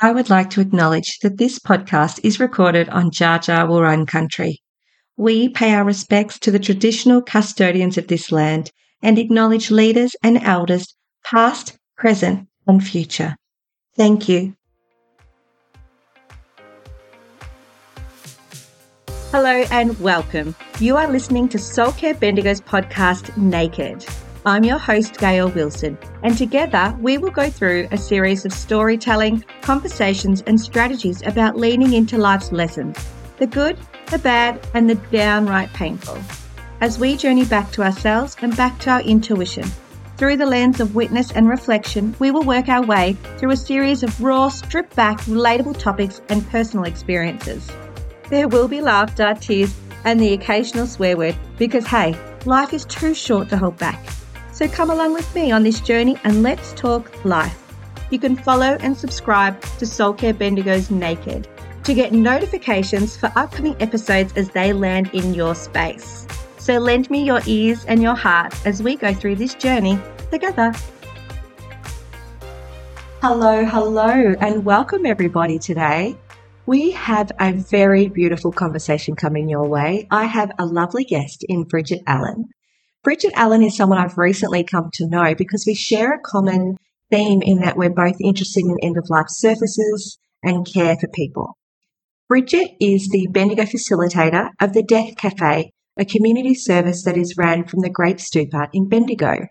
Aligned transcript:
I 0.00 0.10
would 0.10 0.28
like 0.28 0.50
to 0.50 0.60
acknowledge 0.60 1.18
that 1.22 1.38
this 1.38 1.60
podcast 1.60 2.18
is 2.24 2.40
recorded 2.40 2.88
on 2.88 3.10
Dja 3.10 3.38
Dja 3.38 3.68
Wurrung 3.68 4.08
country. 4.08 4.60
We 5.16 5.48
pay 5.48 5.72
our 5.74 5.84
respects 5.84 6.38
to 6.40 6.50
the 6.50 6.58
traditional 6.58 7.22
custodians 7.22 7.96
of 7.96 8.08
this 8.08 8.32
land 8.32 8.72
and 9.02 9.18
acknowledge 9.18 9.70
leaders 9.70 10.16
and 10.22 10.42
elders 10.42 10.94
past, 11.24 11.78
present, 11.96 12.48
and 12.66 12.84
future. 12.84 13.36
Thank 13.96 14.28
you. 14.28 14.56
Hello 19.30 19.64
and 19.70 19.98
welcome. 20.00 20.56
You 20.80 20.96
are 20.96 21.10
listening 21.10 21.48
to 21.50 21.58
Soul 21.58 21.92
Care 21.92 22.14
Bendigo's 22.14 22.60
podcast, 22.60 23.36
Naked. 23.36 24.04
I'm 24.46 24.62
your 24.62 24.76
host, 24.76 25.18
Gail 25.18 25.48
Wilson, 25.48 25.96
and 26.22 26.36
together 26.36 26.94
we 27.00 27.16
will 27.16 27.30
go 27.30 27.48
through 27.48 27.88
a 27.92 27.96
series 27.96 28.44
of 28.44 28.52
storytelling, 28.52 29.42
conversations, 29.62 30.42
and 30.46 30.60
strategies 30.60 31.22
about 31.22 31.56
leaning 31.56 31.94
into 31.94 32.18
life's 32.18 32.52
lessons 32.52 32.98
the 33.38 33.46
good, 33.46 33.78
the 34.10 34.18
bad, 34.18 34.60
and 34.74 34.88
the 34.88 34.96
downright 35.10 35.72
painful. 35.72 36.18
As 36.82 36.98
we 36.98 37.16
journey 37.16 37.46
back 37.46 37.72
to 37.72 37.82
ourselves 37.82 38.36
and 38.42 38.54
back 38.54 38.78
to 38.80 38.90
our 38.90 39.00
intuition, 39.00 39.64
through 40.18 40.36
the 40.36 40.44
lens 40.44 40.78
of 40.78 40.94
witness 40.94 41.32
and 41.32 41.48
reflection, 41.48 42.14
we 42.18 42.30
will 42.30 42.44
work 42.44 42.68
our 42.68 42.84
way 42.84 43.14
through 43.38 43.52
a 43.52 43.56
series 43.56 44.02
of 44.02 44.22
raw, 44.22 44.50
stripped 44.50 44.94
back, 44.94 45.20
relatable 45.22 45.78
topics 45.78 46.20
and 46.28 46.46
personal 46.50 46.84
experiences. 46.84 47.72
There 48.28 48.48
will 48.48 48.68
be 48.68 48.82
laughter, 48.82 49.34
tears, 49.40 49.74
and 50.04 50.20
the 50.20 50.34
occasional 50.34 50.86
swear 50.86 51.16
word 51.16 51.36
because, 51.56 51.86
hey, 51.86 52.14
life 52.44 52.74
is 52.74 52.84
too 52.84 53.14
short 53.14 53.48
to 53.48 53.56
hold 53.56 53.78
back. 53.78 54.04
So 54.54 54.68
come 54.68 54.90
along 54.90 55.14
with 55.14 55.34
me 55.34 55.50
on 55.50 55.64
this 55.64 55.80
journey 55.80 56.16
and 56.22 56.44
let's 56.44 56.72
talk 56.74 57.24
life. 57.24 57.60
You 58.10 58.20
can 58.20 58.36
follow 58.36 58.78
and 58.78 58.96
subscribe 58.96 59.60
to 59.78 59.84
Soul 59.84 60.12
Care 60.12 60.32
Bendigo's 60.32 60.92
Naked 60.92 61.48
to 61.82 61.92
get 61.92 62.12
notifications 62.12 63.16
for 63.16 63.32
upcoming 63.34 63.74
episodes 63.82 64.32
as 64.36 64.50
they 64.50 64.72
land 64.72 65.10
in 65.12 65.34
your 65.34 65.56
space. 65.56 66.28
So 66.58 66.78
lend 66.78 67.10
me 67.10 67.24
your 67.24 67.40
ears 67.46 67.84
and 67.86 68.00
your 68.00 68.14
heart 68.14 68.54
as 68.64 68.80
we 68.80 68.94
go 68.94 69.12
through 69.12 69.34
this 69.36 69.54
journey 69.54 69.98
together. 70.30 70.72
Hello, 73.22 73.64
hello, 73.64 74.36
and 74.38 74.64
welcome 74.64 75.04
everybody 75.04 75.58
today. 75.58 76.16
We 76.64 76.92
have 76.92 77.32
a 77.40 77.54
very 77.54 78.06
beautiful 78.06 78.52
conversation 78.52 79.16
coming 79.16 79.48
your 79.48 79.66
way. 79.66 80.06
I 80.12 80.26
have 80.26 80.52
a 80.60 80.64
lovely 80.64 81.02
guest 81.02 81.44
in 81.48 81.64
Bridget 81.64 82.02
Allan. 82.06 82.50
Bridget 83.04 83.34
Allan 83.34 83.62
is 83.62 83.76
someone 83.76 83.98
I've 83.98 84.16
recently 84.16 84.64
come 84.64 84.88
to 84.94 85.06
know 85.06 85.34
because 85.34 85.64
we 85.66 85.74
share 85.74 86.14
a 86.14 86.20
common 86.20 86.78
theme 87.10 87.42
in 87.42 87.58
that 87.58 87.76
we're 87.76 87.90
both 87.90 88.16
interested 88.18 88.64
in 88.64 88.76
end 88.82 88.96
of 88.96 89.10
life 89.10 89.26
services 89.28 90.18
and 90.42 90.66
care 90.66 90.96
for 90.98 91.08
people. 91.08 91.58
Bridget 92.30 92.70
is 92.80 93.10
the 93.10 93.28
Bendigo 93.30 93.64
facilitator 93.64 94.48
of 94.58 94.72
the 94.72 94.82
Death 94.82 95.16
Cafe, 95.18 95.70
a 95.98 96.04
community 96.06 96.54
service 96.54 97.04
that 97.04 97.18
is 97.18 97.36
ran 97.36 97.64
from 97.66 97.80
the 97.80 97.90
Great 97.90 98.16
Stupa 98.16 98.70
in 98.72 98.88
Bendigo. 98.88 99.48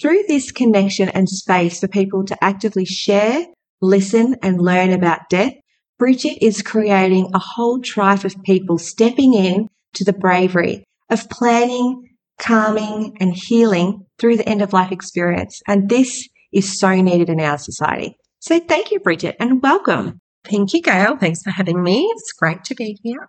Through 0.00 0.22
this 0.28 0.52
connection 0.52 1.08
and 1.08 1.28
space 1.28 1.80
for 1.80 1.88
people 1.88 2.24
to 2.26 2.44
actively 2.44 2.84
share, 2.84 3.46
listen, 3.82 4.36
and 4.44 4.60
learn 4.60 4.92
about 4.92 5.28
death, 5.28 5.54
Bridget 5.98 6.38
is 6.40 6.62
creating 6.62 7.32
a 7.34 7.40
whole 7.40 7.80
tribe 7.80 8.24
of 8.24 8.40
people 8.44 8.78
stepping 8.78 9.34
in 9.34 9.68
to 9.94 10.04
the 10.04 10.12
bravery 10.12 10.84
of 11.10 11.28
planning, 11.28 12.05
calming 12.38 13.16
and 13.20 13.34
healing 13.34 14.06
through 14.18 14.36
the 14.36 14.48
end 14.48 14.62
of 14.62 14.72
life 14.72 14.92
experience. 14.92 15.60
And 15.66 15.88
this 15.88 16.28
is 16.52 16.78
so 16.78 16.94
needed 16.94 17.28
in 17.28 17.40
our 17.40 17.58
society. 17.58 18.16
So 18.40 18.60
thank 18.60 18.90
you, 18.90 19.00
Bridget, 19.00 19.36
and 19.40 19.62
welcome. 19.62 20.20
You, 20.50 20.80
Gail. 20.80 21.16
Thanks 21.16 21.42
for 21.42 21.50
having 21.50 21.82
me. 21.82 22.08
It's 22.12 22.32
great 22.32 22.62
to 22.64 22.74
be 22.74 22.98
here. 23.02 23.28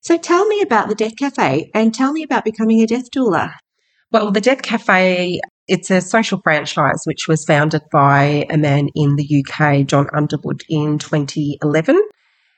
So 0.00 0.18
tell 0.18 0.46
me 0.46 0.60
about 0.60 0.88
the 0.88 0.94
Death 0.94 1.16
Cafe 1.16 1.70
and 1.74 1.94
tell 1.94 2.12
me 2.12 2.22
about 2.22 2.44
becoming 2.44 2.82
a 2.82 2.86
death 2.86 3.10
doula. 3.10 3.54
Well, 4.12 4.30
the 4.30 4.40
Death 4.40 4.62
Cafe, 4.62 5.40
it's 5.66 5.90
a 5.90 6.00
social 6.00 6.40
franchise 6.42 7.02
which 7.04 7.26
was 7.26 7.44
founded 7.44 7.82
by 7.90 8.46
a 8.50 8.56
man 8.56 8.88
in 8.94 9.16
the 9.16 9.44
UK, 9.44 9.86
Jon 9.86 10.08
Underwood, 10.14 10.62
in 10.68 10.98
2011. 10.98 12.00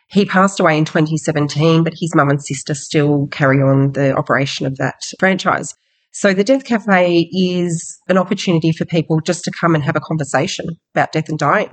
He 0.09 0.25
passed 0.25 0.59
away 0.59 0.77
in 0.77 0.85
2017, 0.85 1.85
but 1.85 1.95
his 1.99 2.15
mum 2.15 2.31
and 2.31 2.43
sister 2.43 2.75
still 2.75 3.29
carry 3.29 3.63
on 3.63 3.93
the 3.93 4.13
operation 4.17 4.67
of 4.67 4.77
that 4.79 5.01
franchise. 5.19 5.75
So 6.13 6.35
the 6.35 6.45
Death 6.45 6.65
Cafe 6.65 7.29
is 7.33 7.99
an 8.09 8.19
opportunity 8.19 8.73
for 8.73 8.85
people 8.85 9.21
just 9.21 9.45
to 9.45 9.51
come 9.51 9.75
and 9.75 9.85
have 9.85 9.97
a 9.97 10.01
conversation 10.01 10.67
about 10.95 11.13
death 11.13 11.29
and 11.29 11.39
dying. 11.39 11.71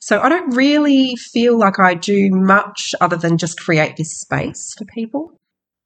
So 0.00 0.20
I 0.20 0.28
don't 0.28 0.54
really 0.54 1.16
feel 1.16 1.58
like 1.58 1.78
I 1.78 1.94
do 1.94 2.28
much 2.30 2.94
other 3.00 3.16
than 3.16 3.38
just 3.38 3.58
create 3.58 3.96
this 3.96 4.20
space 4.20 4.74
for 4.76 4.84
people. 4.84 5.32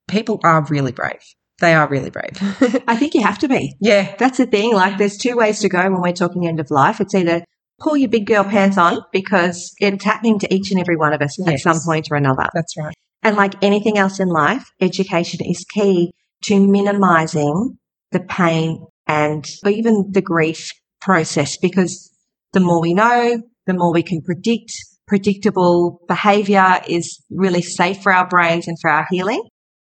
People 0.08 0.40
are 0.44 0.64
really 0.68 0.92
brave. 0.92 1.22
They 1.60 1.74
are 1.74 1.88
really 1.88 2.10
brave. 2.10 2.36
I 2.88 2.96
think 2.96 3.14
you 3.14 3.22
have 3.22 3.38
to 3.38 3.48
be. 3.48 3.74
Yeah. 3.80 4.16
That's 4.18 4.38
the 4.38 4.46
thing. 4.46 4.74
Like 4.74 4.98
there's 4.98 5.16
two 5.16 5.36
ways 5.36 5.60
to 5.60 5.68
go 5.68 5.80
when 5.82 6.02
we're 6.02 6.12
talking 6.12 6.46
end 6.46 6.60
of 6.60 6.70
life. 6.70 7.00
It's 7.00 7.14
either 7.14 7.44
pull 7.80 7.96
your 7.96 8.08
big 8.08 8.26
girl 8.26 8.44
pants 8.44 8.76
on 8.76 9.00
because 9.12 9.72
it's 9.78 10.04
happening 10.04 10.38
to 10.40 10.52
each 10.52 10.70
and 10.70 10.80
every 10.80 10.96
one 10.96 11.12
of 11.12 11.22
us 11.22 11.36
yes. 11.38 11.54
at 11.54 11.60
some 11.60 11.80
point 11.84 12.08
or 12.10 12.16
another. 12.16 12.48
That's 12.52 12.76
right. 12.76 12.94
And 13.22 13.36
like 13.36 13.54
anything 13.62 13.96
else 13.96 14.18
in 14.18 14.28
life, 14.28 14.64
education 14.80 15.40
is 15.44 15.64
key 15.72 16.12
to 16.44 16.66
minimizing 16.66 17.78
the 18.12 18.20
pain 18.20 18.84
and 19.06 19.44
even 19.66 20.10
the 20.12 20.22
grief 20.22 20.70
process 21.00 21.56
because 21.56 22.10
the 22.52 22.60
more 22.60 22.80
we 22.80 22.94
know, 22.94 23.42
the 23.66 23.74
more 23.74 23.92
we 23.92 24.02
can 24.02 24.22
predict. 24.22 24.72
Predictable 25.08 26.00
behavior 26.08 26.80
is 26.88 27.22
really 27.28 27.60
safe 27.60 28.02
for 28.02 28.12
our 28.12 28.26
brains 28.26 28.66
and 28.68 28.78
for 28.80 28.88
our 28.88 29.06
healing. 29.10 29.42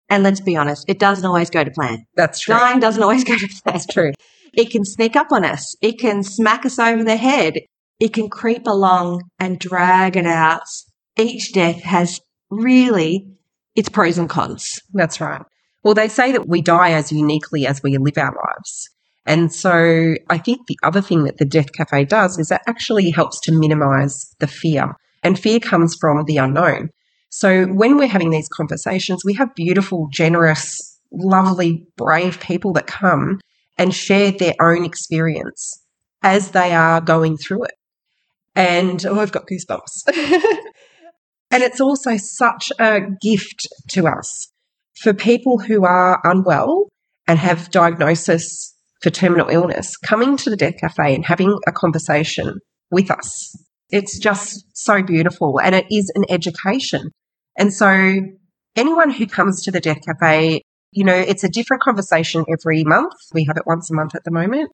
And 0.08 0.22
let's 0.22 0.40
be 0.40 0.56
honest, 0.56 0.84
it 0.86 0.98
doesn't 0.98 1.24
always 1.24 1.50
go 1.50 1.64
to 1.64 1.70
plan. 1.70 2.04
That's 2.14 2.40
true. 2.40 2.54
Dying 2.54 2.78
doesn't 2.78 3.02
always 3.02 3.24
go 3.24 3.36
to 3.36 3.46
plan. 3.46 3.60
That's 3.64 3.86
true. 3.86 4.12
It 4.52 4.70
can 4.70 4.84
sneak 4.84 5.16
up 5.16 5.32
on 5.32 5.44
us. 5.44 5.74
It 5.80 5.98
can 5.98 6.22
smack 6.22 6.64
us 6.64 6.78
over 6.78 7.02
the 7.02 7.16
head. 7.16 7.54
It 7.98 8.12
can 8.12 8.28
creep 8.28 8.66
along 8.66 9.22
and 9.38 9.58
drag 9.58 10.16
it 10.16 10.26
out. 10.26 10.62
Each 11.16 11.52
death 11.52 11.82
has 11.82 12.20
really 12.50 13.26
its 13.74 13.88
pros 13.88 14.18
and 14.18 14.28
cons. 14.28 14.80
That's 14.92 15.20
right. 15.20 15.42
Well, 15.82 15.94
they 15.94 16.08
say 16.08 16.32
that 16.32 16.48
we 16.48 16.60
die 16.60 16.92
as 16.92 17.12
uniquely 17.12 17.66
as 17.66 17.82
we 17.82 17.96
live 17.96 18.18
our 18.18 18.34
lives. 18.34 18.88
And 19.26 19.52
so 19.52 20.14
I 20.30 20.38
think 20.38 20.66
the 20.66 20.78
other 20.82 21.02
thing 21.02 21.24
that 21.24 21.36
the 21.36 21.44
Death 21.44 21.72
Cafe 21.72 22.06
does 22.06 22.38
is 22.38 22.48
that 22.48 22.62
actually 22.66 23.10
helps 23.10 23.40
to 23.40 23.52
minimize 23.52 24.34
the 24.40 24.46
fear. 24.46 24.96
And 25.22 25.38
fear 25.38 25.60
comes 25.60 25.96
from 26.00 26.24
the 26.24 26.38
unknown. 26.38 26.90
So 27.30 27.66
when 27.66 27.98
we're 27.98 28.08
having 28.08 28.30
these 28.30 28.48
conversations, 28.48 29.22
we 29.24 29.34
have 29.34 29.54
beautiful, 29.54 30.08
generous, 30.10 30.98
lovely, 31.12 31.86
brave 31.96 32.40
people 32.40 32.72
that 32.72 32.86
come 32.86 33.38
and 33.76 33.94
share 33.94 34.32
their 34.32 34.54
own 34.60 34.84
experience 34.84 35.82
as 36.22 36.52
they 36.52 36.74
are 36.74 37.00
going 37.00 37.36
through 37.36 37.64
it. 37.64 37.74
And 38.54 39.04
oh, 39.06 39.20
I've 39.20 39.32
got 39.32 39.46
goosebumps. 39.46 40.08
and 41.50 41.62
it's 41.62 41.80
also 41.80 42.16
such 42.16 42.72
a 42.80 43.00
gift 43.20 43.68
to 43.90 44.06
us 44.08 44.50
for 45.00 45.14
people 45.14 45.58
who 45.58 45.84
are 45.84 46.20
unwell 46.24 46.88
and 47.26 47.38
have 47.38 47.70
diagnosis 47.70 48.74
for 49.02 49.10
terminal 49.10 49.48
illness, 49.48 49.96
coming 49.96 50.36
to 50.38 50.50
the 50.50 50.56
Death 50.56 50.78
Cafe 50.80 51.14
and 51.14 51.24
having 51.24 51.56
a 51.66 51.72
conversation 51.72 52.58
with 52.90 53.10
us. 53.10 53.56
It's 53.90 54.18
just 54.18 54.64
so 54.74 55.02
beautiful 55.02 55.60
and 55.60 55.74
it 55.74 55.86
is 55.90 56.10
an 56.14 56.24
education. 56.28 57.10
And 57.56 57.72
so 57.72 58.20
anyone 58.76 59.10
who 59.10 59.26
comes 59.26 59.62
to 59.64 59.70
the 59.70 59.80
Death 59.80 60.00
Cafe, 60.04 60.62
you 60.92 61.04
know, 61.04 61.14
it's 61.14 61.44
a 61.44 61.48
different 61.48 61.82
conversation 61.82 62.44
every 62.50 62.82
month. 62.84 63.14
We 63.32 63.44
have 63.44 63.56
it 63.56 63.66
once 63.66 63.90
a 63.90 63.94
month 63.94 64.14
at 64.14 64.24
the 64.24 64.30
moment. 64.30 64.70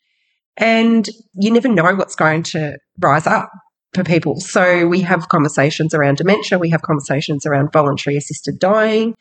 And 0.56 1.08
you 1.34 1.50
never 1.50 1.68
know 1.68 1.94
what's 1.94 2.14
going 2.14 2.44
to 2.44 2.78
rise 2.98 3.26
up 3.26 3.50
for 3.92 4.04
people. 4.04 4.40
So 4.40 4.86
we 4.86 5.00
have 5.00 5.28
conversations 5.28 5.94
around 5.94 6.16
dementia. 6.16 6.58
We 6.58 6.70
have 6.70 6.82
conversations 6.82 7.44
around 7.44 7.72
voluntary 7.72 8.16
assisted 8.16 8.58
dying 8.58 9.14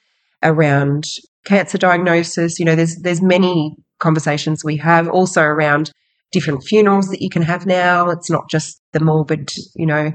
around 0.44 1.06
cancer 1.46 1.78
diagnosis. 1.78 2.60
You 2.60 2.66
know, 2.66 2.76
there's 2.76 2.98
there's 3.02 3.22
many 3.22 3.76
conversations 4.00 4.64
we 4.64 4.78
have 4.78 5.08
also 5.08 5.42
around 5.42 5.92
different 6.32 6.64
funerals 6.64 7.08
that 7.10 7.22
you 7.22 7.30
can 7.30 7.44
have 7.44 7.66
now. 7.66 8.10
It's 8.10 8.30
not 8.30 8.50
just 8.50 8.82
the 8.92 9.00
morbid, 9.00 9.52
you 9.76 9.86
know, 9.86 10.12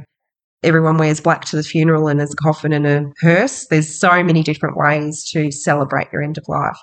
everyone 0.62 0.98
wears 0.98 1.20
black 1.20 1.44
to 1.46 1.56
the 1.56 1.62
funeral 1.62 2.08
and 2.08 2.18
there's 2.18 2.32
a 2.32 2.42
coffin 2.42 2.72
and 2.72 2.86
a 2.86 3.04
hearse. 3.20 3.66
There's 3.68 3.98
so 3.98 4.22
many 4.22 4.42
different 4.42 4.76
ways 4.76 5.24
to 5.32 5.50
celebrate 5.50 6.08
your 6.12 6.22
end 6.22 6.36
of 6.36 6.44
life. 6.48 6.76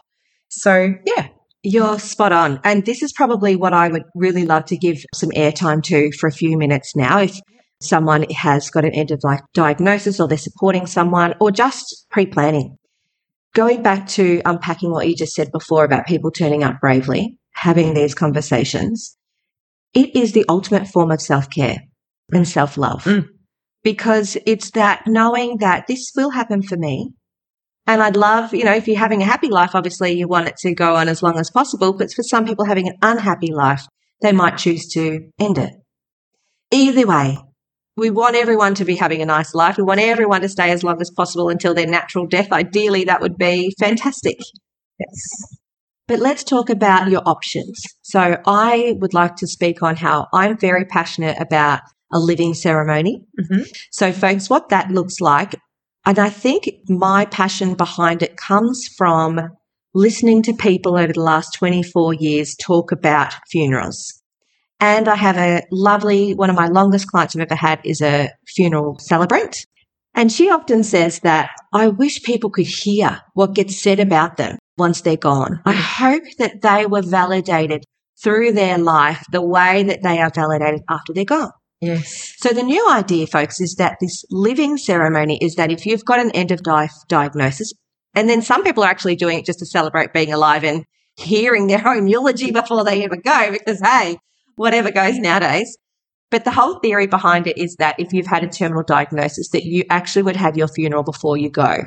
So 0.50 0.94
yeah. 1.06 1.28
You're 1.68 1.98
spot 1.98 2.32
on. 2.32 2.60
And 2.64 2.86
this 2.86 3.02
is 3.02 3.12
probably 3.12 3.56
what 3.56 3.74
I 3.74 3.88
would 3.88 4.04
really 4.14 4.46
love 4.46 4.66
to 4.66 4.78
give 4.78 5.04
some 5.16 5.32
airtime 5.32 5.82
to 5.86 6.12
for 6.12 6.28
a 6.28 6.32
few 6.32 6.60
minutes 6.60 6.96
now. 6.96 7.22
If 7.22 7.40
someone 7.82 8.30
has 8.30 8.70
got 8.70 8.86
an 8.86 8.94
end 8.94 9.10
of 9.10 9.20
life 9.24 9.42
diagnosis 9.56 10.20
or 10.20 10.28
they're 10.28 10.38
supporting 10.38 10.86
someone 10.86 11.34
or 11.42 11.50
just 11.50 12.06
pre 12.12 12.28
planning 12.28 12.78
going 13.56 13.82
back 13.82 14.08
to 14.10 14.42
unpacking 14.46 14.92
what 14.92 15.08
you 15.08 15.16
just 15.16 15.34
said 15.34 15.52
before 15.52 15.84
about 15.84 16.06
people 16.06 16.30
turning 16.30 16.64
up 16.64 16.80
bravely, 16.80 17.40
having 17.54 17.94
these 17.94 18.14
conversations, 18.14 19.18
it 19.96 20.16
is 20.16 20.34
the 20.34 20.46
ultimate 20.48 20.88
form 20.88 21.10
of 21.10 21.22
self 21.22 21.50
care 21.50 21.78
and 22.32 22.48
self 22.48 22.78
love. 22.78 23.06
Mm. 23.06 23.30
because 23.84 24.36
it's 24.48 24.72
that 24.72 25.04
knowing 25.06 25.58
that 25.60 25.86
this 25.88 26.12
will 26.16 26.32
happen 26.32 26.62
for 26.62 26.76
me. 26.76 27.12
And 27.88 28.02
I'd 28.02 28.16
love, 28.16 28.52
you 28.52 28.64
know, 28.66 28.74
if 28.74 28.88
you're 28.88 28.98
having 28.98 29.22
a 29.22 29.26
happy 29.26 29.48
life, 29.48 29.76
obviously 29.76 30.14
you 30.14 30.28
want 30.28 30.48
it 30.48 30.58
to 30.58 30.74
go 30.74 30.96
on 30.96 31.08
as 31.08 31.22
long 31.22 31.38
as 31.38 31.52
possible. 31.52 31.94
But 31.94 32.12
for 32.12 32.24
some 32.24 32.46
people 32.46 32.66
having 32.66 32.88
an 32.88 32.96
unhappy 33.04 33.54
life, 33.54 33.86
they 34.22 34.32
might 34.32 34.58
choose 34.58 34.88
to 34.94 35.30
end 35.40 35.60
it. 35.60 35.72
Either 36.72 37.06
way, 37.06 37.38
we 37.98 38.10
want 38.10 38.36
everyone 38.36 38.76
to 38.76 38.86
be 38.86 38.96
having 38.96 39.22
a 39.22 39.26
nice 39.26 39.54
life. 39.54 39.78
We 39.78 39.84
want 39.84 40.02
everyone 40.02 40.42
to 40.42 40.50
stay 40.50 40.72
as 40.72 40.84
long 40.84 41.00
as 41.02 41.10
possible 41.10 41.50
until 41.50 41.74
their 41.74 41.88
natural 41.88 42.28
death. 42.28 42.52
Ideally, 42.52 43.06
that 43.06 43.22
would 43.22 43.38
be 43.38 43.74
fantastic. 43.80 44.38
Yes. 45.00 45.58
But 46.08 46.20
let's 46.20 46.44
talk 46.44 46.70
about 46.70 47.10
your 47.10 47.24
options. 47.26 47.82
So 48.04 48.38
I 48.46 48.96
would 49.00 49.14
like 49.14 49.38
to 49.38 49.48
speak 49.48 49.82
on 49.82 49.96
how 49.96 50.28
I'm 50.34 50.58
very 50.58 50.86
passionate 50.86 51.40
about 51.40 51.82
a 52.14 52.20
living 52.20 52.54
ceremony. 52.54 53.26
Mm-hmm. 53.40 53.64
So 53.92 54.12
folks, 54.12 54.50
what 54.50 54.70
that 54.70 54.92
looks 54.92 55.20
like, 55.20 55.56
and 56.06 56.20
I 56.20 56.30
think 56.30 56.70
my 56.88 57.26
passion 57.26 57.74
behind 57.74 58.22
it 58.22 58.38
comes 58.38 58.88
from 58.96 59.40
listening 59.96 60.44
to 60.44 60.54
people 60.54 60.98
over 60.98 61.14
the 61.14 61.22
last 61.22 61.54
24 61.56 62.14
years 62.14 62.56
talk 62.56 62.92
about 62.92 63.34
funerals. 63.50 64.22
And 64.80 65.08
I 65.08 65.16
have 65.16 65.38
a 65.38 65.64
lovely, 65.72 66.34
one 66.34 66.50
of 66.50 66.56
my 66.56 66.68
longest 66.68 67.08
clients 67.08 67.36
I've 67.36 67.42
ever 67.42 67.56
had 67.56 67.80
is 67.84 68.02
a 68.02 68.30
funeral 68.48 68.98
celebrant. 69.00 69.58
And 70.14 70.32
she 70.32 70.50
often 70.50 70.84
says 70.84 71.20
that 71.20 71.50
I 71.74 71.88
wish 71.88 72.24
people 72.24 72.50
could 72.50 72.68
hear 72.68 73.22
what 73.34 73.54
gets 73.54 73.82
said 73.82 74.00
about 74.00 74.38
them 74.38 74.58
once 74.78 75.02
they're 75.02 75.18
gone. 75.18 75.62
I 75.66 75.74
hope 75.74 76.24
that 76.40 76.62
they 76.62 76.86
were 76.86 77.02
validated 77.02 77.84
through 78.24 78.54
their 78.54 78.78
life 78.78 79.24
the 79.32 79.42
way 79.42 79.84
that 79.84 80.04
they 80.04 80.20
are 80.20 80.32
validated 80.34 80.82
after 80.90 81.14
they're 81.14 81.26
gone. 81.26 81.52
Yes. 81.82 82.34
So 82.38 82.50
the 82.50 82.64
new 82.64 82.90
idea, 82.90 83.28
folks, 83.28 83.60
is 83.60 83.76
that 83.78 83.98
this 84.00 84.24
living 84.32 84.78
ceremony 84.78 85.38
is 85.42 85.56
that 85.56 85.72
if 85.72 85.86
you've 85.86 86.06
got 86.06 86.20
an 86.20 86.32
end 86.32 86.52
of 86.52 86.62
life 86.66 86.94
diagnosis, 87.08 87.74
and 88.16 88.30
then 88.30 88.42
some 88.42 88.64
people 88.64 88.84
are 88.84 88.90
actually 88.90 89.18
doing 89.18 89.40
it 89.40 89.46
just 89.46 89.60
to 89.60 89.66
celebrate 89.66 90.14
being 90.14 90.32
alive 90.32 90.64
and 90.64 90.86
hearing 91.18 91.68
their 91.68 91.86
own 91.88 92.08
eulogy 92.08 92.52
before 92.52 92.84
they 92.86 93.04
ever 93.04 93.18
go, 93.18 93.52
because 93.52 93.82
hey, 93.82 94.18
whatever 94.56 94.92
goes 94.92 95.18
nowadays. 95.18 95.78
But 96.32 96.44
the 96.44 96.52
whole 96.52 96.80
theory 96.80 97.08
behind 97.08 97.48
it 97.48 97.58
is 97.58 97.76
that 97.78 98.00
if 98.00 98.12
you've 98.12 98.28
had 98.28 98.44
a 98.44 98.50
terminal 98.50 98.84
diagnosis, 98.84 99.50
that 99.50 99.64
you 99.64 99.84
actually 99.90 100.24
would 100.24 100.36
have 100.36 100.58
your 100.58 100.68
funeral 100.68 101.04
before 101.04 101.38
you 101.38 101.50
go. 101.50 101.84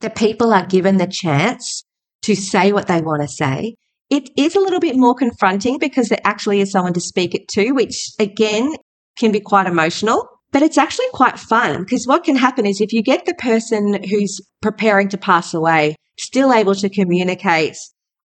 The 0.00 0.10
people 0.10 0.52
are 0.52 0.66
given 0.66 0.96
the 0.96 1.06
chance 1.06 1.84
to 2.22 2.34
say 2.34 2.72
what 2.72 2.86
they 2.86 3.00
want 3.00 3.22
to 3.22 3.28
say. 3.28 3.74
It 4.10 4.30
is 4.36 4.56
a 4.56 4.60
little 4.60 4.80
bit 4.80 4.96
more 4.96 5.14
confronting 5.14 5.78
because 5.78 6.08
there 6.08 6.20
actually 6.24 6.60
is 6.60 6.72
someone 6.72 6.94
to 6.94 7.00
speak 7.00 7.34
it 7.34 7.48
to, 7.48 7.72
which 7.72 8.10
again 8.18 8.74
can 9.18 9.32
be 9.32 9.40
quite 9.40 9.66
emotional, 9.66 10.26
but 10.50 10.62
it's 10.62 10.78
actually 10.78 11.08
quite 11.12 11.38
fun 11.38 11.82
because 11.82 12.06
what 12.06 12.24
can 12.24 12.36
happen 12.36 12.64
is 12.64 12.80
if 12.80 12.92
you 12.92 13.02
get 13.02 13.26
the 13.26 13.34
person 13.34 14.02
who's 14.04 14.40
preparing 14.62 15.08
to 15.08 15.18
pass 15.18 15.52
away 15.52 15.94
still 16.18 16.52
able 16.52 16.74
to 16.74 16.88
communicate 16.88 17.76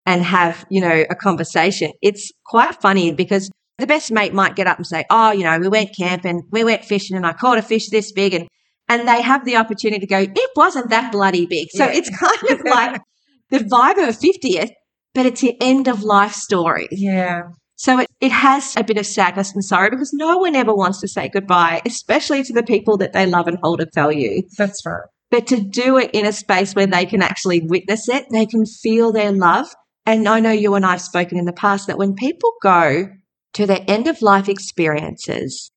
and 0.06 0.24
have, 0.24 0.66
you 0.70 0.82
know, 0.82 1.06
a 1.10 1.16
conversation, 1.16 1.92
it's 2.02 2.32
quite 2.46 2.82
funny 2.82 3.14
because 3.14 3.50
the 3.80 3.88
best 3.88 4.12
mate 4.12 4.34
might 4.34 4.56
get 4.56 4.68
up 4.68 4.78
and 4.78 4.86
say, 4.88 5.06
Oh, 5.10 5.32
you 5.32 5.44
know, 5.44 5.58
we 5.60 5.68
went 5.68 5.96
camping, 5.98 6.44
we 6.52 6.64
went 6.64 6.86
fishing 6.86 7.16
and 7.18 7.26
I 7.26 7.34
caught 7.34 7.58
a 7.58 7.62
fish 7.62 7.90
this 7.90 8.12
big 8.12 8.34
and, 8.34 8.48
and 8.88 9.08
they 9.08 9.22
have 9.22 9.46
the 9.46 9.56
opportunity 9.58 10.00
to 10.00 10.08
go, 10.08 10.20
it 10.20 10.50
wasn't 10.56 10.90
that 10.90 11.12
bloody 11.12 11.46
big. 11.46 11.68
So 11.72 11.86
Yeah. 11.86 11.92
it's 11.94 12.10
kind 12.10 12.60
of 12.60 12.66
like 12.66 13.02
the 13.50 13.60
vibe 13.60 13.98
of 13.98 14.10
a 14.10 14.18
50th, 14.18 14.70
but 15.14 15.26
it's 15.26 15.42
the 15.42 15.56
end 15.62 15.88
of 15.88 16.04
life 16.04 16.34
story. 16.34 16.88
Yeah. 16.92 17.44
So 17.76 18.00
it, 18.00 18.08
it 18.22 18.32
has 18.32 18.76
a 18.78 18.84
bit 18.84 18.98
of 18.98 19.06
sadness 19.06 19.52
and 19.54 19.64
sorrow 19.66 19.90
because 19.90 20.14
no 20.14 20.38
one 20.38 20.56
ever 20.56 20.74
wants 20.74 21.02
to 21.02 21.08
say 21.08 21.28
goodbye, 21.28 21.82
especially 21.86 22.44
to 22.44 22.54
the 22.54 22.64
people 22.64 22.98
that 22.98 23.14
they 23.14 23.26
love 23.26 23.48
and 23.48 23.58
hold 23.64 23.82
at 23.82 23.94
value. 23.94 24.44
That's 24.58 24.86
right. 24.86 25.02
But 25.32 25.48
to 25.48 25.60
do 25.60 25.98
it 25.98 26.12
in 26.14 26.26
a 26.28 26.32
space 26.32 26.74
where 26.76 26.86
they 26.86 27.06
can 27.08 27.24
actually 27.24 27.62
witness 27.66 28.08
it, 28.08 28.26
they 28.32 28.46
can 28.46 28.66
feel 28.66 29.12
their 29.12 29.32
love. 29.32 29.68
And 30.06 30.28
I 30.30 30.40
know 30.40 30.52
you 30.52 30.76
and 30.76 30.86
I 30.86 30.92
have 30.92 31.02
spoken 31.02 31.40
in 31.40 31.46
the 31.46 31.54
past 31.54 31.88
that 31.88 31.98
when 31.98 32.14
people 32.14 32.52
go 32.62 33.08
to 33.54 33.66
their 33.66 33.84
end 33.88 34.08
of 34.08 34.22
life 34.22 34.50
experiences 34.50 35.72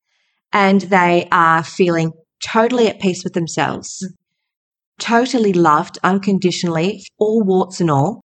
and 0.52 0.82
they 0.82 1.28
are 1.31 1.62
feeling 1.62 2.12
totally 2.44 2.88
at 2.88 3.00
peace 3.00 3.23
with 3.25 3.34
themselves, 3.34 4.06
totally 4.99 5.52
loved 5.52 5.99
unconditionally, 6.02 7.02
all 7.19 7.43
warts 7.44 7.81
and 7.81 7.90
all, 7.90 8.23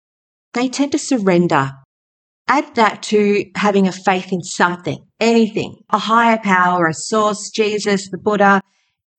they 0.54 0.68
tend 0.68 0.92
to 0.92 1.00
surrender. 1.00 1.72
Add 2.48 2.76
that 2.76 3.04
to 3.04 3.46
having 3.56 3.88
a 3.88 3.92
faith 3.92 4.32
in 4.32 4.42
something, 4.42 4.98
anything, 5.20 5.76
a 5.90 6.00
higher 6.00 6.40
power, 6.40 6.88
a 6.88 6.94
source, 6.94 7.52
Jesus, 7.52 8.10
the 8.10 8.18
Buddha, 8.18 8.62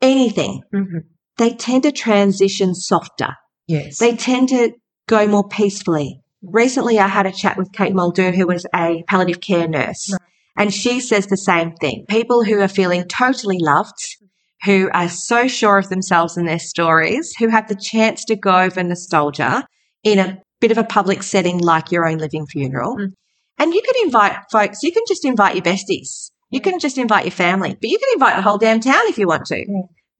anything. 0.01 0.63
Mm-hmm. 0.75 0.99
They 1.37 1.55
tend 1.55 1.85
to 1.85 1.93
transition 1.93 2.75
softer. 2.75 3.35
Yes. 3.67 3.99
They 3.99 4.17
tend 4.17 4.49
to 4.49 4.73
go 5.07 5.27
more 5.29 5.49
peacefully. 5.49 6.21
Recently, 6.43 6.99
I 6.99 7.09
had 7.09 7.27
a 7.27 7.33
chat 7.33 7.57
with 7.57 7.73
Kate 7.73 7.95
Muldoon, 7.95 8.35
who 8.35 8.47
was 8.47 8.67
a 8.75 9.03
palliative 9.09 9.41
care 9.41 9.69
nurse, 9.69 10.11
Right. 10.11 10.21
and 10.57 10.75
she 10.75 11.01
says 11.01 11.27
the 11.27 11.37
same 11.37 11.73
thing. 11.73 12.07
People 12.09 12.45
who 12.45 12.61
are 12.61 12.69
feeling 12.69 13.05
totally 13.05 13.59
loved, 13.59 14.17
who 14.65 14.89
are 14.93 15.09
so 15.09 15.49
sure 15.49 15.79
of 15.79 15.89
themselves 15.89 16.37
and 16.37 16.49
their 16.49 16.59
stories, 16.59 17.35
who 17.39 17.49
have 17.49 17.69
the 17.69 17.75
chance 17.75 18.25
to 18.27 18.37
go 18.37 18.61
over 18.61 18.83
nostalgia 18.83 19.67
in 20.03 20.19
a 20.19 20.39
bit 20.61 20.71
of 20.71 20.79
a 20.79 20.85
public 20.85 21.23
setting 21.23 21.59
like 21.59 21.91
your 21.91 22.07
own 22.07 22.19
living 22.19 22.47
funeral. 22.47 22.97
Mm. 22.97 23.13
And 23.59 23.75
you 23.75 23.83
can 23.83 24.05
invite 24.05 24.37
folks, 24.51 24.83
you 24.83 24.93
can 24.93 25.03
just 25.07 25.25
invite 25.25 25.55
your 25.55 25.65
besties. 25.65 26.31
You 26.51 26.61
can 26.61 26.79
just 26.79 26.99
invite 26.99 27.25
your 27.25 27.33
family, 27.33 27.77
but 27.81 27.89
you 27.91 27.99
can 27.99 28.09
invite 28.15 28.37
the 28.37 28.43
whole 28.43 28.59
damn 28.59 28.81
town 28.81 29.03
if 29.05 29.19
you 29.19 29.29
want 29.29 29.47
to. 29.47 29.65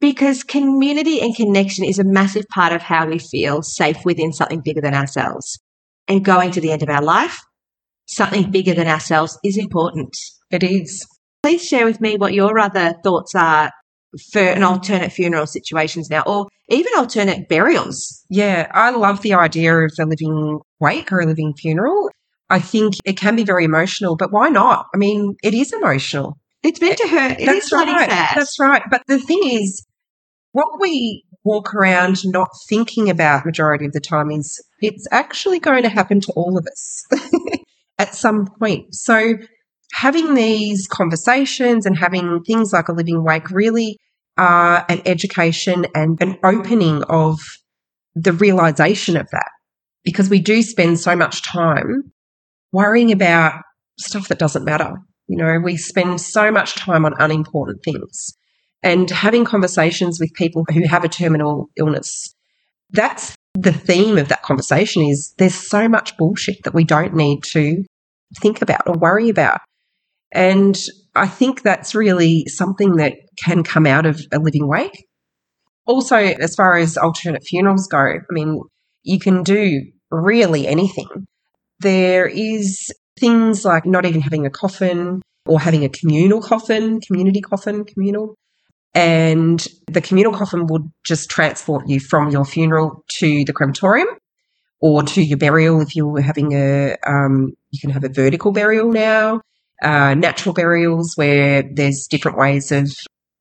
Because 0.01 0.45
community 0.45 1.21
and 1.21 1.35
connection 1.35 1.85
is 1.85 1.99
a 1.99 2.05
massive 2.05 2.47
part 2.49 2.73
of 2.73 2.83
how 2.83 3.07
we 3.09 3.19
feel 3.19 3.63
safe 3.63 3.99
within 4.05 4.33
something 4.33 4.61
bigger 4.65 4.81
than 4.81 4.95
ourselves. 4.95 5.59
And 6.09 6.25
going 6.25 6.51
to 6.53 6.61
the 6.61 6.73
end 6.73 6.83
of 6.83 6.89
our 6.89 7.03
life, 7.03 7.39
something 8.07 8.51
bigger 8.51 8.75
than 8.75 8.89
ourselves 8.89 9.39
is 9.45 9.57
important. 9.57 10.17
it 10.51 10.63
is. 10.63 11.07
Please 11.43 11.65
share 11.65 11.87
with 11.87 12.01
me 12.01 12.17
what 12.17 12.35
your 12.35 12.59
other 12.59 12.95
thoughts 13.03 13.35
are 13.35 13.71
for 14.33 14.41
an 14.43 14.63
alternate 14.65 15.13
funeral 15.13 15.47
situations 15.47 16.11
now, 16.11 16.23
or 16.27 16.49
even 16.69 16.93
alternate 16.97 17.49
burials. 17.49 18.25
Yeah, 18.29 18.69
I 18.75 18.91
love 18.91 19.23
the 19.23 19.35
idea 19.35 19.75
of 19.77 19.93
a 19.99 20.05
living 20.05 20.59
wake 20.81 21.13
or 21.13 21.21
a 21.21 21.27
living 21.27 21.55
funeral. 21.55 22.11
I 22.51 22.59
think 22.59 22.95
it 23.05 23.17
can 23.17 23.37
be 23.37 23.45
very 23.45 23.65
emotional, 23.65 24.17
but 24.17 24.33
why 24.33 24.49
not? 24.49 24.87
I 24.93 24.99
mean, 24.99 25.37
it 25.43 25.55
is 25.55 25.73
emotional. 25.73 26.37
It's 26.65 26.81
meant 26.81 26.99
to 26.99 27.09
hurt. 27.09 27.41
It 27.41 27.49
is 27.49 27.71
That's 27.71 27.73
right. 27.73 28.11
sad. 28.11 28.37
That's 28.37 28.59
right. 28.59 28.83
But 28.91 29.03
the 29.07 29.19
thing 29.21 29.41
is, 29.45 29.87
what 30.53 30.81
we 30.81 31.25
walk 31.45 31.73
around 31.73 32.19
not 32.27 32.49
thinking 32.69 33.09
about 33.09 33.47
majority 33.47 33.87
of 33.87 33.93
the 33.93 34.01
time 34.01 34.31
is 34.33 34.63
it's 34.81 35.07
actually 35.11 35.59
going 35.59 35.83
to 35.83 35.89
happen 35.89 36.21
to 36.21 36.33
all 36.33 36.57
of 36.57 36.67
us 36.67 37.05
at 37.99 38.15
some 38.15 38.47
point. 38.59 38.95
So 38.95 39.35
having 39.93 40.35
these 40.35 40.87
conversations 40.87 41.87
and 41.87 41.97
having 41.97 42.43
things 42.45 42.73
like 42.73 42.89
a 42.89 42.93
living 42.93 43.25
wake 43.25 43.51
really 43.51 43.99
are 44.39 44.85
an 44.89 45.03
education 45.05 45.87
and 45.95 46.21
an 46.23 46.39
opening 46.45 47.03
of 47.05 47.39
the 48.15 48.33
realization 48.33 49.17
of 49.17 49.29
that 49.31 49.51
because 50.05 50.31
we 50.31 50.41
do 50.41 50.63
spend 50.63 50.99
so 50.99 51.15
much 51.15 51.43
time 51.43 52.13
worrying 52.73 53.13
about 53.13 53.61
stuff 53.99 54.29
that 54.29 54.39
doesn't 54.39 54.65
matter. 54.65 54.95
You 55.27 55.37
know, 55.37 55.61
we 55.63 55.77
spend 55.77 56.21
so 56.21 56.51
much 56.51 56.75
time 56.75 57.05
on 57.05 57.15
unimportant 57.19 57.83
things 57.85 58.35
and 58.83 59.11
having 59.11 59.45
conversations 59.45 60.19
with 60.19 60.33
people 60.35 60.65
who 60.73 60.87
have 60.89 61.05
a 61.05 61.09
terminal 61.09 61.69
illness. 61.77 62.35
That's 62.91 63.37
the 63.55 63.73
theme 63.73 64.19
of 64.19 64.29
that 64.29 64.43
conversation 64.43 65.03
is 65.03 65.35
there's 65.39 65.55
so 65.55 65.89
much 65.89 66.17
bullshit 66.17 66.63
that 66.65 66.75
we 66.75 66.85
don't 66.85 67.15
need 67.15 67.43
to 67.53 67.85
think 68.41 68.63
about 68.63 68.87
or 68.87 68.95
worry 68.95 69.29
about. 69.29 69.61
And 70.33 70.79
I 71.15 71.27
think 71.27 71.63
that's 71.63 71.95
really 71.95 72.45
something 72.47 72.97
that 72.97 73.15
can 73.43 73.65
come 73.65 73.87
out 73.87 74.07
of 74.07 74.21
a 74.33 74.39
living 74.39 74.69
wake. 74.69 75.07
Also, 75.87 76.17
as 76.17 76.55
far 76.55 76.77
as 76.77 76.97
alternate 76.97 77.43
funerals 77.43 77.89
go, 77.89 77.99
I 77.99 78.19
mean, 78.31 78.61
you 79.03 79.19
can 79.19 79.43
do 79.43 79.83
really 80.11 80.69
anything. 80.69 81.27
There 81.81 82.27
is 82.27 82.93
things 83.19 83.65
like 83.65 83.87
not 83.87 84.07
even 84.07 84.21
having 84.21 84.47
a 84.47 84.51
coffin 84.51 85.21
or 85.47 85.59
having 85.59 85.85
a 85.85 85.89
communal 85.89 86.41
coffin, 86.41 87.01
community 87.01 87.41
coffin, 87.41 87.85
communal. 87.85 88.35
And 88.95 89.65
the 89.87 90.01
communal 90.01 90.33
coffin 90.33 90.67
would 90.67 90.91
just 91.05 91.31
transport 91.31 91.89
you 91.89 92.01
from 92.01 92.31
your 92.31 92.45
funeral 92.45 93.05
to 93.19 93.45
the 93.45 93.53
crematorium 93.53 94.09
or 94.81 95.03
to 95.03 95.23
your 95.23 95.39
burial 95.39 95.81
if 95.81 95.95
you 95.95 96.07
were 96.09 96.21
having 96.21 96.55
a, 96.55 96.97
um, 97.07 97.53
you 97.71 97.79
can 97.81 97.91
have 97.91 98.03
a 98.03 98.09
vertical 98.09 98.51
burial 98.53 98.91
now, 98.91 99.43
uh, 99.83 100.15
natural 100.15 100.55
burials 100.55 101.13
where 101.17 101.63
there's 101.63 102.09
different 102.09 102.37
ways 102.37 102.73
of 102.73 102.91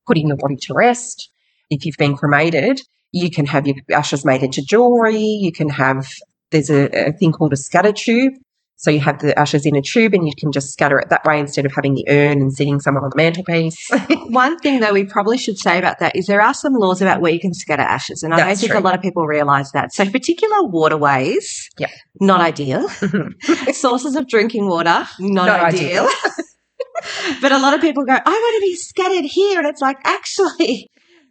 putting 0.05 0.27
your 0.27 0.37
body 0.37 0.55
to 0.57 0.73
rest. 0.73 1.31
If 1.69 1.85
you've 1.85 1.97
been 1.97 2.15
cremated, 2.15 2.81
you 3.11 3.31
can 3.31 3.45
have 3.47 3.65
your 3.65 3.77
ashes 3.91 4.25
made 4.25 4.43
into 4.43 4.61
jewelry. 4.61 5.17
You 5.17 5.51
can 5.51 5.69
have, 5.69 6.07
there's 6.51 6.69
a, 6.69 7.07
a 7.07 7.11
thing 7.11 7.31
called 7.31 7.53
a 7.53 7.57
scatter 7.57 7.91
tube. 7.91 8.33
So 8.81 8.89
you 8.91 9.01
have 9.01 9.19
the 9.19 9.37
ashes 9.37 9.65
in 9.65 9.75
a 9.75 9.81
tube 9.81 10.13
and 10.13 10.25
you 10.25 10.31
can 10.37 10.53
just 10.53 10.71
scatter 10.71 10.97
it 10.99 11.09
that 11.09 11.25
way 11.25 11.37
instead 11.37 11.65
of 11.65 11.73
having 11.75 11.95
the 11.95 12.05
urn 12.07 12.41
and 12.41 12.53
sitting 12.53 12.79
somewhere 12.79 13.03
on 13.03 13.09
the 13.09 13.17
mantelpiece. 13.17 13.89
One 14.29 14.57
thing 14.59 14.79
though 14.79 14.93
we 14.93 15.03
probably 15.03 15.37
should 15.37 15.57
say 15.57 15.77
about 15.77 15.99
that 15.99 16.15
is 16.15 16.27
there 16.27 16.41
are 16.41 16.53
some 16.53 16.71
laws 16.73 17.01
about 17.01 17.19
where 17.19 17.33
you 17.33 17.41
can 17.41 17.53
scatter 17.53 17.81
ashes. 17.81 18.23
And 18.23 18.33
I 18.33 18.37
don't 18.37 18.55
think 18.55 18.71
true. 18.71 18.79
a 18.79 18.81
lot 18.81 18.95
of 18.95 19.01
people 19.01 19.27
realise 19.27 19.71
that. 19.73 19.93
So 19.93 20.09
particular 20.09 20.63
waterways, 20.63 21.69
Yep. 21.77 21.89
not 22.21 22.39
ideal. 22.39 22.87
Sources 23.73 24.15
of 24.15 24.29
drinking 24.29 24.69
water, 24.69 25.05
not, 25.19 25.45
Not 25.47 25.59
ideal. 25.59 26.07
but 27.41 27.51
a 27.51 27.57
lot 27.59 27.73
of 27.73 27.81
people 27.81 28.05
go, 28.05 28.13
I 28.13 28.17
want 28.31 28.55
to 28.55 28.61
be 28.61 28.75
scattered 28.75 29.25
here. 29.25 29.59
And 29.59 29.67
it's 29.67 29.81
like, 29.81 29.97
actually, 30.05 30.89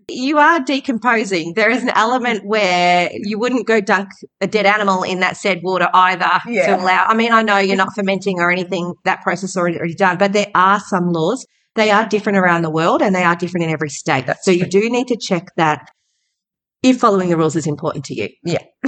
you 0.08 0.38
are 0.38 0.60
decomposing. 0.60 1.52
There 1.54 1.70
is 1.70 1.82
an 1.82 1.90
element 1.90 2.44
where 2.46 3.10
you 3.12 3.38
wouldn't 3.38 3.66
go 3.66 3.80
dunk 3.80 4.08
a 4.40 4.46
dead 4.46 4.66
animal 4.66 5.02
in 5.02 5.20
that 5.20 5.36
said 5.36 5.60
water 5.62 5.88
either 5.92 6.30
Yeah. 6.46 6.66
to 6.76 6.82
allow. 6.82 7.04
I 7.06 7.14
mean, 7.14 7.32
I 7.32 7.42
know 7.42 7.58
you're 7.58 7.76
not 7.76 7.94
fermenting 7.94 8.40
or 8.40 8.50
anything, 8.50 8.94
that 9.04 9.22
process 9.22 9.56
already, 9.56 9.76
already 9.78 9.94
done, 9.94 10.16
but 10.18 10.32
there 10.32 10.50
are 10.54 10.80
some 10.80 11.12
laws. 11.12 11.46
They 11.74 11.90
are 11.90 12.06
different 12.08 12.38
around 12.38 12.62
the 12.62 12.70
world 12.70 13.02
and 13.02 13.14
they 13.14 13.22
are 13.22 13.36
different 13.36 13.64
in 13.64 13.70
every 13.70 13.90
state. 13.90 14.26
That's 14.26 14.44
so 14.44 14.50
you 14.50 14.66
do 14.66 14.88
need 14.88 15.08
to 15.08 15.16
check 15.16 15.48
that 15.56 15.88
if 16.82 16.98
following 16.98 17.28
the 17.28 17.36
rules 17.36 17.54
is 17.56 17.66
important 17.66 18.04
to 18.06 18.14
you. 18.14 18.28
Yeah. 18.44 18.62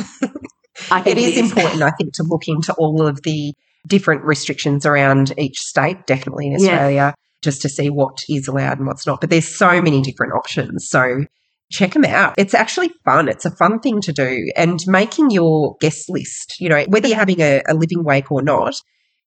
I 0.91 1.01
it 1.01 1.05
think 1.05 1.19
is 1.19 1.37
important, 1.51 1.83
I 1.83 1.91
think, 1.91 2.15
to 2.15 2.23
look 2.23 2.49
into 2.49 2.73
all 2.75 3.07
of 3.07 3.23
the 3.23 3.53
different 3.87 4.25
restrictions 4.25 4.87
around 4.87 5.35
each 5.39 5.59
state, 5.59 6.07
definitely 6.07 6.47
in 6.53 6.61
Yeah. 6.61 7.13
Just 7.43 7.63
to 7.63 7.69
see 7.69 7.89
what 7.89 8.19
is 8.29 8.49
allowed 8.49 8.79
and 8.79 8.87
what's 8.87 9.07
not. 9.07 9.21
But 9.21 9.31
there's 9.31 9.49
so 9.49 9.81
many 9.81 10.03
different 10.03 10.35
options. 10.35 10.89
So 10.89 11.25
check 11.71 11.93
them 11.93 12.05
out. 12.05 12.35
It's 12.37 12.55
actually 12.55 12.91
fun. 13.05 13.29
It's 13.29 13.47
a 13.47 13.51
fun 13.51 13.81
thing 13.81 14.01
to 14.03 14.13
do. 14.13 14.51
And 14.57 14.81
making 14.87 15.31
your 15.31 15.77
guest 15.81 16.11
list, 16.11 16.57
you 16.61 16.69
know, 16.69 16.85
whether 16.89 17.09
you're 17.09 17.17
having 17.17 17.41
a, 17.41 17.63
a 17.69 17.75
living 17.75 18.05
wake 18.05 18.31
or 18.31 18.43
not, 18.43 18.75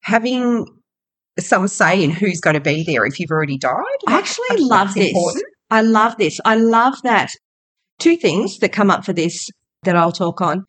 having 0.02 0.66
some 1.40 1.68
say 1.68 2.04
in 2.04 2.12
who's 2.12 2.40
going 2.40 2.54
to 2.54 2.62
be 2.62 2.84
there 2.84 3.06
if 3.06 3.20
you've 3.20 3.32
already 3.32 3.58
died. 3.58 3.74
I 4.08 4.18
actually 4.18 4.58
love 4.60 4.94
this. 4.94 5.10
important. 5.10 5.46
I 5.72 5.82
love 5.82 6.18
this. 6.18 6.40
I 6.46 6.56
love 6.56 7.02
that. 7.04 7.32
Two 8.00 8.18
things 8.18 8.60
that 8.60 8.70
come 8.70 8.92
up 8.92 9.06
for 9.06 9.14
this 9.14 9.50
that 9.84 9.96
I'll 9.96 10.12
talk 10.12 10.42
on. 10.42 10.66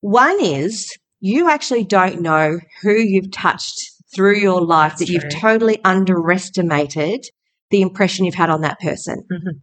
One 0.00 0.42
is 0.42 0.90
you 1.20 1.50
actually 1.50 1.84
don't 1.84 2.20
know 2.20 2.58
who 2.82 2.92
you've 2.92 3.32
touched 3.32 3.90
through 4.16 4.38
your 4.38 4.60
life 4.60 4.92
That's 4.92 5.00
that 5.00 5.08
you've 5.10 5.28
totally 5.28 5.78
underestimated 5.84 7.24
the 7.70 7.82
impression 7.82 8.24
you've 8.24 8.34
had 8.34 8.50
on 8.50 8.62
that 8.62 8.80
person. 8.80 9.22
Mhm. 9.30 9.60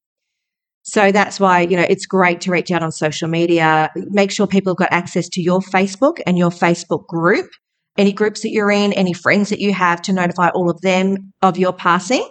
So 0.84 1.12
that's 1.12 1.40
why, 1.40 1.62
you 1.62 1.78
know, 1.78 1.86
it's 1.90 2.06
great 2.06 2.42
to 2.42 2.52
reach 2.52 2.70
out 2.70 2.84
on 2.84 2.92
social 2.92 3.30
media. 3.30 3.90
Make 3.96 4.32
sure 4.32 4.48
people 4.48 4.72
have 4.72 4.78
got 4.78 4.92
access 4.92 5.30
to 5.30 5.42
your 5.42 5.62
Facebook 5.62 6.20
and 6.28 6.38
your 6.38 6.50
Facebook 6.50 7.08
group, 7.08 7.50
any 7.98 8.12
groups 8.12 8.42
that 8.42 8.52
you're 8.52 8.72
in, 8.72 8.92
any 8.94 9.14
friends 9.14 9.50
that 9.50 9.60
you 9.60 9.74
have 9.74 10.02
to 10.04 10.14
notify 10.14 10.50
all 10.50 10.70
of 10.70 10.82
them 10.82 11.34
of 11.42 11.58
your 11.58 11.74
passing. 11.74 12.30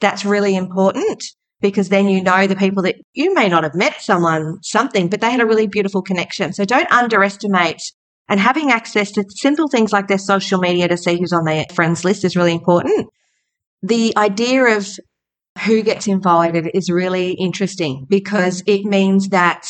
That's 0.00 0.24
really 0.24 0.56
important 0.56 1.22
because 1.60 1.90
then 1.90 2.08
you 2.08 2.22
know 2.22 2.46
the 2.46 2.56
people 2.56 2.82
that 2.82 2.96
you 3.12 3.34
may 3.34 3.48
not 3.48 3.62
have 3.62 3.74
met 3.74 4.00
someone, 4.00 4.56
something, 4.62 5.08
but 5.08 5.20
they 5.20 5.30
had 5.30 5.40
a 5.40 5.46
really 5.46 5.66
beautiful 5.66 6.02
connection. 6.02 6.52
So 6.54 6.64
don't 6.64 6.90
underestimate 6.90 7.82
and 8.28 8.40
having 8.40 8.70
access 8.70 9.10
to 9.12 9.24
simple 9.28 9.68
things 9.68 9.92
like 9.92 10.08
their 10.08 10.18
social 10.18 10.58
media 10.58 10.88
to 10.88 10.96
see 10.96 11.18
who's 11.18 11.32
on 11.32 11.44
their 11.44 11.64
friends 11.74 12.04
list 12.04 12.24
is 12.24 12.36
really 12.36 12.52
important. 12.52 13.08
The 13.82 14.12
idea 14.16 14.76
of 14.76 14.88
who 15.66 15.82
gets 15.82 16.06
invited 16.06 16.70
is 16.74 16.88
really 16.88 17.32
interesting 17.32 18.06
because 18.08 18.62
it 18.66 18.84
means 18.84 19.28
that 19.30 19.66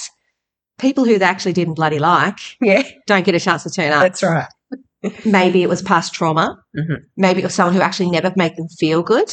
people 0.79 1.05
who 1.05 1.19
they 1.19 1.25
actually 1.25 1.55
didn't 1.55 1.75
bloody 1.75 1.99
like 1.99 2.39
Yeah, 2.61 2.83
don't 3.07 3.25
get 3.25 3.35
a 3.35 3.41
chance 3.41 3.63
to 3.65 3.71
turn 3.71 3.93
up. 3.93 4.03
that's 4.03 4.23
right. 4.23 4.49
Maybe 5.25 5.63
it 5.63 5.69
was 5.69 5.83
past 5.83 6.15
trauma. 6.15 6.63
Mhm. 6.77 6.99
Maybe 7.17 7.41
it 7.41 7.45
was 7.45 7.55
someone 7.55 7.75
who 7.75 7.81
actually 7.81 8.11
never 8.11 8.33
made 8.37 8.57
them 8.57 8.69
feel 8.79 9.03
good, 9.03 9.31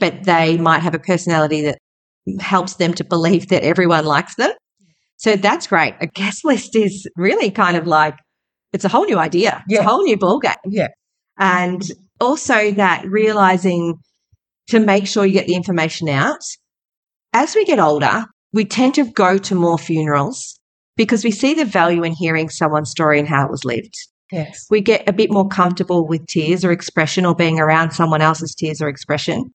but 0.00 0.24
they 0.24 0.56
might 0.56 0.80
have 0.80 0.94
a 0.94 0.98
personality 0.98 1.62
that 1.62 1.78
helps 2.40 2.74
them 2.74 2.94
to 2.94 3.04
believe 3.04 3.48
that 3.48 3.62
everyone 3.62 4.04
likes 4.04 4.34
them. 4.34 4.50
So 5.18 5.36
that's 5.36 5.66
great. 5.68 5.94
A 6.00 6.06
guest 6.06 6.44
list 6.44 6.74
is 6.74 7.06
really 7.16 7.50
kind 7.50 7.76
of 7.76 7.86
like, 7.86 8.16
it's 8.72 8.84
a 8.84 8.88
whole 8.88 9.04
new 9.04 9.18
idea. 9.18 9.64
It's 9.68 9.80
a 9.80 9.84
whole 9.84 10.02
new 10.02 10.16
ballgame. 10.16 10.56
Yeah. 10.66 10.88
And 11.38 11.82
also 12.20 12.70
that 12.72 13.04
realizing 13.06 13.94
to 14.68 14.78
make 14.78 15.06
sure 15.06 15.26
you 15.26 15.32
get 15.32 15.46
the 15.46 15.54
information 15.54 16.08
out. 16.08 16.40
As 17.32 17.54
we 17.54 17.64
get 17.64 17.78
older, 17.78 18.26
we 18.52 18.64
tend 18.64 18.94
to 18.96 19.10
go 19.10 19.38
to 19.38 19.54
more 19.54 19.78
funerals 19.78 20.58
because 20.96 21.24
we 21.24 21.30
see 21.30 21.54
the 21.54 21.64
value 21.64 22.02
in 22.04 22.12
hearing 22.12 22.48
someone's 22.48 22.90
story 22.90 23.18
and 23.18 23.28
how 23.28 23.44
it 23.44 23.50
was 23.50 23.64
lived 23.64 23.94
Yes. 24.32 24.66
we 24.70 24.80
get 24.80 25.08
a 25.08 25.12
bit 25.12 25.32
more 25.32 25.48
comfortable 25.48 26.06
with 26.06 26.26
tears 26.26 26.64
or 26.64 26.70
expression 26.70 27.26
or 27.26 27.34
being 27.34 27.58
around 27.58 27.90
someone 27.92 28.22
else's 28.22 28.54
tears 28.54 28.80
or 28.80 28.88
expression. 28.88 29.52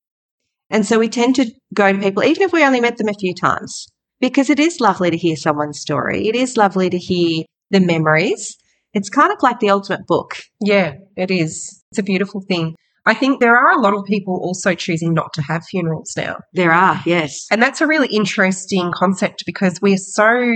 And 0.69 0.85
so 0.85 0.99
we 0.99 1.07
tend 1.07 1.35
to 1.35 1.49
go 1.73 1.91
to 1.91 1.99
people, 1.99 2.23
even 2.23 2.43
if 2.43 2.51
we 2.51 2.63
only 2.63 2.81
met 2.81 2.97
them 2.97 3.07
a 3.07 3.13
few 3.13 3.33
times, 3.33 3.87
because 4.19 4.49
it 4.49 4.59
is 4.59 4.81
lovely 4.81 5.11
to 5.11 5.17
hear 5.17 5.35
someone's 5.35 5.79
story. 5.79 6.27
It 6.27 6.35
is 6.35 6.57
lovely 6.57 6.89
to 6.89 6.97
hear 6.97 7.45
the 7.71 7.79
memories. 7.79 8.57
It's 8.95 9.09
kind 9.09 9.31
of 9.31 9.37
like 9.43 9.59
the 9.59 9.69
ultimate 9.69 10.07
book. 10.07 10.37
Yeah, 10.61 10.93
it 11.17 11.29
is. 11.29 11.83
It's 11.91 11.99
a 11.99 12.03
beautiful 12.03 12.41
thing. 12.41 12.75
I 13.05 13.13
think 13.13 13.39
there 13.39 13.55
are 13.55 13.77
a 13.77 13.81
lot 13.81 13.93
of 13.93 14.05
people 14.05 14.39
also 14.41 14.73
choosing 14.73 15.13
not 15.13 15.33
to 15.33 15.41
have 15.43 15.65
funerals 15.65 16.13
now. 16.17 16.37
There 16.53 16.71
are, 16.71 17.03
yes. 17.05 17.45
And 17.51 17.61
that's 17.61 17.81
a 17.81 17.87
really 17.87 18.07
interesting 18.07 18.91
concept 18.95 19.43
because 19.45 19.79
we're 19.81 19.97
so 19.97 20.55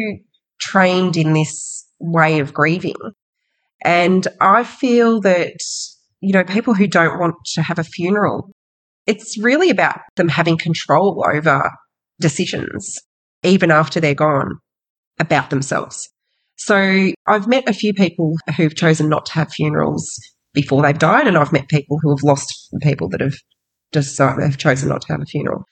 trained 0.59 1.17
in 1.17 1.33
this 1.33 1.85
way 1.99 2.39
of 2.39 2.53
grieving. 2.53 2.95
And 3.83 4.27
I 4.41 4.63
feel 4.63 5.21
that, 5.21 5.57
you 6.21 6.33
know, 6.33 6.43
people 6.43 6.73
who 6.73 6.87
don't 6.87 7.19
want 7.19 7.35
to 7.53 7.61
have 7.61 7.77
a 7.77 7.83
funeral, 7.83 8.51
it's 9.05 9.37
really 9.37 9.69
about 9.69 9.99
them 10.15 10.29
having 10.29 10.57
control 10.57 11.23
over 11.31 11.69
decisions, 12.19 12.95
even 13.43 13.69
after 13.69 13.99
they're 13.99 14.15
gone, 14.15 14.59
about 15.19 15.49
themselves. 15.49 16.09
So 16.61 17.11
I've 17.25 17.47
met 17.47 17.69
a 17.69 17.73
few 17.73 17.93
people 17.93 18.35
who've 18.57 18.75
chosen 18.75 19.07
not 19.07 19.25
to 19.27 19.33
have 19.33 19.49
funerals 19.51 20.19
before 20.53 20.81
they've 20.83 20.99
died, 20.99 21.25
and 21.25 21.37
I've 21.37 21.53
met 21.53 21.69
people 21.69 21.99
who 22.01 22.09
have 22.09 22.21
lost 22.21 22.67
people 22.81 23.07
that 23.09 23.21
have 23.21 23.35
just 23.93 24.17
have 24.17 24.57
chosen 24.57 24.89
not 24.89 25.01
to 25.03 25.13
have 25.13 25.21
a 25.21 25.25
funeral. 25.25 25.63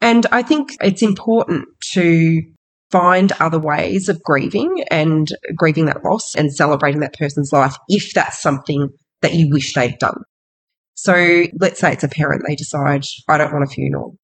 And 0.00 0.26
I 0.32 0.42
think 0.42 0.70
it's 0.80 1.02
important 1.02 1.66
to 1.92 2.42
find 2.90 3.30
other 3.38 3.60
ways 3.60 4.08
of 4.08 4.20
grieving 4.24 4.84
and 4.90 5.28
grieving 5.54 5.86
that 5.86 6.04
loss 6.04 6.34
and 6.34 6.52
celebrating 6.52 7.00
that 7.00 7.14
person's 7.14 7.52
life 7.52 7.76
if 7.88 8.12
that's 8.12 8.42
something 8.42 8.88
that 9.22 9.34
you 9.34 9.48
wish 9.50 9.72
they'd 9.72 9.98
done. 9.98 10.18
So 10.94 11.44
let's 11.60 11.78
say 11.80 11.92
it's 11.92 12.04
a 12.04 12.08
parent, 12.08 12.42
they 12.46 12.56
decide, 12.56 13.04
I 13.28 13.38
don't 13.38 13.52
want 13.52 13.64
a 13.64 13.68
funeral, 13.72 14.16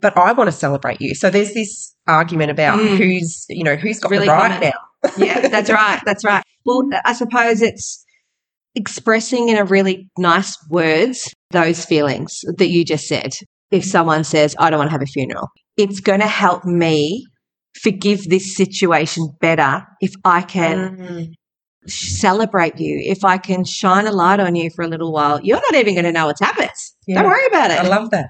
but 0.00 0.16
I 0.16 0.32
want 0.32 0.48
to 0.48 0.52
celebrate 0.52 1.00
you. 1.00 1.14
So 1.14 1.28
there's 1.30 1.52
this 1.54 1.94
argument 2.06 2.50
about 2.50 2.78
Mm. 2.78 2.96
who's, 2.96 3.44
you 3.50 3.64
know, 3.64 3.76
who's 3.76 4.00
got 4.00 4.10
Really 4.10 4.26
the 4.26 4.32
right 4.32 4.50
common. 4.50 4.70
now. 4.70 4.87
Yeah, 5.16 5.48
that's 5.48 5.70
right. 5.70 6.00
That's 6.04 6.24
right. 6.24 6.42
Well, 6.64 6.88
I 7.04 7.12
suppose 7.12 7.62
it's 7.62 8.04
expressing 8.74 9.48
in 9.48 9.56
a 9.56 9.64
really 9.64 10.08
nice 10.18 10.56
words 10.70 11.32
those 11.50 11.84
feelings 11.84 12.40
that 12.58 12.68
you 12.68 12.84
just 12.84 13.06
said. 13.06 13.32
If 13.70 13.84
someone 13.84 14.24
says, 14.24 14.54
I 14.58 14.70
don't 14.70 14.78
want 14.78 14.88
to 14.88 14.92
have 14.92 15.02
a 15.02 15.06
funeral, 15.06 15.48
it's 15.76 16.00
going 16.00 16.20
to 16.20 16.26
help 16.26 16.64
me 16.64 17.26
forgive 17.82 18.24
this 18.28 18.56
situation 18.56 19.30
better 19.40 19.84
if 20.00 20.12
I 20.24 20.42
can 20.42 20.96
Mm. 20.98 21.26
celebrate 21.86 22.78
you, 22.78 23.00
if 23.04 23.24
I 23.24 23.38
can 23.38 23.64
shine 23.64 24.06
a 24.06 24.12
light 24.12 24.40
on 24.40 24.54
you 24.54 24.70
for 24.74 24.82
a 24.84 24.88
little 24.88 25.12
while. 25.12 25.40
You're 25.42 25.60
not 25.60 25.74
even 25.74 25.94
going 25.94 26.04
to 26.04 26.12
know 26.12 26.26
what's 26.26 26.40
happened. 26.40 26.70
Yeah. 27.06 27.22
Don't 27.22 27.30
worry 27.30 27.46
about 27.46 27.70
it. 27.70 27.78
I 27.78 27.86
love 27.88 28.10
that. 28.10 28.26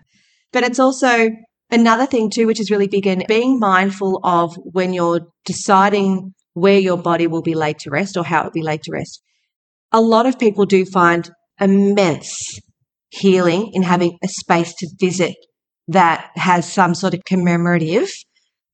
But 0.52 0.64
it's 0.64 0.78
also 0.78 1.28
another 1.70 2.06
thing 2.06 2.30
too, 2.30 2.46
which 2.46 2.60
is 2.60 2.70
really 2.70 2.88
big 2.88 3.06
in 3.06 3.24
being 3.28 3.58
mindful 3.58 4.20
of 4.24 4.54
when 4.72 4.92
you're 4.92 5.20
deciding 5.44 6.34
where 6.58 6.78
your 6.78 6.96
body 6.96 7.26
will 7.26 7.42
be 7.42 7.54
laid 7.54 7.78
to 7.80 7.90
rest 7.90 8.16
or 8.16 8.24
how 8.24 8.40
it 8.40 8.44
will 8.44 8.50
be 8.52 8.62
laid 8.62 8.82
to 8.82 8.92
rest. 8.92 9.22
A 9.92 10.00
lot 10.00 10.26
of 10.26 10.38
people 10.38 10.66
do 10.66 10.84
find 10.84 11.30
immense 11.60 12.60
healing 13.10 13.70
in 13.72 13.82
having 13.82 14.18
a 14.22 14.28
space 14.28 14.74
to 14.74 14.88
visit 15.00 15.34
that 15.88 16.30
has 16.36 16.70
some 16.70 16.94
sort 16.94 17.14
of 17.14 17.20
commemorative 17.24 18.08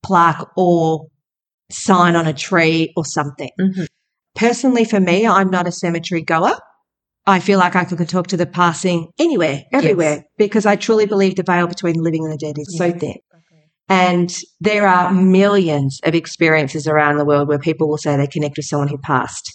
plaque 0.03 0.45
or 0.57 1.07
sign 1.71 2.15
on 2.15 2.27
a 2.27 2.33
tree 2.33 2.91
or 2.95 3.05
something. 3.05 3.49
Mhm. 3.59 3.87
Personally, 4.35 4.83
for 4.83 4.99
me, 4.99 5.25
I'm 5.25 5.49
not 5.49 5.67
a 5.67 5.71
cemetery 5.71 6.21
goer. 6.21 6.57
I 7.25 7.39
feel 7.39 7.57
like 7.57 7.75
I 7.75 7.85
could 7.85 8.07
talk 8.07 8.27
to 8.27 8.37
the 8.37 8.45
passing 8.45 9.07
anywhere, 9.17 9.63
everywhere, 9.73 10.25
because 10.37 10.65
I 10.65 10.75
truly 10.75 11.07
believe 11.07 11.35
the 11.35 11.43
veil 11.43 11.65
between 11.65 11.95
the 11.95 12.03
living 12.03 12.23
and 12.23 12.33
the 12.33 12.37
dead 12.37 12.57
is 12.59 12.77
so 12.77 12.91
thin. 12.91 13.15
And 13.87 14.33
there 14.59 14.87
are 14.87 15.13
millions 15.13 15.99
of 16.03 16.15
experiences 16.15 16.87
around 16.87 17.17
the 17.17 17.25
world 17.25 17.47
where 17.47 17.59
people 17.59 17.87
will 17.87 17.97
say 17.97 18.17
they 18.17 18.27
connect 18.27 18.57
with 18.57 18.65
someone 18.65 18.87
who 18.87 18.97
passed. 18.97 19.51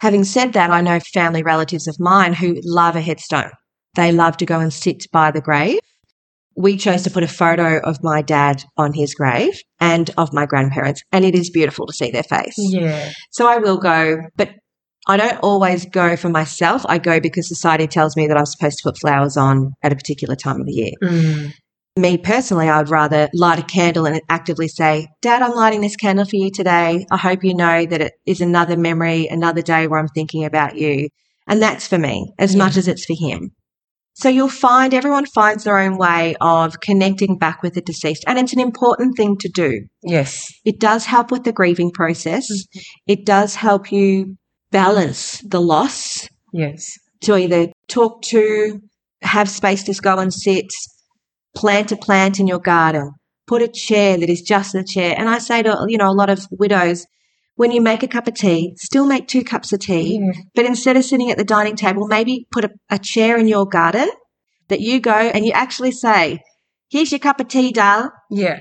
Having 0.00 0.24
said 0.24 0.52
that, 0.54 0.70
I 0.70 0.80
know 0.80 0.98
family 1.00 1.42
relatives 1.42 1.86
of 1.86 2.00
mine 2.00 2.32
who 2.32 2.56
love 2.64 2.96
a 2.96 3.00
headstone. 3.00 3.50
They 3.94 4.10
love 4.10 4.36
to 4.38 4.46
go 4.46 4.58
and 4.58 4.72
sit 4.72 5.04
by 5.12 5.30
the 5.30 5.40
grave. 5.40 5.80
We 6.56 6.76
chose 6.76 7.02
to 7.02 7.10
put 7.10 7.22
a 7.22 7.28
photo 7.28 7.78
of 7.78 8.02
my 8.02 8.20
dad 8.20 8.64
on 8.76 8.94
his 8.94 9.14
grave 9.14 9.58
and 9.80 10.10
of 10.18 10.32
my 10.32 10.44
grandparents, 10.44 11.02
and 11.12 11.24
it 11.24 11.34
is 11.34 11.50
beautiful 11.50 11.86
to 11.86 11.92
see 11.92 12.10
their 12.10 12.22
face. 12.22 12.54
Yeah. 12.56 13.10
So 13.30 13.48
I 13.48 13.58
will 13.58 13.78
go, 13.78 14.18
but 14.36 14.50
I 15.06 15.16
don't 15.16 15.38
always 15.38 15.86
go 15.86 16.16
for 16.16 16.28
myself. 16.28 16.84
I 16.88 16.98
go 16.98 17.20
because 17.20 17.48
society 17.48 17.86
tells 17.86 18.16
me 18.16 18.26
that 18.26 18.36
I'm 18.36 18.46
supposed 18.46 18.78
to 18.78 18.90
put 18.90 18.98
flowers 18.98 19.36
on 19.36 19.72
at 19.82 19.92
a 19.92 19.96
particular 19.96 20.36
time 20.36 20.60
of 20.60 20.66
the 20.66 20.72
year. 20.72 20.92
Mm. 21.02 21.54
Me 21.96 22.16
personally, 22.16 22.70
I 22.70 22.78
would 22.78 22.88
rather 22.88 23.28
light 23.34 23.58
a 23.58 23.62
candle 23.62 24.06
and 24.06 24.18
actively 24.30 24.66
say, 24.66 25.08
Dad, 25.20 25.42
I'm 25.42 25.54
lighting 25.54 25.82
this 25.82 25.94
candle 25.96 26.24
for 26.24 26.36
you 26.36 26.50
today. 26.50 27.04
I 27.10 27.16
hope 27.18 27.44
you 27.44 27.54
know 27.54 27.84
that 27.84 28.00
it 28.00 28.14
is 28.24 28.40
another 28.40 28.78
memory, 28.78 29.26
another 29.26 29.60
day 29.60 29.86
where 29.86 30.00
I'm 30.00 30.08
thinking 30.08 30.46
about 30.46 30.76
you. 30.78 31.10
And 31.46 31.60
that's 31.60 31.86
for 31.86 31.98
me 31.98 32.32
as 32.38 32.54
Yeah. 32.54 32.58
much 32.64 32.78
as 32.78 32.88
it's 32.88 33.04
for 33.04 33.14
him. 33.14 33.50
So 34.14 34.30
you'll 34.30 34.48
find 34.48 34.94
everyone 34.94 35.26
finds 35.26 35.64
their 35.64 35.78
own 35.78 35.98
way 35.98 36.34
of 36.40 36.80
connecting 36.80 37.36
back 37.36 37.62
with 37.62 37.74
the 37.74 37.82
deceased. 37.82 38.24
And 38.26 38.38
it's 38.38 38.54
an 38.54 38.60
important 38.60 39.16
thing 39.18 39.36
to 39.40 39.50
do. 39.50 39.82
Yes. 40.02 40.50
It 40.64 40.80
does 40.80 41.04
help 41.04 41.30
with 41.30 41.44
the 41.44 41.52
grieving 41.52 41.90
process. 41.90 42.50
Mm-hmm. 42.50 42.80
It 43.06 43.26
does 43.26 43.54
help 43.54 43.92
you 43.92 44.36
balance 44.70 45.42
the 45.46 45.60
loss 45.60 46.26
Yes. 46.54 46.90
to 47.22 47.36
either 47.36 47.68
talk 47.88 48.22
to, 48.22 48.80
have 49.20 49.50
space 49.50 49.82
to 49.84 49.94
go 49.94 50.18
and 50.18 50.32
sit, 50.32 50.66
plant 51.54 51.92
a 51.92 51.96
plant 51.96 52.40
in 52.40 52.46
your 52.46 52.58
garden, 52.58 53.12
put 53.46 53.62
a 53.62 53.68
chair 53.68 54.16
that 54.16 54.30
is 54.30 54.42
just 54.42 54.74
a 54.74 54.84
chair. 54.84 55.14
And 55.16 55.28
I 55.28 55.38
say 55.38 55.62
to, 55.62 55.84
you 55.88 55.98
know, 55.98 56.08
a 56.10 56.12
lot 56.12 56.30
of 56.30 56.46
widows, 56.50 57.06
when 57.56 57.70
you 57.70 57.80
make 57.80 58.02
a 58.02 58.08
cup 58.08 58.26
of 58.28 58.34
tea, 58.34 58.74
still 58.78 59.06
make 59.06 59.28
two 59.28 59.44
cups 59.44 59.72
of 59.72 59.80
tea, 59.80 60.18
Yeah. 60.20 60.32
but 60.54 60.64
instead 60.64 60.96
of 60.96 61.04
sitting 61.04 61.30
at 61.30 61.36
the 61.38 61.44
dining 61.44 61.76
table, 61.76 62.06
maybe 62.06 62.46
put 62.50 62.64
a, 62.64 62.70
a 62.90 62.98
chair 62.98 63.36
in 63.36 63.46
your 63.48 63.66
garden 63.66 64.08
that 64.68 64.80
you 64.80 65.00
go 65.00 65.12
and 65.12 65.44
you 65.44 65.52
actually 65.52 65.92
say, 65.92 66.40
here's 66.88 67.12
your 67.12 67.18
cup 67.18 67.40
of 67.40 67.48
tea, 67.48 67.72
darling. 67.72 68.10
Yeah. 68.30 68.60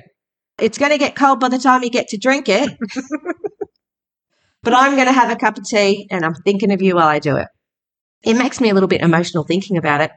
It's 0.59 0.77
going 0.77 0.91
to 0.91 0.97
get 0.97 1.15
cold 1.15 1.39
by 1.39 1.47
the 1.49 1.57
time 1.57 1.83
you 1.83 1.89
get 1.89 2.09
to 2.09 2.17
drink 2.17 2.49
it. 2.49 2.77
but 4.63 4.73
I'm 4.73 4.95
going 4.95 5.07
to 5.07 5.13
have 5.13 5.31
a 5.31 5.35
cup 5.35 5.57
of 5.57 5.63
tea 5.63 6.07
and 6.11 6.23
I'm 6.25 6.35
thinking 6.35 6.71
of 6.71 6.81
you 6.81 6.95
while 6.95 7.07
I 7.07 7.19
do 7.19 7.37
it. 7.37 7.47
It 8.23 8.35
makes 8.35 8.61
me 8.61 8.69
a 8.69 8.73
little 8.73 8.89
bit 8.89 9.01
emotional 9.01 9.43
thinking 9.43 9.77
about 9.77 10.01
it 10.01 10.11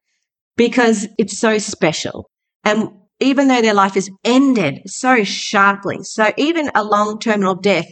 because 0.56 1.06
it's 1.16 1.38
so 1.38 1.58
special. 1.58 2.28
And 2.64 2.90
even 3.20 3.48
though 3.48 3.62
their 3.62 3.74
life 3.74 3.96
is 3.96 4.10
ended 4.24 4.82
so 4.86 5.24
sharply, 5.24 5.98
so 6.02 6.32
even 6.36 6.70
a 6.74 6.84
long 6.84 7.18
terminal 7.18 7.54
death, 7.54 7.88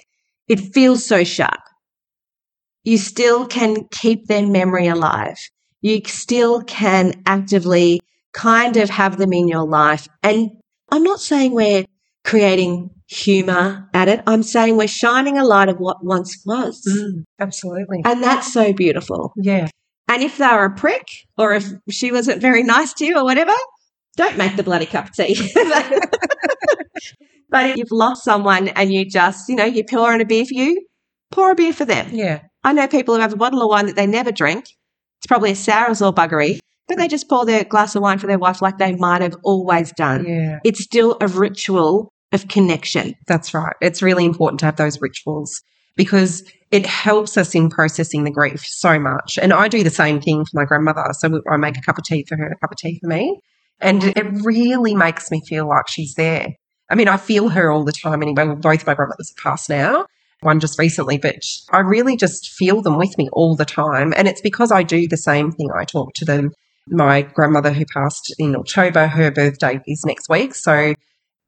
it 0.49 0.61
feels 0.75 1.05
so 1.07 1.25
sharp. 1.25 1.61
You 2.85 2.99
still 2.99 3.47
can 3.47 3.87
keep 3.91 4.27
their 4.27 4.47
memory 4.47 4.89
alive. 4.89 5.37
You 5.81 6.01
still 6.07 6.63
can 6.63 7.23
actively 7.27 8.01
kind 8.33 8.77
of 8.77 8.91
have 8.91 9.19
them 9.19 9.33
in 9.33 9.49
your 9.49 9.67
life. 9.67 10.09
And 10.23 10.51
I'm 10.91 11.03
not 11.03 11.21
saying 11.21 11.55
we're 11.55 11.85
creating 12.25 12.91
humor 13.09 13.89
at 13.95 14.09
it. 14.09 14.23
I'm 14.27 14.43
saying 14.43 14.77
we're 14.77 14.89
shining 14.89 15.39
a 15.39 15.45
light 15.45 15.69
of 15.69 15.77
what 15.79 16.05
once 16.05 16.43
was. 16.45 16.83
Mm. 16.89 17.25
Absolutely. 17.39 18.03
And 18.05 18.23
that's 18.23 18.53
so 18.53 18.73
beautiful. 18.73 19.33
Yeah. 19.37 19.69
And 20.09 20.23
if 20.23 20.39
they 20.39 20.47
were 20.47 20.65
a 20.65 20.75
prick 20.75 21.07
or 21.39 21.53
if 21.55 21.67
she 21.91 22.13
wasn't 22.13 22.41
very 22.41 22.63
nice 22.63 22.93
to 22.95 23.05
you 23.05 23.19
or 23.19 23.25
whatever, 23.25 23.55
don't 24.17 24.37
make 24.37 24.57
the 24.57 24.63
bloody 24.63 24.87
cup 24.87 25.07
of 25.09 25.15
tea. 25.15 25.35
but 27.49 27.71
if 27.71 27.77
you've 27.77 27.91
lost 27.91 28.25
someone 28.25 28.69
and 28.69 28.93
you 28.93 29.09
just, 29.09 29.49
you 29.49 29.57
know, 29.57 29.65
you 29.65 29.85
pour 29.85 30.13
in 30.15 30.21
a 30.21 30.25
beer 30.25 30.45
for 30.45 30.55
you, 30.55 30.87
pour 31.31 31.51
a 31.51 31.55
beer 31.55 31.73
for 31.73 31.85
them. 31.85 32.09
Yeah. 32.13 32.41
I 32.65 32.73
know 32.73 32.87
people 32.87 33.15
who 33.15 33.21
have 33.21 33.33
a 33.33 33.37
bottle 33.37 33.63
of 33.63 33.69
wine 33.69 33.87
that 33.87 33.97
they 33.97 34.07
never 34.07 34.31
drink. 34.31 34.65
It's 35.19 35.27
probably 35.27 35.53
a 35.53 35.57
sours 35.57 36.03
or 36.03 36.13
buggery, 36.13 36.59
but 36.89 36.99
they 36.99 37.09
just 37.09 37.29
pour 37.29 37.47
their 37.47 37.65
glass 37.65 37.95
of 37.95 38.03
wine 38.03 38.19
for 38.19 38.27
their 38.27 38.39
wife 38.39 38.61
like 38.61 38.79
they 38.79 38.95
might 38.97 39.23
have 39.23 39.37
always 39.45 39.93
done. 39.93 40.27
Yeah. 40.27 40.59
It's 40.65 40.83
still 40.83 41.17
a 41.21 41.29
ritual 41.29 42.13
of 42.33 42.49
connection. 42.49 43.15
That's 43.27 43.55
right. 43.55 43.77
It's 43.81 44.03
really 44.03 44.25
important 44.25 44.61
to 44.61 44.67
have 44.67 44.77
those 44.77 45.01
rituals 45.01 45.53
because 45.97 46.43
it 46.71 46.87
helps 46.87 47.37
us 47.37 47.55
in 47.55 47.69
processing 47.69 48.25
the 48.25 48.31
grief 48.31 48.65
so 48.67 48.99
much. 48.99 49.39
And 49.41 49.53
I 49.53 49.69
do 49.69 49.83
the 49.85 49.91
same 49.91 50.21
thing 50.21 50.45
for 50.45 50.51
my 50.55 50.65
grandmother. 50.65 51.05
So 51.19 51.41
I 51.51 51.57
make 51.57 51.77
a 51.77 51.83
cup 51.83 51.99
of 51.99 52.05
tea 52.05 52.25
for 52.27 52.37
her 52.37 52.45
and 52.45 52.55
a 52.55 52.59
cup 52.59 52.73
of 52.73 52.79
tea 52.79 52.99
for 53.03 53.09
me. 53.09 53.41
And 53.83 54.01
mm. 54.01 54.17
it 54.17 54.45
really 54.45 54.95
makes 54.95 55.31
me 55.31 55.43
feel 55.47 55.69
like 55.69 55.89
she's 55.89 56.15
there. 56.15 56.49
I 56.89 56.95
mean, 56.95 57.09
I 57.09 57.17
feel 57.17 57.49
her 57.49 57.71
all 57.71 57.85
the 57.85 57.93
time 57.93 58.23
anyway. 58.23 58.55
Both 58.55 58.87
my 58.87 58.95
grandmothers 58.95 59.33
are 59.37 59.43
passed 59.43 59.69
now, 59.69 60.07
one 60.41 60.61
just 60.61 60.79
recently, 60.79 61.19
but 61.19 61.37
I 61.71 61.81
really 61.81 62.17
just 62.17 62.51
feel 62.51 62.81
them 62.81 62.99
with 62.99 63.17
me 63.19 63.29
all 63.33 63.57
the 63.57 63.65
time. 63.65 64.15
And 64.17 64.29
it's 64.29 64.41
because 64.41 64.71
I 64.71 64.83
do 64.83 65.09
the 65.09 65.17
same 65.17 65.53
thing. 65.53 65.71
I 65.75 65.85
talk 65.85 66.15
to 66.15 66.25
them. 66.25 66.51
My 66.89 67.23
grandmother 67.23 67.73
who 67.73 67.85
passed 67.87 68.35
in 68.39 68.57
October, 68.57 69.07
her 69.07 69.31
birthday 69.31 69.81
is 69.87 70.05
next 70.05 70.29
week. 70.29 70.55
So 70.55 70.95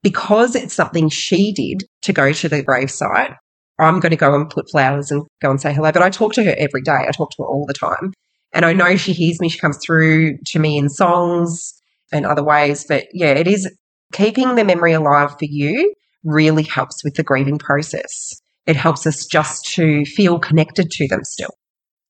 because 0.02 0.54
it's 0.54 0.74
something 0.74 1.08
she 1.08 1.52
did 1.52 1.84
to 2.02 2.12
go 2.12 2.32
to 2.32 2.48
the 2.48 2.62
gravesite, 2.62 3.36
I'm 3.78 4.00
going 4.00 4.10
to 4.10 4.16
go 4.16 4.34
and 4.34 4.48
put 4.48 4.70
flowers 4.70 5.10
and 5.10 5.24
go 5.42 5.50
and 5.50 5.60
say 5.60 5.74
hello. 5.74 5.90
But 5.92 6.02
I 6.02 6.10
talk 6.10 6.32
to 6.34 6.44
her 6.44 6.54
every 6.56 6.82
day. 6.82 7.04
I 7.06 7.10
talk 7.10 7.30
to 7.32 7.42
her 7.42 7.48
all 7.48 7.66
the 7.66 7.74
time. 7.74 8.12
And 8.52 8.64
I 8.64 8.72
know 8.72 8.96
she 8.96 9.12
hears 9.12 9.40
me. 9.40 9.48
She 9.48 9.58
comes 9.58 9.78
through 9.84 10.38
to 10.52 10.58
me 10.60 10.78
in 10.78 10.88
songs 10.88 11.74
and 12.12 12.26
other 12.26 12.44
ways. 12.44 12.84
But 12.88 13.04
yeah, 13.12 13.32
it 13.32 13.46
is 13.46 13.70
keeping 14.12 14.54
the 14.54 14.64
memory 14.64 14.92
alive 14.92 15.30
for 15.32 15.44
you 15.44 15.92
really 16.24 16.62
helps 16.62 17.04
with 17.04 17.14
the 17.14 17.22
grieving 17.22 17.58
process. 17.58 18.40
It 18.66 18.76
helps 18.76 19.06
us 19.06 19.26
just 19.26 19.66
to 19.74 20.04
feel 20.04 20.38
connected 20.38 20.90
to 20.90 21.08
them 21.08 21.24
still. 21.24 21.54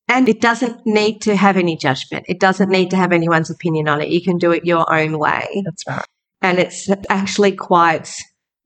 And 0.07 0.29
it 0.29 0.41
doesn't 0.41 0.81
need 0.85 1.23
to 1.23 1.35
have 1.35 1.57
any 1.57 1.77
judgment. 1.77 2.27
It 2.29 2.39
doesn't 2.39 2.69
need 2.69 2.91
to 2.91 2.97
have 2.97 3.13
anyone's 3.13 3.51
opinion 3.51 3.89
on 3.89 4.03
it. 4.03 4.11
You 4.11 4.23
can 4.23 4.39
do 4.39 4.53
it 4.53 4.65
your 4.65 4.93
own 4.93 5.19
way. 5.19 5.63
That's 5.65 5.87
right. 5.89 6.05
And 6.43 6.59
it's 6.59 6.89
actually 7.09 7.53
quite, 7.53 8.11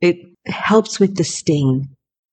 it 0.01 0.17
helps 0.47 0.99
with 0.99 1.17
the 1.17 1.25
sting. 1.25 1.89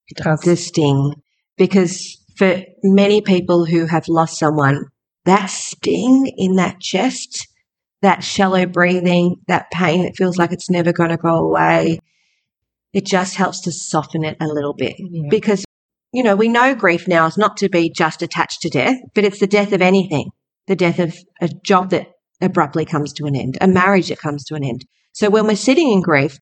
It 0.08 0.18
does. 0.18 0.42
The 0.42 0.56
sting. 0.58 1.14
Because 1.56 2.20
for 2.36 2.64
many 2.84 3.22
people 3.22 3.66
who 3.66 3.86
have 3.86 4.08
lost 4.08 4.40
someone, 4.40 4.86
that 5.26 5.52
sting 5.52 6.32
in 6.36 6.56
that 6.56 6.80
chest, 6.80 7.48
that 8.02 8.24
shallow 8.24 8.66
breathing, 8.66 9.38
that 9.48 9.72
pain 9.72 10.04
that 10.04 10.16
feels 10.16 10.38
like 10.38 10.52
it's 10.52 10.70
never 10.70 10.94
going 10.94 11.10
to 11.10 11.18
go 11.18 11.36
away, 11.36 12.00
it 12.94 13.06
just 13.06 13.36
helps 13.36 13.62
to 13.62 13.72
soften 13.72 14.24
it 14.24 14.38
a 14.40 14.48
little 14.48 14.74
bit. 14.74 14.96
Yeah. 14.98 15.28
Because, 15.30 15.66
you 16.14 16.24
know, 16.24 16.36
we 16.36 16.48
know 16.48 16.76
grief 16.76 17.08
now 17.08 17.26
is 17.26 17.38
not 17.38 17.58
to 17.58 17.70
be 17.70 17.90
just 17.90 18.22
attached 18.22 18.62
to 18.62 18.70
death, 18.70 18.98
but 19.14 19.24
it's 19.24 19.40
the 19.40 19.48
death 19.48 19.74
of 19.74 19.82
anything, 19.82 20.30
the 20.68 20.76
death 20.76 21.00
of 21.00 21.16
a 21.42 21.50
job 21.66 21.90
that 21.90 22.08
abruptly 22.42 22.86
comes 22.86 23.14
to 23.14 23.26
an 23.26 23.36
end, 23.36 23.58
a 23.62 23.68
marriage 23.68 24.10
that 24.10 24.20
comes 24.20 24.44
to 24.46 24.56
an 24.56 24.64
end. 24.64 24.86
So 25.14 25.30
when 25.30 25.48
we're 25.48 25.56
sitting 25.56 25.92
in 25.92 26.02
grief, 26.02 26.38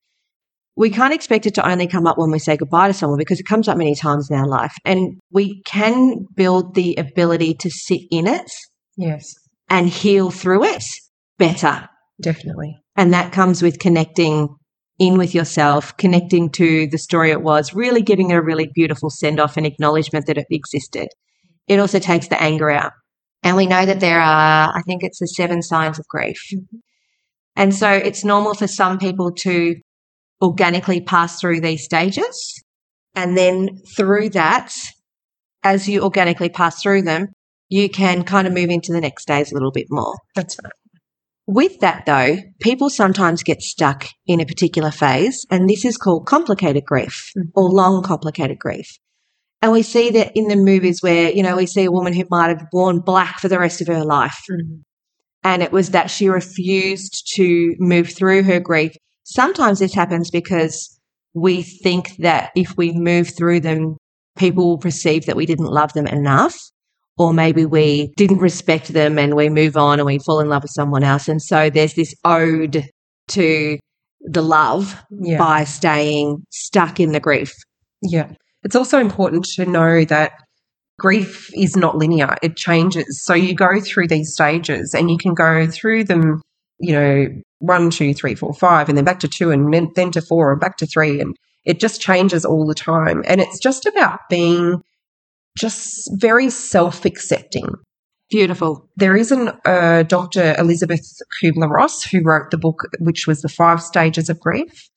we 0.76 0.89
can't 0.89 1.13
expect 1.13 1.46
it 1.46 1.54
to 1.56 1.68
only 1.68 1.88
come 1.88 2.08
up 2.08 2.18
when 2.18 2.32
we 2.32 2.39
say 2.39 2.58
goodbye 2.58 2.88
to 2.88 2.94
someone 2.94 3.20
because 3.20 3.39
it 3.39 3.46
comes 3.46 3.68
up 3.68 3.78
many 3.78 3.96
times 3.96 4.30
in 4.30 4.38
our 4.38 4.48
life. 4.48 4.74
And 4.86 5.20
we 5.32 5.62
can 5.63 6.26
build 6.36 6.74
the 6.74 6.96
ability 6.96 7.54
to 7.60 7.70
sit 7.70 8.02
in 8.10 8.28
it 8.28 8.50
Yes, 8.98 9.34
and 9.70 9.88
heal 9.88 10.30
through 10.30 10.66
it 10.66 10.84
better. 11.38 11.88
definitely. 12.22 12.78
And 12.96 13.13
that 13.13 13.32
comes 13.32 13.62
with 13.62 13.80
connecting 13.80 14.56
in 15.00 15.17
with 15.17 15.34
yourself, 15.34 15.98
connecting 15.98 16.50
to 16.52 16.88
the 16.88 16.98
story 16.98 17.32
it 17.32 17.41
was, 17.41 17.74
really 17.74 18.02
giving 18.02 18.30
it 18.30 18.36
a 18.36 18.41
really 18.41 18.69
beautiful 18.74 19.10
send 19.10 19.39
off 19.39 19.58
and 19.58 19.65
acknowledgement 19.65 20.28
that 20.28 20.38
it 20.38 20.46
existed. 20.52 21.08
It 21.67 21.80
also 21.80 22.00
takes 22.00 22.28
the 22.28 22.41
anger 22.41 22.69
out. 22.69 22.91
And 23.41 23.58
we 23.58 23.65
know 23.65 23.86
that 23.86 24.00
there 24.00 24.22
are, 24.22 24.72
I 24.76 24.82
think 24.86 25.04
it's 25.04 25.19
the 25.19 25.28
seven 25.28 25.62
signs 25.62 26.00
of 26.00 26.08
grief. 26.08 26.38
Mm-hmm. 26.54 26.78
And 27.56 27.76
so 27.76 27.89
it's 27.89 28.24
normal 28.24 28.54
for 28.54 28.67
some 28.67 28.98
people 28.98 29.32
to 29.39 29.76
organically 30.41 31.02
pass 31.02 31.39
through 31.39 31.62
these 31.62 31.84
stages. 31.84 32.63
And 33.15 33.38
then 33.38 33.82
through 33.96 34.30
that, 34.30 34.74
as 35.63 35.88
you 35.88 36.04
organically 36.04 36.50
pass 36.50 36.82
through 36.82 37.04
them, 37.04 37.28
you 37.69 37.89
can 37.89 38.24
kind 38.24 38.48
of 38.48 38.54
move 38.54 38.69
into 38.69 38.91
the 38.91 39.02
next 39.02 39.24
stage 39.24 39.52
a 39.52 39.54
little 39.54 39.72
bit 39.72 39.88
more. 39.89 40.15
That's 40.36 40.58
right. 40.63 40.72
With 41.45 41.79
that, 41.82 42.06
though, 42.06 42.38
people 42.62 42.89
sometimes 42.89 43.43
get 43.43 43.62
stuck 43.62 44.06
in 44.25 44.39
a 44.39 44.45
particular 44.45 44.91
phase, 44.91 45.45
and 45.51 45.69
this 45.69 45.84
is 45.84 45.97
called 45.97 46.25
complicated 46.25 46.86
grief 46.86 47.32
Mhm. 47.38 47.49
or 47.53 47.69
long 47.69 48.01
complicated 48.01 48.60
grief. 48.60 48.97
And 49.62 49.71
we 49.71 49.82
see 49.82 50.10
that 50.12 50.32
in 50.36 50.47
the 50.47 50.56
movies 50.56 51.01
where, 51.01 51.32
you 51.32 51.43
know, 51.43 51.56
we 51.58 51.65
see 51.65 51.84
a 51.84 51.91
woman 51.91 52.13
who 52.13 52.23
might 52.29 52.49
have 52.49 52.67
worn 52.71 52.99
black 52.99 53.39
for 53.39 53.47
the 53.47 53.60
rest 53.60 53.82
of 53.82 53.88
her 53.88 54.03
life. 54.03 54.39
And 55.43 55.62
it 55.62 55.71
was 55.71 55.89
that 55.89 56.10
she 56.10 56.29
refused 56.29 57.32
to 57.36 57.75
move 57.79 58.10
through 58.10 58.43
her 58.43 58.60
grief. 58.60 58.93
Sometimes 59.23 59.79
this 59.79 59.93
happens 59.93 60.29
because 60.32 60.99
we 61.34 61.62
think 61.62 62.15
that 62.19 62.51
if 62.56 62.77
we 62.77 62.91
move 62.93 63.32
through 63.38 63.62
them, 63.62 63.97
people 64.38 64.67
will 64.67 64.77
perceive 64.77 65.25
that 65.25 65.36
we 65.36 65.45
didn't 65.45 65.65
love 65.65 65.93
them 65.93 66.08
enough 66.08 66.58
or 67.17 67.34
maybe 67.34 67.65
we 67.65 68.12
didn't 68.17 68.39
respect 68.39 68.88
them 68.89 69.17
and 69.19 69.36
we 69.36 69.49
move 69.49 69.78
on 69.78 69.99
and 69.99 70.06
we 70.06 70.19
fall 70.19 70.39
in 70.39 70.49
love 70.49 70.63
with 70.63 70.71
someone 70.71 71.04
else. 71.04 71.28
And 71.28 71.41
so 71.41 71.69
there's 71.69 71.93
this 71.93 72.13
ode 72.26 72.86
to 73.30 73.78
the 74.21 74.41
love 74.41 75.02
Yeah. 75.12 75.38
by 75.38 75.63
staying 75.65 76.43
stuck 76.49 76.99
in 76.99 77.12
the 77.12 77.19
grief. 77.19 77.54
Yeah. 78.02 78.32
It's 78.63 78.76
also 78.76 78.97
important 78.99 79.45
to 79.56 79.65
know 79.65 80.06
that 80.06 80.32
grief 80.99 81.49
is 81.56 81.76
not 81.76 81.97
linear, 81.97 82.36
it 82.41 82.56
changes. 82.56 83.23
So 83.23 83.34
you 83.34 83.54
go 83.54 83.80
through 83.82 84.08
these 84.08 84.34
stages 84.34 84.93
and 84.93 85.12
you 85.12 85.17
can 85.17 85.34
go 85.34 85.67
through 85.67 86.06
them, 86.06 86.41
you 86.80 86.93
know, 86.93 87.28
one, 87.60 87.89
two, 87.89 88.13
three, 88.13 88.36
four, 88.36 88.54
five, 88.54 88.89
and 88.89 88.97
then 88.97 89.06
back 89.06 89.19
to 89.21 89.28
two, 89.28 89.52
and 89.52 89.73
then- 89.73 89.91
then 89.95 90.12
to 90.12 90.21
four, 90.21 90.52
and 90.52 90.60
back 90.62 90.78
to 90.78 90.86
three. 90.86 91.19
And 91.19 91.36
it 91.65 91.80
just 91.80 92.02
changes 92.02 92.43
all 92.45 92.65
the 92.67 92.73
time. 92.76 93.23
And 93.26 93.39
it's 93.39 93.60
just 93.60 93.86
about 93.86 94.19
being 94.30 94.82
just 95.58 96.10
very 96.13 96.50
self 96.50 97.06
accepting. 97.06 97.68
Beautiful. 98.30 98.89
There 98.96 99.16
is 99.16 99.32
an 99.32 99.52
uh, 99.66 100.04
Dr. 100.04 100.56
Elizabeth 100.58 101.06
Kubler 101.39 101.70
Ross 101.70 102.04
who 102.04 102.24
wrote 102.24 102.50
the 102.52 102.58
book, 102.58 102.88
which 103.00 103.28
was 103.28 103.42
The 103.42 103.50
Five 103.50 103.82
Stages 103.82 104.30
of 104.30 104.39
Grief. 104.39 104.89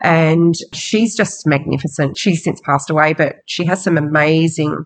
And 0.00 0.54
she's 0.72 1.14
just 1.14 1.46
magnificent. 1.46 2.16
She's 2.16 2.42
since 2.42 2.60
passed 2.62 2.90
away, 2.90 3.12
but 3.12 3.36
she 3.46 3.66
has 3.66 3.84
some 3.84 3.98
amazing 3.98 4.84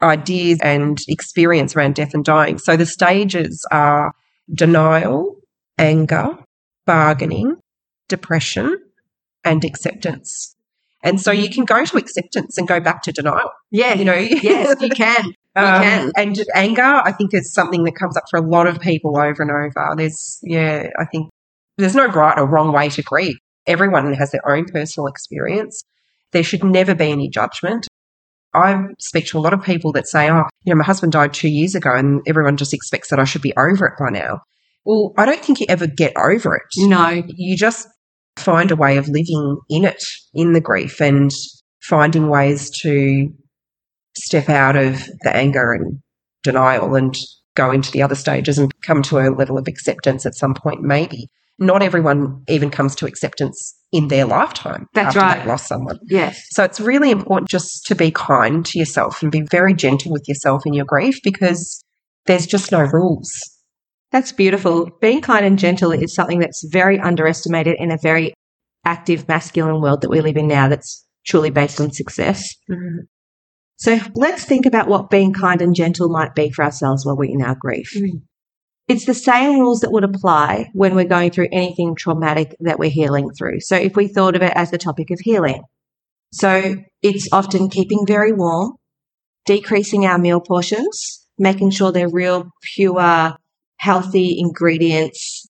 ideas 0.00 0.58
and 0.62 1.00
experience 1.08 1.74
around 1.74 1.96
death 1.96 2.14
and 2.14 2.24
dying. 2.24 2.58
So 2.58 2.76
the 2.76 2.86
stages 2.86 3.66
are 3.70 4.14
denial, 4.52 5.36
anger, 5.76 6.38
bargaining, 6.86 7.56
depression, 8.08 8.78
and 9.44 9.64
acceptance. 9.64 10.53
And 11.04 11.20
so 11.20 11.30
you 11.30 11.50
can 11.50 11.66
go 11.66 11.84
to 11.84 11.96
acceptance 11.98 12.56
and 12.56 12.66
go 12.66 12.80
back 12.80 13.02
to 13.02 13.12
denial. 13.12 13.50
Yeah. 13.70 13.94
You 13.94 14.04
know, 14.06 14.14
yes, 14.18 14.80
you 14.80 14.88
can. 14.88 15.26
Um, 15.54 15.82
can. 15.82 16.12
And 16.16 16.44
anger, 16.54 16.82
I 16.82 17.12
think, 17.12 17.34
is 17.34 17.52
something 17.52 17.84
that 17.84 17.94
comes 17.94 18.16
up 18.16 18.24
for 18.30 18.38
a 18.38 18.42
lot 18.42 18.66
of 18.66 18.80
people 18.80 19.16
over 19.16 19.42
and 19.42 19.50
over. 19.50 19.94
There's, 19.96 20.40
yeah, 20.42 20.88
I 20.98 21.04
think 21.04 21.30
there's 21.76 21.94
no 21.94 22.06
right 22.06 22.38
or 22.38 22.46
wrong 22.46 22.72
way 22.72 22.88
to 22.88 23.02
grieve. 23.02 23.36
Everyone 23.66 24.12
has 24.14 24.32
their 24.32 24.46
own 24.48 24.64
personal 24.64 25.06
experience. 25.06 25.84
There 26.32 26.42
should 26.42 26.64
never 26.64 26.94
be 26.94 27.10
any 27.10 27.28
judgment. 27.28 27.86
I 28.54 28.86
speak 28.98 29.26
to 29.26 29.38
a 29.38 29.40
lot 29.40 29.52
of 29.52 29.62
people 29.62 29.92
that 29.92 30.06
say, 30.06 30.30
oh, 30.30 30.44
you 30.64 30.72
know, 30.72 30.78
my 30.78 30.84
husband 30.84 31.12
died 31.12 31.34
two 31.34 31.48
years 31.48 31.74
ago 31.74 31.94
and 31.94 32.22
everyone 32.26 32.56
just 32.56 32.72
expects 32.72 33.10
that 33.10 33.18
I 33.18 33.24
should 33.24 33.42
be 33.42 33.54
over 33.56 33.86
it 33.86 33.94
by 33.98 34.10
now. 34.10 34.40
Well, 34.84 35.12
I 35.16 35.26
don't 35.26 35.44
think 35.44 35.60
you 35.60 35.66
ever 35.68 35.86
get 35.86 36.16
over 36.16 36.56
it. 36.56 36.62
No. 36.76 37.22
You 37.26 37.56
just 37.56 37.88
find 38.36 38.70
a 38.70 38.76
way 38.76 38.96
of 38.96 39.08
living 39.08 39.58
in 39.68 39.84
it, 39.84 40.02
in 40.32 40.52
the 40.52 40.60
grief, 40.60 41.00
and 41.00 41.30
finding 41.80 42.28
ways 42.28 42.70
to 42.70 43.32
step 44.16 44.48
out 44.48 44.76
of 44.76 45.04
the 45.22 45.34
anger 45.34 45.72
and 45.72 46.00
denial 46.42 46.94
and 46.94 47.16
go 47.54 47.70
into 47.70 47.90
the 47.90 48.02
other 48.02 48.14
stages 48.14 48.58
and 48.58 48.72
come 48.82 49.02
to 49.02 49.18
a 49.18 49.30
level 49.30 49.58
of 49.58 49.68
acceptance 49.68 50.26
at 50.26 50.34
some 50.34 50.54
point, 50.54 50.82
maybe. 50.82 51.28
Not 51.58 51.82
everyone 51.82 52.42
even 52.48 52.70
comes 52.70 52.96
to 52.96 53.06
acceptance 53.06 53.76
in 53.92 54.08
their 54.08 54.24
lifetime 54.24 54.88
That's 54.92 55.08
after 55.08 55.20
right. 55.20 55.38
they've 55.38 55.46
lost 55.46 55.68
someone. 55.68 56.00
Yes. 56.06 56.44
So 56.50 56.64
it's 56.64 56.80
really 56.80 57.12
important 57.12 57.48
just 57.48 57.86
to 57.86 57.94
be 57.94 58.10
kind 58.10 58.66
to 58.66 58.78
yourself 58.78 59.22
and 59.22 59.30
be 59.30 59.42
very 59.42 59.72
gentle 59.72 60.10
with 60.10 60.28
yourself 60.28 60.62
in 60.66 60.74
your 60.74 60.84
grief 60.84 61.20
because 61.22 61.84
there's 62.26 62.46
just 62.46 62.72
no 62.72 62.80
rules. 62.80 63.30
That's 64.14 64.30
beautiful. 64.30 64.90
Being 65.00 65.22
kind 65.22 65.44
and 65.44 65.58
gentle 65.58 65.90
is 65.90 66.14
something 66.14 66.38
that's 66.38 66.64
very 66.70 67.00
underestimated 67.00 67.74
in 67.80 67.90
a 67.90 67.98
very 68.00 68.32
active 68.84 69.26
masculine 69.26 69.82
world 69.82 70.02
that 70.02 70.08
we 70.08 70.20
live 70.20 70.36
in 70.36 70.46
now 70.46 70.68
that's 70.68 71.04
truly 71.26 71.50
based 71.50 71.80
on 71.80 71.90
success. 71.90 72.54
So 73.78 73.98
let's 74.14 74.44
think 74.44 74.66
about 74.66 74.86
what 74.86 75.10
being 75.10 75.32
kind 75.32 75.60
and 75.60 75.74
gentle 75.74 76.08
might 76.10 76.36
be 76.36 76.52
for 76.52 76.64
ourselves 76.64 77.04
while 77.04 77.16
we're 77.16 77.28
in 77.28 77.42
our 77.42 77.56
grief. 77.58 77.92
Mm. 77.96 78.22
It's 78.86 79.04
the 79.04 79.14
same 79.14 79.58
rules 79.58 79.80
that 79.80 79.90
would 79.90 80.04
apply 80.04 80.70
when 80.74 80.94
we're 80.94 81.06
going 81.06 81.32
through 81.32 81.48
anything 81.50 81.96
traumatic 81.96 82.54
that 82.60 82.78
we're 82.78 82.90
healing 82.90 83.30
through. 83.36 83.62
So 83.62 83.74
if 83.74 83.96
we 83.96 84.06
thought 84.06 84.36
of 84.36 84.42
it 84.42 84.52
as 84.54 84.70
the 84.70 84.78
topic 84.78 85.10
of 85.10 85.18
healing, 85.18 85.64
so 86.32 86.76
it's 87.02 87.28
often 87.32 87.68
keeping 87.68 88.04
very 88.06 88.32
warm, 88.32 88.76
decreasing 89.44 90.06
our 90.06 90.18
meal 90.18 90.40
portions, 90.40 91.26
making 91.36 91.70
sure 91.70 91.90
they're 91.90 92.08
real, 92.08 92.50
pure, 92.76 93.34
healthy 93.84 94.36
ingredients, 94.38 95.46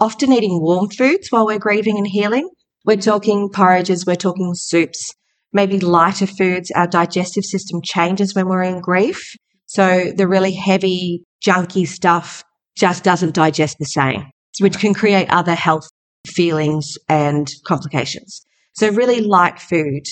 often 0.00 0.32
eating 0.32 0.60
warm 0.60 0.88
foods 0.90 1.28
while 1.30 1.46
we're 1.46 1.60
grieving 1.60 1.96
and 1.96 2.08
healing. 2.08 2.48
We're 2.84 2.96
talking 2.96 3.50
porridges, 3.50 4.04
we're 4.04 4.16
talking 4.16 4.52
soups, 4.54 5.14
maybe 5.52 5.78
lighter 5.78 6.26
foods. 6.26 6.72
Our 6.72 6.88
digestive 6.88 7.44
system 7.44 7.80
changes 7.84 8.34
when 8.34 8.48
we're 8.48 8.64
in 8.64 8.80
grief. 8.80 9.36
So 9.66 10.10
the 10.16 10.26
really 10.26 10.54
heavy, 10.54 11.22
junky 11.46 11.86
stuff 11.86 12.42
just 12.76 13.04
doesn't 13.04 13.34
digest 13.34 13.76
the 13.78 13.84
same, 13.84 14.24
which 14.60 14.78
can 14.78 14.92
create 14.92 15.30
other 15.30 15.54
health 15.54 15.88
feelings 16.26 16.96
and 17.08 17.48
complications. 17.64 18.42
So 18.72 18.90
really 18.90 19.20
light 19.20 19.60
food, 19.60 20.02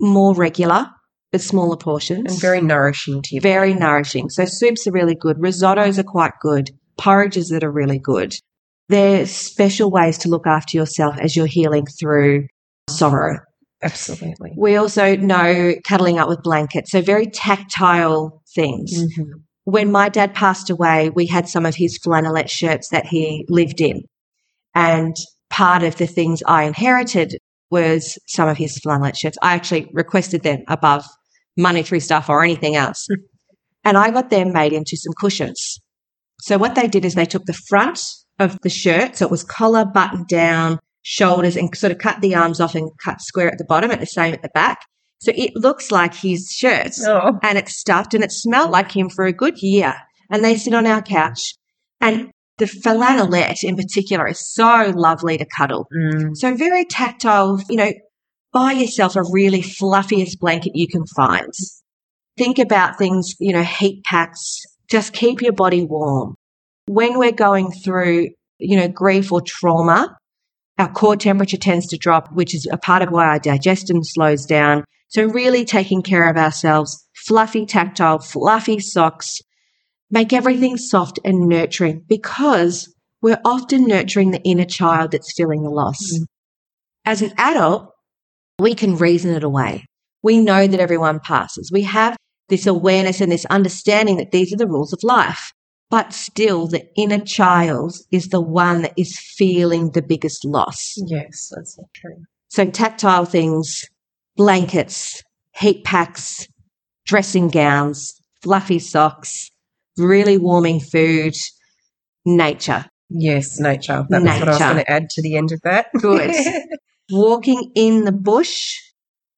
more 0.00 0.34
regular, 0.34 0.86
but 1.32 1.40
smaller 1.40 1.76
portions. 1.76 2.32
And 2.32 2.40
very 2.40 2.60
nourishing 2.60 3.22
to 3.22 3.34
you. 3.34 3.40
Very 3.40 3.74
nourishing. 3.74 4.30
So 4.30 4.44
soups 4.44 4.86
are 4.86 4.92
really 4.92 5.16
good. 5.16 5.38
Risottos 5.38 5.98
are 5.98 6.04
quite 6.04 6.32
good. 6.40 6.70
Porridges 7.00 7.48
that 7.48 7.64
are 7.64 7.70
really 7.70 7.98
good. 7.98 8.34
There's 8.88 9.30
special 9.30 9.90
ways 9.90 10.18
to 10.18 10.28
look 10.28 10.46
after 10.46 10.76
yourself 10.76 11.16
as 11.20 11.36
you're 11.36 11.46
healing 11.46 11.86
through 11.86 12.46
sorrow. 12.88 13.38
Absolutely. 13.82 14.52
We 14.56 14.76
also 14.76 15.16
know 15.16 15.74
cuddling 15.86 16.18
up 16.18 16.28
with 16.28 16.42
blankets. 16.42 16.90
So 16.90 17.00
very 17.00 17.26
tactile 17.26 18.42
things. 18.54 18.92
Mm-hmm. 18.92 19.32
When 19.64 19.92
my 19.92 20.08
dad 20.08 20.34
passed 20.34 20.68
away, 20.68 21.10
we 21.10 21.26
had 21.26 21.48
some 21.48 21.64
of 21.64 21.76
his 21.76 21.98
flannelette 21.98 22.50
shirts 22.50 22.88
that 22.88 23.06
he 23.06 23.46
lived 23.48 23.80
in. 23.80 24.02
And 24.74 25.16
part 25.48 25.82
of 25.82 25.96
the 25.96 26.06
things 26.06 26.42
I 26.46 26.64
inherited 26.64 27.38
was 27.70 28.18
some 28.26 28.48
of 28.48 28.56
his 28.56 28.78
flannelette 28.78 29.16
shirts. 29.16 29.38
I 29.42 29.54
actually 29.54 29.88
requested 29.92 30.42
them 30.42 30.64
above 30.68 31.04
monetary 31.56 32.00
stuff 32.00 32.28
or 32.28 32.42
anything 32.42 32.76
else. 32.76 33.06
and 33.84 33.96
I 33.96 34.10
got 34.10 34.30
them 34.30 34.52
made 34.52 34.72
into 34.72 34.96
some 34.96 35.12
cushions. 35.18 35.80
So 36.42 36.58
what 36.58 36.74
they 36.74 36.86
did 36.88 37.04
is 37.04 37.14
they 37.14 37.26
took 37.26 37.44
the 37.44 37.52
front 37.68 38.00
of 38.38 38.58
the 38.62 38.70
shirt, 38.70 39.16
so 39.16 39.26
it 39.26 39.30
was 39.30 39.44
collar, 39.44 39.84
button 39.84 40.24
down, 40.28 40.78
shoulders, 41.02 41.56
and 41.56 41.74
sort 41.76 41.92
of 41.92 41.98
cut 41.98 42.20
the 42.20 42.34
arms 42.34 42.60
off 42.60 42.74
and 42.74 42.90
cut 43.02 43.20
square 43.20 43.50
at 43.50 43.58
the 43.58 43.64
bottom 43.64 43.90
and 43.90 44.00
the 44.00 44.06
same 44.06 44.32
at 44.34 44.42
the 44.42 44.50
back. 44.54 44.78
So 45.20 45.32
it 45.34 45.52
looks 45.54 45.90
like 45.90 46.14
his 46.14 46.50
shirt 46.50 46.92
Oh. 47.06 47.38
and 47.42 47.58
it's 47.58 47.76
stuffed 47.78 48.14
and 48.14 48.24
it 48.24 48.32
smelled 48.32 48.70
like 48.70 48.90
him 48.90 49.10
for 49.10 49.26
a 49.26 49.32
good 49.32 49.60
year. 49.62 49.94
And 50.30 50.42
they 50.42 50.56
sit 50.56 50.72
on 50.72 50.86
our 50.86 51.02
couch. 51.02 51.54
And 52.00 52.30
the 52.56 52.64
flannelette 52.64 53.62
in 53.62 53.76
particular 53.76 54.28
is 54.28 54.40
so 54.54 54.92
lovely 54.94 55.36
to 55.36 55.44
cuddle. 55.44 55.86
Mm. 55.94 56.36
So 56.36 56.54
very 56.54 56.84
tactile, 56.86 57.60
you 57.68 57.76
know, 57.76 57.92
buy 58.52 58.72
yourself 58.72 59.16
a 59.16 59.22
really 59.30 59.60
fluffiest 59.62 60.38
blanket 60.40 60.72
you 60.74 60.88
can 60.88 61.04
find. 61.06 61.52
Think 62.38 62.58
about 62.58 62.96
things, 62.96 63.34
you 63.38 63.52
know, 63.52 63.62
heat 63.62 64.02
packs, 64.04 64.60
just 64.90 65.12
keep 65.12 65.40
your 65.40 65.52
body 65.52 65.84
warm. 65.84 66.34
When 66.86 67.18
we're 67.18 67.32
going 67.32 67.70
through, 67.70 68.30
you 68.58 68.76
know, 68.76 68.88
grief 68.88 69.32
or 69.32 69.40
trauma, 69.40 70.16
our 70.78 70.90
core 70.90 71.16
temperature 71.16 71.56
tends 71.56 71.86
to 71.88 71.98
drop, 71.98 72.32
which 72.32 72.54
is 72.54 72.66
a 72.70 72.78
part 72.78 73.02
of 73.02 73.10
why 73.10 73.26
our 73.26 73.38
digestion 73.38 74.02
slows 74.02 74.46
down. 74.46 74.84
So 75.08 75.24
really 75.24 75.64
taking 75.64 76.02
care 76.02 76.28
of 76.28 76.36
ourselves, 76.36 77.06
fluffy, 77.26 77.66
tactile, 77.66 78.18
fluffy 78.18 78.80
socks, 78.80 79.38
make 80.10 80.32
everything 80.32 80.76
soft 80.76 81.18
and 81.24 81.48
nurturing 81.48 82.04
because 82.08 82.92
we're 83.22 83.40
often 83.44 83.86
nurturing 83.86 84.30
the 84.30 84.42
inner 84.42 84.64
child 84.64 85.12
that's 85.12 85.34
feeling 85.36 85.62
the 85.62 85.70
loss. 85.70 85.98
Mm. 86.14 86.24
As 87.04 87.22
an 87.22 87.32
adult, 87.36 87.90
we 88.58 88.74
can 88.74 88.96
reason 88.96 89.34
it 89.34 89.44
away. 89.44 89.84
We 90.22 90.40
know 90.40 90.66
that 90.66 90.80
everyone 90.80 91.20
passes. 91.20 91.70
We 91.72 91.82
have 91.82 92.16
this 92.50 92.66
awareness 92.66 93.20
and 93.20 93.32
this 93.32 93.46
understanding 93.46 94.18
that 94.18 94.32
these 94.32 94.52
are 94.52 94.56
the 94.56 94.66
rules 94.66 94.92
of 94.92 95.02
life. 95.02 95.52
But 95.88 96.12
still, 96.12 96.68
the 96.68 96.86
inner 96.96 97.18
child 97.18 97.94
is 98.12 98.28
the 98.28 98.40
one 98.40 98.82
that 98.82 98.92
is 98.96 99.18
feeling 99.18 99.90
the 99.90 100.02
biggest 100.02 100.44
loss. 100.44 100.94
Yes, 101.06 101.50
that's 101.54 101.74
so 101.74 101.82
true. 101.94 102.24
So, 102.48 102.70
tactile 102.70 103.24
things, 103.24 103.84
blankets, 104.36 105.22
heat 105.56 105.82
packs, 105.84 106.46
dressing 107.06 107.48
gowns, 107.48 108.20
fluffy 108.42 108.78
socks, 108.78 109.50
really 109.98 110.38
warming 110.38 110.78
food, 110.80 111.34
nature. 112.24 112.86
Yes, 113.08 113.58
nature. 113.58 114.06
That 114.10 114.22
was 114.22 114.38
what 114.38 114.48
I 114.48 114.52
was 114.52 114.58
going 114.58 114.76
to 114.76 114.90
add 114.90 115.10
to 115.10 115.22
the 115.22 115.36
end 115.36 115.50
of 115.50 115.60
that. 115.62 115.86
Good. 116.00 116.32
Walking 117.10 117.72
in 117.74 118.04
the 118.04 118.12
bush, 118.12 118.76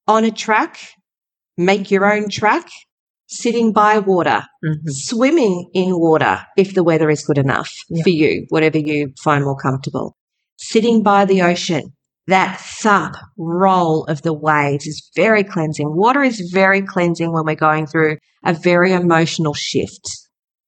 on 0.07 0.25
a 0.25 0.31
track, 0.31 0.79
make 1.57 1.91
your 1.91 2.13
own 2.13 2.29
track, 2.29 2.69
sitting 3.33 3.73
by 3.73 3.99
water, 3.99 4.43
Mhm. 4.65 4.77
swimming 4.89 5.69
in 5.75 5.99
water 5.99 6.41
if 6.57 6.75
the 6.75 6.83
weather 6.85 7.11
is 7.11 7.25
good 7.25 7.39
enough 7.39 7.71
Yeah. 7.89 8.03
for 8.03 8.11
you, 8.11 8.47
whatever 8.51 8.79
you 8.79 9.13
find 9.23 9.45
more 9.45 9.57
comfortable. 9.57 10.17
Sitting 10.59 11.03
by 11.03 11.25
the 11.25 11.43
ocean, 11.43 11.93
that 12.29 12.61
thump 12.61 13.17
roll 13.37 14.05
of 14.05 14.23
the 14.23 14.33
waves 14.33 14.87
is 14.87 15.11
very 15.17 15.43
cleansing. 15.45 15.89
Water 15.97 16.23
is 16.23 16.51
very 16.53 16.83
cleansing 16.83 17.33
when 17.33 17.45
we're 17.45 17.55
going 17.57 17.87
through 17.87 18.19
a 18.45 18.53
very 18.55 18.93
emotional 18.93 19.55
shift. 19.55 20.05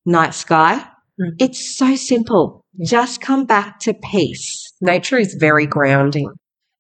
Night 0.06 0.34
sky, 0.34 0.84
Mhm. 1.20 1.34
it's 1.38 1.76
so 1.76 1.94
simple. 1.96 2.64
Yeah. 2.76 2.86
Just 2.90 3.20
come 3.20 3.44
back 3.44 3.78
to 3.80 3.94
peace. 3.94 4.72
Nature 4.80 5.18
is 5.18 5.36
very 5.38 5.66
grounding. 5.66 6.28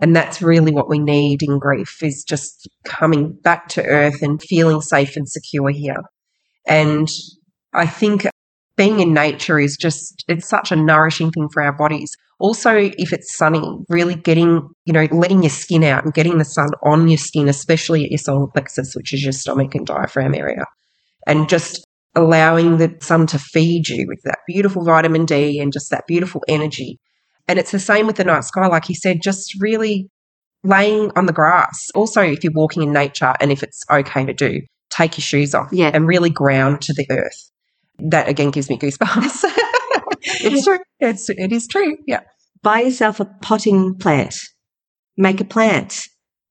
And 0.00 0.14
that's 0.14 0.42
really 0.42 0.72
what 0.72 0.88
we 0.88 0.98
need 0.98 1.42
in 1.42 1.58
grief 1.58 2.02
is 2.02 2.24
just 2.24 2.68
coming 2.84 3.32
back 3.42 3.68
to 3.68 3.84
earth 3.84 4.22
and 4.22 4.42
feeling 4.42 4.80
safe 4.80 5.16
and 5.16 5.28
secure 5.28 5.70
here. 5.70 6.02
And 6.66 7.08
I 7.72 7.86
think 7.86 8.26
being 8.76 9.00
in 9.00 9.14
nature 9.14 9.58
is 9.58 9.76
just, 9.76 10.24
it's 10.26 10.48
such 10.48 10.72
a 10.72 10.76
nourishing 10.76 11.30
thing 11.30 11.48
for 11.48 11.62
our 11.62 11.72
bodies. 11.72 12.16
Also, 12.40 12.76
if 12.76 13.12
it's 13.12 13.36
sunny, 13.36 13.62
really 13.88 14.16
getting, 14.16 14.68
you 14.84 14.92
know, 14.92 15.06
letting 15.12 15.42
your 15.44 15.50
skin 15.50 15.84
out 15.84 16.04
and 16.04 16.12
getting 16.12 16.38
the 16.38 16.44
sun 16.44 16.68
on 16.82 17.06
your 17.06 17.16
skin, 17.18 17.48
especially 17.48 18.04
at 18.04 18.10
your 18.10 18.18
solar 18.18 18.48
plexus, 18.48 18.94
which 18.96 19.14
is 19.14 19.22
your 19.22 19.32
stomach 19.32 19.74
and 19.76 19.86
diaphragm 19.86 20.34
area. 20.34 20.64
and 21.26 21.48
just 21.48 21.84
allowing 22.14 22.78
the 22.78 22.96
sun 23.00 23.26
to 23.26 23.38
feed 23.38 23.88
you 23.88 24.06
with 24.06 24.20
that 24.24 24.38
beautiful 24.46 24.84
vitamin 24.84 25.24
D 25.24 25.58
and 25.58 25.72
just 25.72 25.90
that 25.90 26.06
beautiful 26.06 26.42
energy. 26.48 27.00
And 27.48 27.58
it's 27.58 27.72
the 27.72 27.78
same 27.78 28.06
with 28.06 28.16
the 28.16 28.24
night 28.24 28.44
sky, 28.44 28.66
like 28.66 28.88
you 28.88 28.94
said, 28.94 29.20
just 29.22 29.60
really 29.60 30.08
laying 30.62 31.10
on 31.16 31.26
the 31.26 31.32
grass. 31.32 31.90
Also, 31.94 32.22
if 32.22 32.42
you're 32.42 32.52
walking 32.54 32.82
in 32.82 32.92
nature 32.92 33.34
and 33.40 33.52
if 33.52 33.62
it's 33.62 33.82
okay 33.90 34.24
to 34.24 34.32
do, 34.32 34.60
take 34.90 35.18
your 35.18 35.22
shoes 35.22 35.54
off 35.54 35.68
Yeah. 35.72 35.90
and 35.92 36.06
really 36.06 36.30
ground 36.30 36.80
to 36.82 36.94
the 36.94 37.06
earth. 37.10 37.50
That 37.98 38.28
again 38.28 38.50
gives 38.50 38.70
me 38.70 38.78
goosebumps. 38.78 39.44
it's 40.22 40.64
true. 40.64 40.78
It's, 41.00 41.28
it 41.28 41.52
is 41.52 41.66
true. 41.66 41.96
Yeah. 42.06 42.20
Buy 42.62 42.80
yourself 42.80 43.20
a 43.20 43.26
potting 43.42 43.94
plant. 43.96 44.34
Make 45.16 45.40
a 45.40 45.44
plant. 45.44 46.00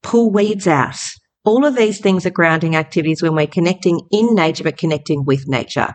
Pull 0.03 0.31
weeds 0.31 0.67
out. 0.67 0.97
All 1.43 1.65
of 1.65 1.75
these 1.75 1.99
things 1.99 2.25
are 2.25 2.29
grounding 2.31 2.75
activities 2.75 3.21
when 3.21 3.35
we're 3.35 3.47
connecting 3.47 3.99
in 4.11 4.35
nature, 4.35 4.63
but 4.63 4.77
connecting 4.77 5.25
with 5.25 5.47
nature. 5.47 5.93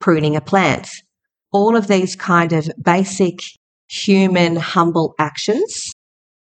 Pruning 0.00 0.36
a 0.36 0.40
plant. 0.40 0.88
All 1.52 1.76
of 1.76 1.86
these 1.86 2.16
kind 2.16 2.52
of 2.52 2.68
basic 2.82 3.38
human 3.88 4.56
humble 4.56 5.14
actions 5.18 5.92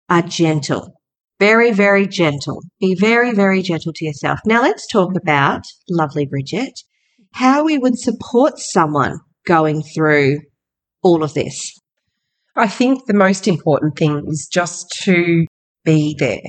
are 0.10 0.22
gentle. 0.22 0.94
Very, 1.40 1.72
very 1.72 2.08
gentle. 2.08 2.62
Be 2.80 2.96
very, 2.96 3.34
very 3.34 3.62
gentle 3.62 3.92
to 3.94 4.06
yourself. 4.06 4.40
Now 4.46 4.62
let's 4.62 4.88
talk 4.88 5.16
about, 5.16 5.64
lovely 5.90 6.26
Bridget, 6.26 6.74
how 7.34 7.66
we 7.66 7.78
would 7.78 8.00
support 8.00 8.58
someone 8.58 9.20
going 9.46 9.84
through 9.84 10.40
all 11.04 11.24
of 11.24 11.34
this. 11.34 11.74
I 12.56 12.68
think 12.68 13.06
the 13.06 13.14
most 13.14 13.48
important 13.48 13.98
thing 13.98 14.24
is 14.28 14.48
just 14.52 14.88
to 15.04 15.46
be 15.84 16.16
there. 16.18 16.42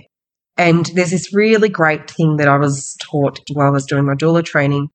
And 0.57 0.87
there's 0.95 1.11
this 1.11 1.35
really 1.35 1.69
great 1.69 2.11
thing 2.11 2.37
that 2.37 2.49
I 2.49 2.57
was 2.57 2.97
taught 3.03 3.41
while 3.53 3.67
I 3.67 3.71
was 3.71 3.85
doing 3.85 4.07
my 4.07 4.15
doula 4.15 4.45
training 4.45 4.89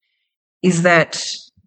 is 0.64 0.84
that 0.84 1.22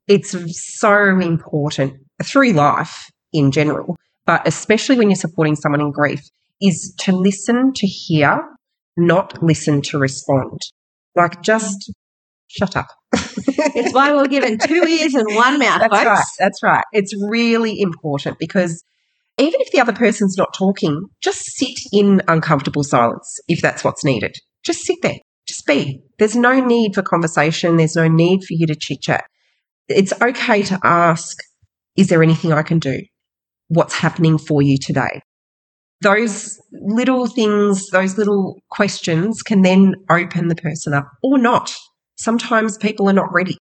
it's 0.08 0.34
so 0.78 1.18
important 1.18 1.94
through 2.22 2.52
life 2.52 3.10
in 3.32 3.50
general, 3.50 3.96
but 4.26 4.46
especially 4.46 4.96
when 4.96 5.08
you're 5.10 5.16
supporting 5.16 5.56
someone 5.56 5.80
in 5.80 5.92
grief, 5.92 6.20
is 6.60 6.94
to 7.00 7.12
listen 7.12 7.72
to 7.74 7.86
hear, 7.86 8.40
not 8.96 9.42
listen 9.42 9.82
to 9.82 9.98
respond. 9.98 10.60
Like 11.14 11.42
just 11.42 11.92
shut 12.48 12.76
up. 12.76 12.86
It's 13.76 13.92
why 13.92 14.12
we're 14.14 14.28
given 14.28 14.58
two 14.58 14.84
ears 14.84 15.14
and 15.14 15.26
one 15.34 15.58
mouth, 15.58 15.80
That's 15.80 15.92
folks. 15.94 16.06
right. 16.06 16.24
That's 16.38 16.62
right. 16.62 16.84
It's 16.92 17.12
really 17.28 17.80
important 17.80 18.38
because 18.38 18.84
even 19.38 19.60
if 19.60 19.72
the 19.72 19.80
other 19.80 19.92
person's 19.92 20.36
not 20.38 20.54
talking, 20.54 21.06
just 21.20 21.40
sit 21.56 21.76
in 21.92 22.22
uncomfortable 22.28 22.84
silence 22.84 23.38
if 23.48 23.60
that's 23.60 23.82
what's 23.82 24.04
needed. 24.04 24.36
Just 24.64 24.84
sit 24.84 24.98
there. 25.02 25.16
Just 25.48 25.66
be. 25.66 26.00
There's 26.18 26.36
no 26.36 26.64
need 26.64 26.94
for 26.94 27.02
conversation. 27.02 27.76
There's 27.76 27.96
no 27.96 28.06
need 28.06 28.40
for 28.44 28.54
you 28.54 28.66
to 28.68 28.76
chit 28.76 29.00
chat. 29.02 29.24
It's 29.88 30.12
okay 30.22 30.62
to 30.62 30.78
ask, 30.84 31.36
is 31.96 32.08
there 32.08 32.22
anything 32.22 32.52
I 32.52 32.62
can 32.62 32.78
do? 32.78 33.00
What's 33.68 33.94
happening 33.94 34.38
for 34.38 34.62
you 34.62 34.78
today? 34.78 35.20
Those 36.02 36.60
little 36.72 37.26
things, 37.26 37.88
those 37.88 38.18
little 38.18 38.60
questions 38.70 39.42
can 39.42 39.62
then 39.62 39.94
open 40.10 40.48
the 40.48 40.54
person 40.54 40.92
up 40.92 41.08
or 41.22 41.38
not. 41.38 41.74
Sometimes 42.16 42.76
people 42.76 43.08
are 43.08 43.14
not 43.14 43.32
ready. 43.32 43.56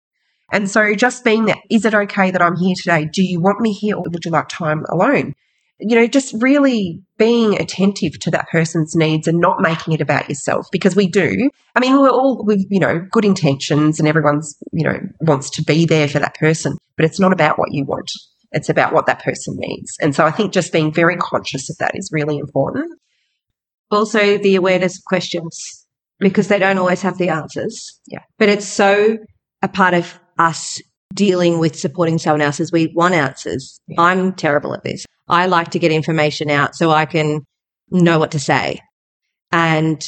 And 0.52 0.70
so 0.70 0.94
just 0.94 1.24
being 1.24 1.46
that, 1.46 1.60
is 1.72 1.86
it 1.86 1.96
okay 1.96 2.32
that 2.32 2.42
I'm 2.42 2.56
here 2.58 2.76
today? 2.78 3.10
Do 3.12 3.24
you 3.24 3.40
want 3.40 3.62
me 3.62 3.72
here 3.72 3.96
or 3.96 4.04
would 4.06 4.26
you 4.26 4.32
like 4.32 4.50
time 4.50 4.84
alone? 4.90 5.34
You 5.80 5.96
know, 5.96 6.06
just 6.06 6.36
really 6.42 7.02
being 7.18 7.60
attentive 7.60 8.20
to 8.20 8.32
that 8.32 8.50
person's 8.50 8.96
needs 8.96 9.28
and 9.28 9.40
not 9.40 9.62
making 9.62 9.94
it 9.94 10.02
about 10.02 10.30
yourself 10.30 10.68
because 10.72 10.96
we 10.96 11.08
do. 11.08 11.50
I 11.76 11.80
mean, 11.80 12.00
we're 12.00 12.10
all 12.10 12.44
with, 12.46 12.64
you 12.70 12.80
know, 12.80 13.00
good 13.12 13.26
intentions 13.26 14.00
and 14.00 14.08
everyone's, 14.08 14.56
you 14.72 14.84
know, 14.84 15.00
wants 15.22 15.50
to 15.52 15.64
be 15.64 15.86
there 15.86 16.08
for 16.08 16.20
that 16.20 16.36
person, 16.36 16.78
but 16.98 17.06
it's 17.06 17.20
not 17.20 17.34
about 17.34 17.58
what 17.58 17.72
you 17.72 17.86
want. 17.86 18.12
It's 18.54 18.70
about 18.70 18.94
what 18.94 19.06
that 19.08 19.24
person 19.24 19.56
needs. 19.58 19.92
And 20.02 20.16
so 20.16 20.26
I 20.26 20.32
think 20.32 20.54
just 20.54 20.72
being 20.72 20.94
very 20.94 21.18
conscious 21.18 21.70
of 21.70 21.78
that 21.80 21.92
is 21.96 22.10
really 22.14 22.38
important. 22.38 22.92
Also, 23.92 24.38
the 24.38 24.56
awareness 24.56 24.98
of 24.98 25.04
questions 25.06 25.86
because 26.20 26.48
they 26.48 26.60
don't 26.60 26.78
always 26.78 27.02
have 27.02 27.18
the 27.18 27.30
answers. 27.30 28.00
Yeah. 28.08 28.22
But 28.40 28.50
it's 28.50 28.68
so 28.68 29.18
a 29.62 29.68
part 29.68 29.94
of 29.94 30.20
us 30.38 30.80
dealing 31.14 31.60
with 31.60 31.78
supporting 31.78 32.18
someone 32.18 32.42
else 32.42 32.60
is 32.60 32.72
we 32.72 32.92
want 32.96 33.14
answers. 33.14 33.80
Yeah. 33.88 34.02
I'm 34.02 34.34
terrible 34.34 34.74
at 34.74 34.84
this. 34.84 35.06
I 35.28 35.46
like 35.46 35.72
to 35.72 35.80
get 35.80 35.92
information 35.92 36.50
out 36.50 36.76
so 36.76 36.92
I 36.92 37.06
can 37.06 37.42
know 37.92 38.20
what 38.20 38.32
to 38.32 38.40
say. 38.40 38.80
And 39.52 40.04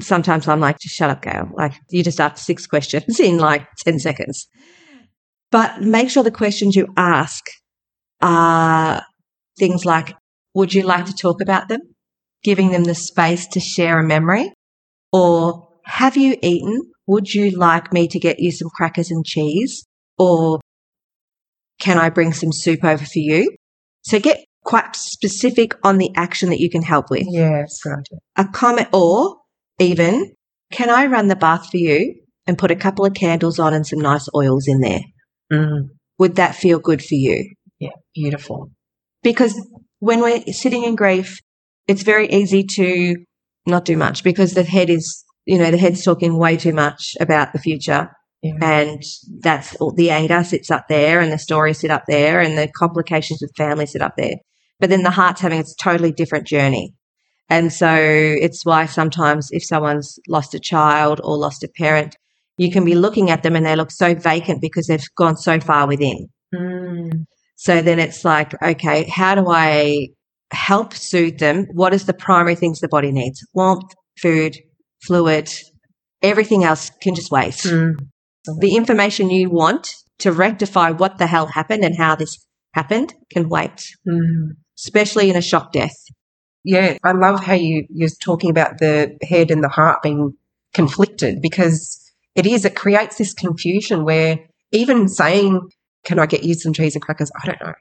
sometimes 0.00 0.48
I'm 0.48 0.60
like, 0.60 0.78
just 0.78 0.94
shut 0.94 1.10
up, 1.10 1.22
Gail. 1.22 1.50
Like 1.54 1.74
you 1.90 2.02
just 2.02 2.20
asked 2.20 2.44
six 2.44 2.66
questions 2.66 3.20
in 3.20 3.38
like 3.38 3.66
10 3.84 3.98
seconds. 3.98 4.46
But 5.50 5.82
make 5.82 6.10
sure 6.10 6.22
the 6.22 6.30
questions 6.30 6.76
you 6.76 6.88
ask 6.96 7.44
are 8.20 9.02
things 9.58 9.84
like, 9.84 10.14
would 10.54 10.74
you 10.74 10.82
like 10.82 11.06
to 11.06 11.14
talk 11.14 11.40
about 11.40 11.68
them? 11.68 11.80
Giving 12.42 12.70
them 12.70 12.84
the 12.84 12.94
space 12.94 13.46
to 13.48 13.60
share 13.60 13.98
a 13.98 14.02
memory 14.06 14.52
or 15.12 15.68
have 15.84 16.16
you 16.16 16.36
eaten? 16.42 16.80
Would 17.06 17.34
you 17.34 17.50
like 17.50 17.92
me 17.92 18.06
to 18.08 18.18
get 18.18 18.38
you 18.38 18.52
some 18.52 18.68
crackers 18.68 19.10
and 19.10 19.24
cheese? 19.24 19.84
Or 20.18 20.60
can 21.80 21.98
I 21.98 22.10
bring 22.10 22.32
some 22.32 22.52
soup 22.52 22.84
over 22.84 23.04
for 23.04 23.18
you? 23.18 23.50
So 24.02 24.20
get 24.20 24.38
quite 24.64 24.94
specific 24.94 25.74
on 25.82 25.98
the 25.98 26.10
action 26.16 26.50
that 26.50 26.60
you 26.60 26.70
can 26.70 26.82
help 26.82 27.10
with. 27.10 27.26
Right. 27.84 28.06
A 28.36 28.44
comment 28.46 28.88
or 28.92 29.36
even, 29.78 30.32
can 30.70 30.90
I 30.90 31.06
run 31.06 31.28
the 31.28 31.36
bath 31.36 31.68
for 31.70 31.78
you 31.78 32.14
and 32.46 32.58
put 32.58 32.70
a 32.70 32.76
couple 32.76 33.04
of 33.04 33.14
candles 33.14 33.58
on 33.58 33.74
and 33.74 33.86
some 33.86 33.98
nice 33.98 34.28
oils 34.34 34.68
in 34.68 34.80
there? 34.80 35.00
Mm, 35.52 35.88
Would 36.18 36.36
that 36.36 36.54
feel 36.54 36.78
good 36.78 37.00
for 37.02 37.14
you? 37.14 37.52
Yeah, 37.80 37.90
beautiful. 38.14 38.70
because 39.22 39.54
when 39.98 40.20
we're 40.20 40.42
sitting 40.52 40.84
in 40.84 40.96
grief, 40.96 41.38
it's 41.88 42.02
very 42.02 42.28
easy 42.28 42.64
to 42.76 43.16
not 43.66 43.84
do 43.84 43.96
much 43.96 44.24
because 44.24 44.54
the 44.54 44.62
head 44.62 44.90
is, 44.90 45.24
you 45.46 45.58
know, 45.58 45.70
the 45.70 45.78
head's 45.78 46.04
talking 46.04 46.36
way 46.38 46.56
too 46.56 46.72
much 46.72 47.14
about 47.20 47.52
the 47.52 47.58
future. 47.58 48.10
Yeah. 48.42 48.52
And 48.62 49.02
that's 49.40 49.76
all 49.76 49.92
the 49.92 50.10
anger 50.10 50.42
sits 50.44 50.70
up 50.70 50.86
there 50.88 51.20
and 51.20 51.30
the 51.30 51.38
stories 51.38 51.80
sit 51.80 51.90
up 51.90 52.04
there 52.08 52.40
and 52.40 52.56
the 52.56 52.68
complications 52.68 53.40
with 53.42 53.52
family 53.56 53.86
sit 53.86 54.00
up 54.00 54.14
there. 54.16 54.36
But 54.78 54.88
then 54.88 55.02
the 55.02 55.10
heart's 55.10 55.42
having 55.42 55.60
a 55.60 55.64
totally 55.78 56.12
different 56.12 56.46
journey. 56.46 56.94
And 57.50 57.72
so 57.72 57.92
it's 57.92 58.64
why 58.64 58.86
sometimes 58.86 59.48
if 59.50 59.64
someone's 59.64 60.18
lost 60.28 60.54
a 60.54 60.60
child 60.60 61.20
or 61.22 61.36
lost 61.36 61.64
a 61.64 61.68
parent, 61.76 62.16
you 62.56 62.70
can 62.70 62.84
be 62.84 62.94
looking 62.94 63.30
at 63.30 63.42
them 63.42 63.56
and 63.56 63.66
they 63.66 63.76
look 63.76 63.90
so 63.90 64.14
vacant 64.14 64.62
because 64.62 64.86
they've 64.86 65.04
gone 65.16 65.36
so 65.36 65.60
far 65.60 65.86
within. 65.86 66.28
Mm, 66.54 67.26
So 67.60 67.82
then 67.82 67.98
it's 67.98 68.24
like, 68.24 68.54
okay, 68.62 69.04
how 69.04 69.34
do 69.34 69.44
I 69.50 70.08
help 70.50 70.94
soothe 70.94 71.38
them? 71.38 71.66
What 71.72 71.92
is 71.92 72.06
the 72.06 72.14
primary 72.14 72.54
things 72.54 72.80
the 72.80 72.88
body 72.88 73.12
needs? 73.12 73.46
Warmth, 73.52 73.92
food, 74.18 74.56
fluid, 75.06 75.52
everything 76.22 76.64
else 76.64 76.90
can 77.02 77.14
just 77.14 77.30
wait. 77.30 77.52
mm. 77.56 77.96
The 78.60 78.76
information 78.76 79.28
you 79.28 79.50
want 79.50 79.94
to 80.20 80.32
rectify 80.32 80.92
what 80.92 81.18
the 81.18 81.26
hell 81.26 81.48
happened 81.48 81.84
and 81.84 81.94
how 81.94 82.16
this 82.16 82.34
happened 82.72 83.12
can 83.30 83.50
wait, 83.50 83.78
Mm. 84.08 84.56
especially 84.78 85.28
in 85.28 85.36
a 85.36 85.42
shock 85.42 85.70
death. 85.72 85.98
Yeah, 86.64 86.96
I 87.04 87.12
love 87.12 87.44
how 87.44 87.52
you 87.54 87.84
you're 87.90 88.08
talking 88.22 88.48
about 88.48 88.78
the 88.78 89.18
head 89.22 89.50
and 89.50 89.62
the 89.62 89.68
heart 89.68 90.02
being 90.02 90.32
conflicted 90.72 91.42
because 91.42 92.10
it 92.34 92.46
is 92.46 92.64
it 92.64 92.74
creates 92.74 93.16
this 93.18 93.34
confusion 93.34 94.06
where 94.06 94.38
even 94.72 95.08
saying, 95.08 95.60
"Can 96.04 96.18
I 96.18 96.26
get 96.26 96.44
you 96.44 96.54
some 96.54 96.72
cheese 96.72 96.94
and 96.94 97.02
crackers?" 97.02 97.30
I 97.42 97.46
don't 97.46 97.60
know. 97.60 97.74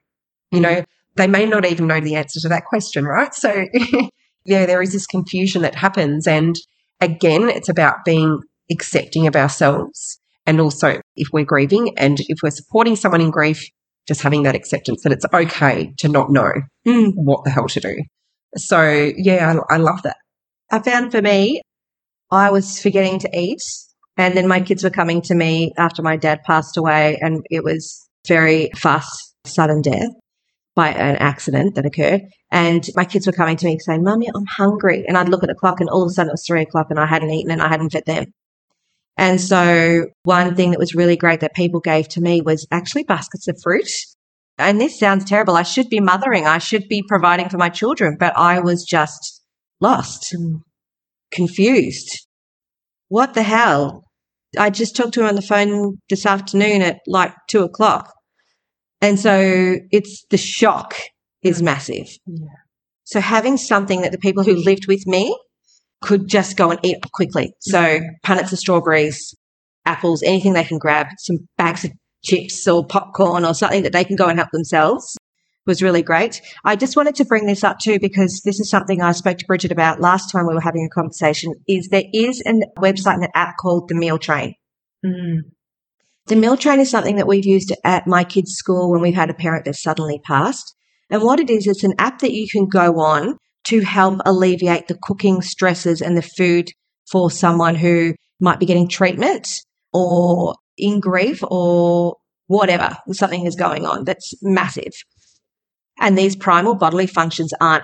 You 0.52 0.60
know, 0.62 0.84
they 1.16 1.28
may 1.28 1.46
not 1.46 1.66
even 1.66 1.88
know 1.88 2.00
the 2.00 2.16
answer 2.16 2.40
to 2.42 2.50
that 2.50 2.66
question, 2.66 3.06
right? 3.06 3.34
So, 3.34 3.66
yeah, 4.46 4.66
there 4.66 4.82
is 4.82 4.94
this 4.94 5.06
confusion 5.06 5.62
that 5.62 5.76
happens, 5.76 6.28
and 6.28 6.56
again, 7.02 7.50
it's 7.50 7.70
about 7.70 8.06
being 8.06 8.40
accepting 8.72 9.28
of 9.28 9.36
ourselves, 9.36 10.20
and 10.46 10.60
also 10.60 11.02
if 11.16 11.28
we're 11.34 11.46
grieving 11.46 11.98
and 11.98 12.20
if 12.28 12.40
we're 12.44 12.50
supporting 12.52 12.96
someone 12.96 13.22
in 13.22 13.32
grief, 13.32 13.64
just 14.08 14.22
having 14.22 14.44
that 14.44 14.56
acceptance 14.56 15.04
that 15.04 15.12
it's 15.12 15.26
okay 15.34 15.94
to 15.98 16.08
not 16.08 16.32
know 16.32 16.52
Mm. 16.88 17.12
what 17.16 17.44
the 17.44 17.52
hell 17.52 17.68
to 17.68 17.80
do. 17.80 17.98
So 18.58 19.12
yeah, 19.16 19.54
I, 19.70 19.76
I 19.76 19.78
love 19.78 20.02
that. 20.04 20.18
I 20.72 20.80
found 20.80 21.12
for 21.12 21.22
me, 21.22 21.62
I 22.32 22.50
was 22.52 22.82
forgetting 22.82 23.20
to 23.20 23.30
eat. 23.38 23.62
And 24.18 24.36
then 24.36 24.48
my 24.48 24.60
kids 24.60 24.84
were 24.84 24.90
coming 24.90 25.22
to 25.24 25.36
me 25.36 25.72
after 25.78 26.02
my 26.02 26.18
dad 26.18 26.42
passed 26.44 26.76
away, 26.76 27.18
and 27.22 27.46
it 27.50 27.64
was 27.64 28.09
very 28.28 28.70
fast, 28.76 29.36
sudden 29.46 29.82
death 29.82 30.10
by 30.76 30.90
an 30.90 31.18
accident 31.18 31.76
that 31.76 31.86
occurred. 31.86 32.22
And 32.52 32.88
my 32.96 33.06
kids 33.06 33.28
were 33.28 33.34
coming 33.34 33.58
to 33.58 33.66
me 33.66 33.78
saying, 33.80 34.04
Mummy, 34.04 34.30
I'm 34.34 34.46
hungry. 34.46 35.06
And 35.08 35.18
I'd 35.18 35.30
look 35.30 35.44
at 35.44 35.50
the 35.50 35.56
clock, 35.56 35.80
and 35.80 35.90
all 35.90 36.04
of 36.04 36.08
a 36.08 36.12
sudden 36.12 36.30
it 36.30 36.34
was 36.34 36.46
three 36.48 36.62
o'clock, 36.62 36.88
and 36.90 37.00
I 37.00 37.06
hadn't 37.06 37.32
eaten 37.32 37.52
and 37.52 37.62
I 37.62 37.68
hadn't 37.68 37.92
fed 37.92 38.06
them. 38.06 38.26
And 39.18 39.42
so, 39.42 40.06
one 40.24 40.56
thing 40.56 40.72
that 40.72 40.80
was 40.80 40.96
really 40.96 41.18
great 41.18 41.42
that 41.42 41.54
people 41.54 41.82
gave 41.82 42.08
to 42.10 42.22
me 42.22 42.42
was 42.42 42.66
actually 42.72 43.04
baskets 43.04 43.50
of 43.50 43.60
fruit. 43.62 43.90
And 44.58 44.80
this 44.80 44.98
sounds 44.98 45.26
terrible. 45.26 45.56
I 45.56 45.64
should 45.64 45.90
be 45.90 46.00
mothering, 46.00 46.46
I 46.48 46.58
should 46.58 46.88
be 46.88 47.04
providing 47.08 47.50
for 47.50 47.58
my 47.58 47.70
children, 47.70 48.16
but 48.20 48.38
I 48.38 48.60
was 48.60 48.84
just 48.84 49.42
lost 49.82 50.34
confused. 51.32 52.28
What 53.08 53.34
the 53.34 53.44
hell? 53.44 54.04
I 54.58 54.70
just 54.70 54.96
talked 54.96 55.14
to 55.14 55.22
her 55.22 55.28
on 55.28 55.36
the 55.36 55.42
phone 55.42 56.00
this 56.10 56.26
afternoon 56.26 56.82
at 56.82 57.00
like 57.08 57.34
two 57.48 57.64
o'clock. 57.64 58.12
And 59.02 59.20
so 59.20 59.76
it's 59.92 60.26
the 60.30 60.38
shock 60.38 60.96
is 61.44 61.62
mm. 61.62 61.66
massive. 61.66 62.08
Yeah. 62.26 62.48
So 63.04 63.20
having 63.20 63.58
something 63.58 64.02
that 64.02 64.12
the 64.12 64.18
people 64.18 64.44
who 64.44 64.56
lived 64.56 64.88
with 64.88 65.06
me 65.06 65.38
could 66.02 66.28
just 66.28 66.58
go 66.58 66.72
and 66.72 66.80
eat 66.84 66.98
quickly. 67.14 67.54
So 67.60 67.80
mm. 67.80 68.02
punnets 68.26 68.52
of 68.52 68.60
strawberries, 68.60 69.36
apples, 69.86 70.24
anything 70.24 70.54
they 70.54 70.64
can 70.64 70.80
grab, 70.80 71.08
some 71.20 71.48
bags 71.58 71.86
of 71.86 71.92
chips 72.24 72.68
or 72.68 72.86
popcorn 72.86 73.46
or 73.46 73.54
something 73.54 73.84
that 73.84 73.94
they 73.94 74.04
can 74.04 74.16
go 74.16 74.28
and 74.28 74.40
help 74.40 74.52
themselves 74.52 75.18
was 75.70 75.84
really 75.84 76.02
great. 76.02 76.42
I 76.66 76.76
just 76.76 76.98
wanted 76.98 77.16
to 77.16 77.26
bring 77.26 77.46
this 77.46 77.64
up 77.64 77.78
too 77.80 78.00
because 78.00 78.42
this 78.44 78.60
is 78.60 78.70
something 78.70 79.02
I 79.02 79.12
spoke 79.14 79.38
to 79.38 79.46
Bridget 79.46 79.72
about 79.72 80.02
last 80.02 80.32
time 80.32 80.48
we 80.48 80.56
were 80.56 80.60
having 80.60 80.84
a 80.84 80.94
conversation 80.94 81.54
is 81.68 81.88
there 81.90 82.04
is 82.12 82.42
a 82.46 82.54
website 82.80 83.14
and 83.14 83.24
an 83.24 83.30
app 83.36 83.56
called 83.62 83.88
the 83.88 83.96
Meal 83.96 84.18
Train. 84.18 84.56
Mm. 85.06 85.52
The 86.26 86.36
Meal 86.36 86.58
Train 86.58 86.80
is 86.80 86.90
something 86.90 87.18
that 87.18 87.28
we've 87.28 87.46
used 87.46 87.72
at 87.84 88.08
my 88.08 88.24
kids' 88.24 88.56
school 88.56 88.92
when 88.92 89.02
we've 89.02 89.14
had 89.14 89.30
a 89.30 89.36
parent 89.36 89.66
that 89.66 89.76
suddenly 89.76 90.20
passed. 90.26 90.76
And 91.12 91.22
what 91.22 91.40
it 91.40 91.50
is, 91.50 91.68
it's 91.68 91.84
an 91.84 91.94
app 92.00 92.20
that 92.20 92.34
you 92.34 92.48
can 92.52 92.68
go 92.68 93.00
on 93.00 93.38
to 93.66 93.82
help 93.82 94.20
alleviate 94.26 94.88
the 94.88 94.98
cooking 95.02 95.42
stresses 95.42 96.02
and 96.02 96.18
the 96.18 96.22
food 96.22 96.70
for 97.12 97.30
someone 97.30 97.76
who 97.76 98.16
might 98.40 98.60
be 98.60 98.66
getting 98.66 98.88
treatment 98.88 99.48
or 99.94 100.56
in 100.78 101.00
grief 101.00 101.44
or 101.44 102.16
whatever, 102.48 102.98
something 103.12 103.46
is 103.46 103.56
going 103.56 103.86
on 103.86 104.04
that's 104.06 104.34
massive. 104.42 104.94
And 106.00 106.18
these 106.18 106.36
primal 106.36 106.76
bodily 106.76 107.08
functions 107.08 107.54
aren't 107.60 107.84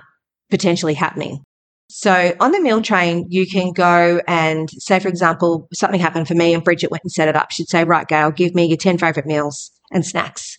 potentially 0.50 0.94
happening. 0.94 1.44
So 1.90 2.34
on 2.40 2.52
the 2.52 2.60
meal 2.60 2.82
train, 2.82 3.28
you 3.30 3.46
can 3.46 3.72
go 3.72 4.20
and 4.28 4.70
say, 4.72 5.00
for 5.00 5.08
example, 5.08 5.68
something 5.74 6.00
happened 6.00 6.28
for 6.28 6.34
me 6.34 6.54
and 6.54 6.64
Bridget 6.64 6.90
went 6.90 7.04
and 7.04 7.12
set 7.12 7.28
it 7.28 7.36
up. 7.36 7.52
She'd 7.52 7.70
say, 7.70 7.84
right, 7.84 8.08
Gail, 8.08 8.32
give 8.32 8.56
me 8.56 8.66
your 8.66 8.78
10 8.78 8.98
favorite 8.98 9.26
meals 9.26 9.72
and 9.92 10.06
snacks. 10.06 10.58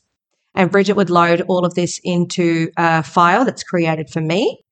And 0.54 0.70
Bridget 0.70 0.96
would 0.96 1.10
load 1.10 1.42
all 1.42 1.64
of 1.64 1.74
this 1.74 2.00
into 2.04 2.70
a 2.76 3.02
file 3.02 3.44
that's 3.44 3.64
created 3.64 4.08
for 4.10 4.20
me. 4.20 4.62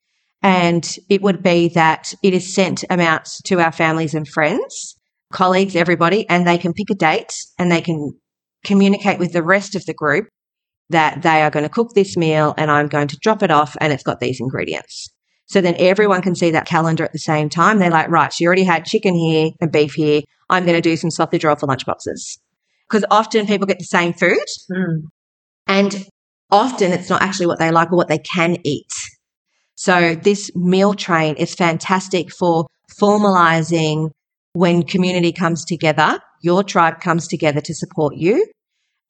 And 0.42 0.88
it 1.08 1.22
would 1.22 1.42
be 1.42 1.68
that 1.70 2.12
it 2.22 2.34
is 2.34 2.54
sent 2.54 2.84
amounts 2.88 3.42
to 3.42 3.60
our 3.60 3.72
families 3.72 4.14
and 4.14 4.28
friends, 4.28 4.96
colleagues, 5.32 5.74
everybody, 5.74 6.28
and 6.28 6.46
they 6.46 6.58
can 6.58 6.72
pick 6.72 6.90
a 6.90 6.94
date 6.94 7.34
and 7.58 7.70
they 7.72 7.80
can 7.80 8.12
communicate 8.64 9.18
with 9.18 9.32
the 9.32 9.42
rest 9.42 9.74
of 9.74 9.84
the 9.86 9.94
group 9.94 10.26
that 10.90 11.22
they 11.22 11.42
are 11.42 11.50
going 11.50 11.62
to 11.62 11.68
cook 11.68 11.94
this 11.94 12.16
meal 12.16 12.54
and 12.56 12.70
I'm 12.70 12.88
going 12.88 13.08
to 13.08 13.16
drop 13.18 13.42
it 13.42 13.50
off 13.50 13.76
and 13.80 13.92
it's 13.92 14.02
got 14.02 14.20
these 14.20 14.40
ingredients. 14.40 15.08
So 15.46 15.60
then 15.60 15.74
everyone 15.78 16.22
can 16.22 16.34
see 16.34 16.50
that 16.52 16.66
calendar 16.66 17.04
at 17.04 17.12
the 17.12 17.18
same 17.18 17.48
time. 17.48 17.78
They're 17.78 17.90
like, 17.90 18.08
right, 18.08 18.32
she 18.32 18.46
already 18.46 18.64
had 18.64 18.84
chicken 18.84 19.14
here 19.14 19.50
and 19.60 19.70
beef 19.70 19.94
here. 19.94 20.22
I'm 20.50 20.64
going 20.64 20.76
to 20.76 20.80
do 20.80 20.96
some 20.96 21.10
sausage 21.10 21.44
roll 21.44 21.56
for 21.56 21.66
lunchboxes. 21.66 22.38
Because 22.88 23.04
often 23.10 23.46
people 23.46 23.66
get 23.66 23.78
the 23.78 23.84
same 23.84 24.12
food 24.12 24.44
Mm. 24.70 25.02
and 25.66 26.06
often 26.50 26.92
it's 26.92 27.10
not 27.10 27.22
actually 27.22 27.46
what 27.46 27.58
they 27.58 27.70
like 27.70 27.90
or 27.92 27.96
what 27.96 28.08
they 28.08 28.18
can 28.18 28.56
eat. 28.64 28.92
So 29.74 30.14
this 30.14 30.54
meal 30.54 30.94
train 30.94 31.34
is 31.36 31.54
fantastic 31.54 32.30
for 32.32 32.66
formalizing 33.00 34.10
when 34.52 34.82
community 34.84 35.32
comes 35.32 35.64
together, 35.64 36.20
your 36.42 36.62
tribe 36.62 37.00
comes 37.00 37.26
together 37.26 37.60
to 37.60 37.74
support 37.74 38.14
you 38.16 38.46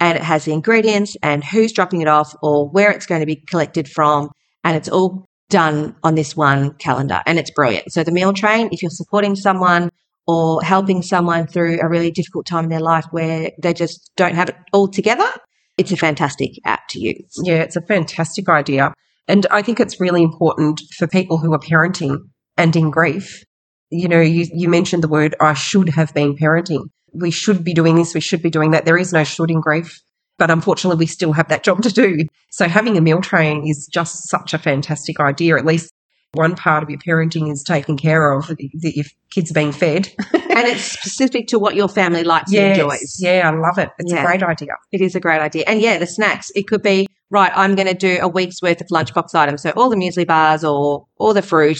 and 0.00 0.16
it 0.16 0.24
has 0.24 0.44
the 0.44 0.52
ingredients 0.52 1.16
and 1.22 1.44
who's 1.44 1.72
dropping 1.72 2.00
it 2.00 2.08
off 2.08 2.34
or 2.42 2.68
where 2.68 2.90
it's 2.90 3.06
going 3.06 3.20
to 3.20 3.26
be 3.26 3.36
collected 3.36 3.88
from. 3.88 4.30
And 4.62 4.76
it's 4.76 4.88
all 4.88 5.26
done 5.50 5.94
on 6.02 6.14
this 6.14 6.36
one 6.36 6.74
calendar 6.74 7.22
and 7.26 7.38
it's 7.38 7.50
brilliant. 7.50 7.92
So 7.92 8.02
the 8.02 8.12
meal 8.12 8.32
train, 8.32 8.68
if 8.72 8.82
you're 8.82 8.90
supporting 8.90 9.36
someone 9.36 9.90
or 10.26 10.62
helping 10.62 11.02
someone 11.02 11.46
through 11.46 11.80
a 11.80 11.88
really 11.88 12.10
difficult 12.10 12.46
time 12.46 12.64
in 12.64 12.70
their 12.70 12.80
life 12.80 13.04
where 13.10 13.50
they 13.62 13.74
just 13.74 14.10
don't 14.16 14.34
have 14.34 14.48
it 14.48 14.56
all 14.72 14.88
together, 14.88 15.28
it's 15.76 15.92
a 15.92 15.96
fantastic 15.96 16.52
app 16.64 16.88
to 16.90 17.00
use. 17.00 17.34
Yeah, 17.42 17.62
it's 17.62 17.76
a 17.76 17.82
fantastic 17.82 18.48
idea. 18.48 18.94
And 19.28 19.46
I 19.50 19.62
think 19.62 19.80
it's 19.80 20.00
really 20.00 20.22
important 20.22 20.80
for 20.96 21.06
people 21.06 21.38
who 21.38 21.52
are 21.52 21.58
parenting 21.58 22.18
and 22.56 22.74
in 22.74 22.90
grief. 22.90 23.44
You 23.90 24.08
know, 24.08 24.20
you, 24.20 24.46
you 24.52 24.68
mentioned 24.68 25.02
the 25.02 25.08
word, 25.08 25.34
I 25.40 25.54
should 25.54 25.90
have 25.90 26.12
been 26.14 26.36
parenting. 26.36 26.84
We 27.14 27.30
should 27.30 27.64
be 27.64 27.74
doing 27.74 27.96
this, 27.96 28.14
we 28.14 28.20
should 28.20 28.42
be 28.42 28.50
doing 28.50 28.72
that. 28.72 28.84
There 28.84 28.98
is 28.98 29.12
no 29.12 29.24
should 29.24 29.50
in 29.50 29.60
grief. 29.60 30.00
But 30.36 30.50
unfortunately, 30.50 30.98
we 30.98 31.06
still 31.06 31.32
have 31.32 31.48
that 31.48 31.62
job 31.62 31.82
to 31.82 31.92
do. 31.92 32.26
So 32.50 32.66
having 32.66 32.96
a 32.98 33.00
meal 33.00 33.20
train 33.20 33.68
is 33.68 33.86
just 33.86 34.28
such 34.28 34.52
a 34.52 34.58
fantastic 34.58 35.20
idea. 35.20 35.56
At 35.56 35.64
least 35.64 35.92
one 36.32 36.56
part 36.56 36.82
of 36.82 36.90
your 36.90 36.98
parenting 36.98 37.52
is 37.52 37.62
taken 37.62 37.96
care 37.96 38.32
of. 38.32 38.50
Your 38.58 39.04
kids 39.30 39.52
are 39.52 39.54
being 39.54 39.70
fed. 39.70 40.08
and 40.32 40.66
it's 40.66 40.82
specific 40.82 41.46
to 41.48 41.58
what 41.60 41.76
your 41.76 41.88
family 41.88 42.24
likes 42.24 42.52
and 42.52 42.72
enjoys. 42.72 43.18
Yeah, 43.20 43.48
I 43.48 43.56
love 43.56 43.78
it. 43.78 43.90
It's 43.98 44.12
Yeah. 44.12 44.24
a 44.24 44.26
great 44.26 44.42
idea. 44.42 44.72
It 44.90 45.00
is 45.00 45.14
a 45.14 45.20
great 45.20 45.40
idea. 45.40 45.62
And 45.68 45.80
yeah, 45.80 45.98
the 45.98 46.06
snacks, 46.06 46.50
it 46.56 46.66
could 46.66 46.82
be, 46.82 47.06
right, 47.30 47.52
I'm 47.54 47.76
going 47.76 47.86
to 47.86 47.94
do 47.94 48.18
a 48.20 48.26
week's 48.26 48.60
worth 48.60 48.80
of 48.80 48.88
lunchbox 48.88 49.36
items. 49.36 49.62
So 49.62 49.70
all 49.76 49.88
the 49.88 49.96
muesli 49.96 50.26
bars 50.26 50.64
or 50.64 51.06
all 51.16 51.32
the 51.32 51.42
fruit, 51.42 51.78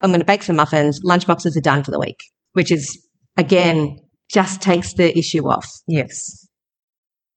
I'm 0.00 0.10
going 0.10 0.20
to 0.20 0.24
bake 0.26 0.44
some 0.44 0.54
muffins. 0.56 1.00
Lunchboxes 1.04 1.56
are 1.56 1.60
done 1.60 1.82
for 1.82 1.90
the 1.90 1.98
week, 1.98 2.20
which 2.52 2.70
is, 2.70 3.04
again, 3.36 3.98
just 4.30 4.60
takes 4.60 4.94
the 4.94 5.16
issue 5.16 5.48
off. 5.48 5.68
Yes. 5.86 6.46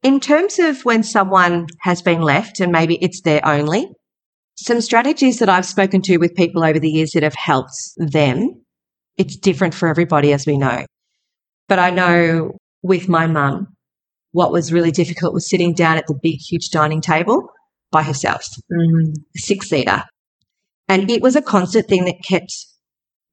In 0.01 0.19
terms 0.19 0.59
of 0.59 0.81
when 0.85 1.03
someone 1.03 1.67
has 1.81 2.01
been 2.01 2.21
left 2.21 2.59
and 2.59 2.71
maybe 2.71 2.97
it's 3.01 3.21
their 3.21 3.45
only, 3.45 3.89
some 4.55 4.81
strategies 4.81 5.39
that 5.39 5.49
I've 5.49 5.65
spoken 5.65 6.01
to 6.03 6.17
with 6.17 6.35
people 6.35 6.63
over 6.63 6.79
the 6.79 6.89
years 6.89 7.11
that 7.11 7.23
have 7.23 7.35
helped 7.35 7.73
them, 7.97 8.61
it's 9.17 9.35
different 9.35 9.73
for 9.73 9.87
everybody, 9.87 10.31
as 10.33 10.45
we 10.45 10.57
know. 10.57 10.85
But 11.67 11.79
I 11.79 11.89
know 11.89 12.57
with 12.81 13.09
my 13.09 13.27
mum, 13.27 13.67
what 14.31 14.51
was 14.51 14.71
really 14.71 14.91
difficult 14.91 15.33
was 15.33 15.49
sitting 15.49 15.73
down 15.73 15.97
at 15.97 16.07
the 16.07 16.17
big, 16.21 16.39
huge 16.39 16.69
dining 16.69 17.01
table 17.01 17.49
by 17.91 18.03
herself, 18.03 18.45
Mm. 18.71 19.15
six 19.35 19.69
seater. 19.69 20.03
And 20.87 21.09
it 21.09 21.21
was 21.21 21.35
a 21.35 21.41
constant 21.41 21.87
thing 21.87 22.05
that 22.05 22.23
kept 22.23 22.53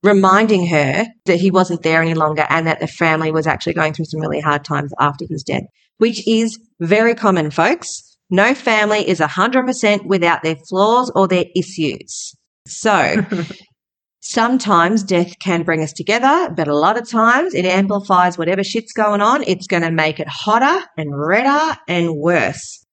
reminding 0.07 0.67
her 0.69 1.05
that 1.27 1.41
he 1.41 1.51
wasn't 1.51 1.83
there 1.83 2.01
any 2.01 2.15
longer 2.15 2.47
and 2.49 2.67
that 2.67 2.81
the 2.81 2.87
family 2.87 3.33
was 3.33 3.47
actually 3.47 3.75
going 3.75 3.93
through 3.93 4.07
some 4.07 4.21
really 4.21 4.41
hard 4.41 4.65
times 4.65 4.93
after 4.99 5.27
his 5.29 5.43
death, 5.43 5.65
which 5.99 6.27
is 6.27 6.59
very 6.81 7.15
common, 7.15 7.51
folks. 7.51 8.17
No 8.31 8.55
family 8.55 9.09
is 9.09 9.21
100% 9.21 10.07
without 10.07 10.43
their 10.43 10.57
flaws 10.69 11.13
or 11.15 11.29
their 11.29 11.45
issues. 11.55 12.35
So 12.67 13.25
sometimes 14.21 15.03
death 15.03 15.39
can 15.39 15.63
bring 15.63 15.83
us 15.83 15.93
together, 15.93 16.53
but 16.57 16.69
a 16.69 16.77
lot 16.77 16.99
of 16.99 17.09
times 17.09 17.55
it 17.55 17.65
amplifies 17.65 18.39
whatever 18.39 18.65
shit's 18.65 18.93
going 18.93 19.21
on. 19.21 19.45
It's 19.45 19.67
going 19.67 19.83
to 19.83 19.91
make 19.91 20.19
it 20.19 20.29
hotter 20.29 20.85
and 20.97 21.11
redder 21.13 21.77
and 21.87 22.17
worse. 22.17 22.85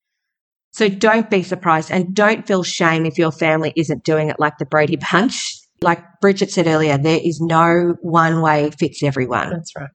So 0.71 0.89
don't 0.89 1.29
be 1.29 1.43
surprised 1.43 1.91
and 1.91 2.15
don't 2.15 2.47
feel 2.47 2.63
shame 2.63 3.05
if 3.05 3.17
your 3.17 3.31
family 3.31 3.73
isn't 3.75 4.03
doing 4.03 4.29
it 4.29 4.39
like 4.39 4.57
the 4.57 4.65
Brady 4.65 4.97
Bunch. 5.11 5.62
Like 5.83 6.03
Bridget 6.21 6.51
said 6.51 6.67
earlier, 6.67 6.97
there 6.97 7.19
is 7.23 7.39
no 7.41 7.95
one 8.01 8.41
way 8.41 8.71
fits 8.71 9.03
everyone. 9.03 9.49
That's 9.49 9.71
right. 9.77 9.89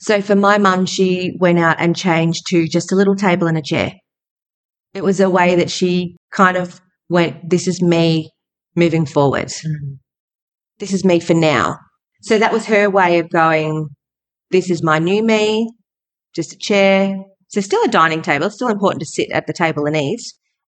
So 0.00 0.22
for 0.22 0.34
my 0.34 0.58
mum, 0.58 0.86
she 0.86 1.36
went 1.38 1.58
out 1.58 1.76
and 1.78 1.94
changed 1.94 2.46
to 2.48 2.66
just 2.66 2.90
a 2.90 2.96
little 2.96 3.14
table 3.14 3.46
and 3.46 3.58
a 3.58 3.62
chair. 3.62 3.92
It 4.94 5.04
was 5.04 5.20
a 5.20 5.30
way 5.30 5.56
that 5.56 5.70
she 5.70 6.16
kind 6.32 6.56
of 6.56 6.80
went, 7.08 7.48
this 7.48 7.68
is 7.68 7.82
me 7.82 8.30
moving 8.74 9.04
forward. 9.04 9.48
Mm. 9.48 9.98
This 10.78 10.92
is 10.92 11.04
me 11.04 11.20
for 11.20 11.34
now. 11.34 11.76
So 12.22 12.38
that 12.38 12.52
was 12.52 12.66
her 12.66 12.88
way 12.88 13.18
of 13.18 13.28
going, 13.30 13.88
this 14.50 14.70
is 14.70 14.82
my 14.82 14.98
new 14.98 15.22
me, 15.22 15.70
just 16.34 16.54
a 16.54 16.58
chair. 16.58 17.16
So 17.48 17.60
still 17.60 17.84
a 17.84 17.88
dining 17.88 18.22
table. 18.22 18.48
Still 18.48 18.68
important 18.68 19.00
to 19.00 19.06
sit 19.06 19.30
at 19.32 19.46
the 19.46 19.52
table 19.52 19.84
and 19.86 19.96
eat. 19.96 20.20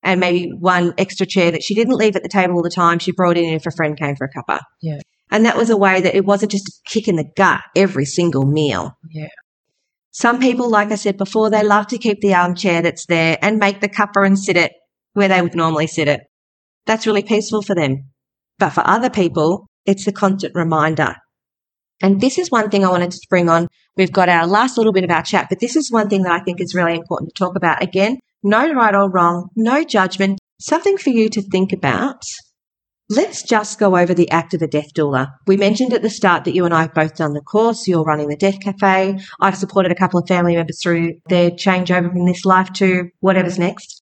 And 0.03 0.19
maybe 0.19 0.51
one 0.57 0.93
extra 0.97 1.27
chair 1.27 1.51
that 1.51 1.63
she 1.63 1.75
didn't 1.75 1.95
leave 1.95 2.15
at 2.15 2.23
the 2.23 2.29
table 2.29 2.55
all 2.55 2.63
the 2.63 2.71
time. 2.71 2.97
She 2.99 3.11
brought 3.11 3.37
in 3.37 3.53
if 3.53 3.67
a 3.67 3.71
friend 3.71 3.97
came 3.97 4.15
for 4.15 4.25
a 4.25 4.29
cuppa. 4.29 4.61
Yeah. 4.81 4.99
And 5.29 5.45
that 5.45 5.55
was 5.55 5.69
a 5.69 5.77
way 5.77 6.01
that 6.01 6.15
it 6.15 6.25
wasn't 6.25 6.51
just 6.51 6.67
a 6.67 6.89
kick 6.89 7.07
in 7.07 7.15
the 7.15 7.29
gut 7.37 7.61
every 7.75 8.05
single 8.05 8.45
meal. 8.45 8.97
Yeah. 9.09 9.27
Some 10.11 10.39
people, 10.39 10.69
like 10.69 10.91
I 10.91 10.95
said 10.95 11.17
before, 11.17 11.49
they 11.49 11.63
love 11.63 11.87
to 11.87 11.97
keep 11.97 12.19
the 12.19 12.33
armchair 12.33 12.81
that's 12.81 13.05
there 13.05 13.37
and 13.41 13.59
make 13.59 13.79
the 13.79 13.87
cuppa 13.87 14.25
and 14.25 14.37
sit 14.37 14.57
it 14.57 14.73
where 15.13 15.29
they 15.29 15.41
would 15.41 15.55
normally 15.55 15.87
sit 15.87 16.07
it. 16.07 16.21
That's 16.85 17.07
really 17.07 17.23
peaceful 17.23 17.61
for 17.61 17.75
them. 17.75 18.09
But 18.57 18.71
for 18.71 18.85
other 18.85 19.09
people, 19.09 19.69
it's 19.85 20.07
a 20.07 20.11
constant 20.11 20.53
reminder. 20.55 21.15
And 22.01 22.19
this 22.19 22.37
is 22.37 22.49
one 22.49 22.69
thing 22.69 22.83
I 22.83 22.89
wanted 22.89 23.11
to 23.11 23.27
bring 23.29 23.49
on. 23.49 23.67
We've 23.95 24.11
got 24.11 24.29
our 24.29 24.47
last 24.47 24.77
little 24.77 24.93
bit 24.93 25.03
of 25.03 25.11
our 25.11 25.23
chat, 25.23 25.47
but 25.49 25.59
this 25.59 25.75
is 25.75 25.91
one 25.91 26.09
thing 26.09 26.23
that 26.23 26.31
I 26.31 26.43
think 26.43 26.59
is 26.59 26.75
really 26.75 26.95
important 26.95 27.31
to 27.33 27.39
talk 27.39 27.55
about. 27.55 27.81
Again, 27.81 28.17
no 28.43 28.73
right 28.73 28.95
or 28.95 29.09
wrong, 29.09 29.49
no 29.55 29.83
judgment, 29.83 30.39
something 30.59 30.97
for 30.97 31.09
you 31.09 31.29
to 31.29 31.41
think 31.41 31.71
about. 31.73 32.21
Let's 33.09 33.43
just 33.43 33.77
go 33.77 33.97
over 33.97 34.13
the 34.13 34.29
act 34.31 34.53
of 34.53 34.61
a 34.61 34.67
death 34.67 34.93
doula. 34.93 35.27
We 35.45 35.57
mentioned 35.57 35.93
at 35.93 36.01
the 36.01 36.09
start 36.09 36.45
that 36.45 36.55
you 36.55 36.63
and 36.63 36.73
I 36.73 36.83
have 36.83 36.93
both 36.93 37.15
done 37.17 37.33
the 37.33 37.41
course. 37.41 37.85
You're 37.85 38.03
running 38.05 38.29
the 38.29 38.37
Death 38.37 38.61
Cafe. 38.61 39.19
I've 39.41 39.57
supported 39.57 39.91
a 39.91 39.95
couple 39.95 40.17
of 40.17 40.27
family 40.29 40.55
members 40.55 40.79
through 40.81 41.15
their 41.27 41.51
changeover 41.51 42.09
from 42.09 42.25
this 42.25 42.45
life 42.45 42.71
to 42.73 43.09
whatever's 43.19 43.59
next. 43.59 44.01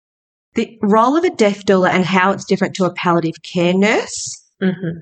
The 0.54 0.78
role 0.82 1.16
of 1.18 1.24
a 1.24 1.30
death 1.30 1.66
doula 1.66 1.90
and 1.90 2.04
how 2.04 2.30
it's 2.32 2.46
different 2.46 2.76
to 2.76 2.86
a 2.86 2.94
palliative 2.94 3.42
care 3.42 3.74
nurse. 3.74 4.24
hmm 4.62 5.00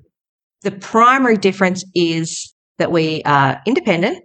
The 0.62 0.72
primary 0.72 1.37
difference 1.37 1.85
is 1.95 2.53
that 2.78 2.91
we 2.91 3.22
are 3.24 3.61
independent. 3.66 4.24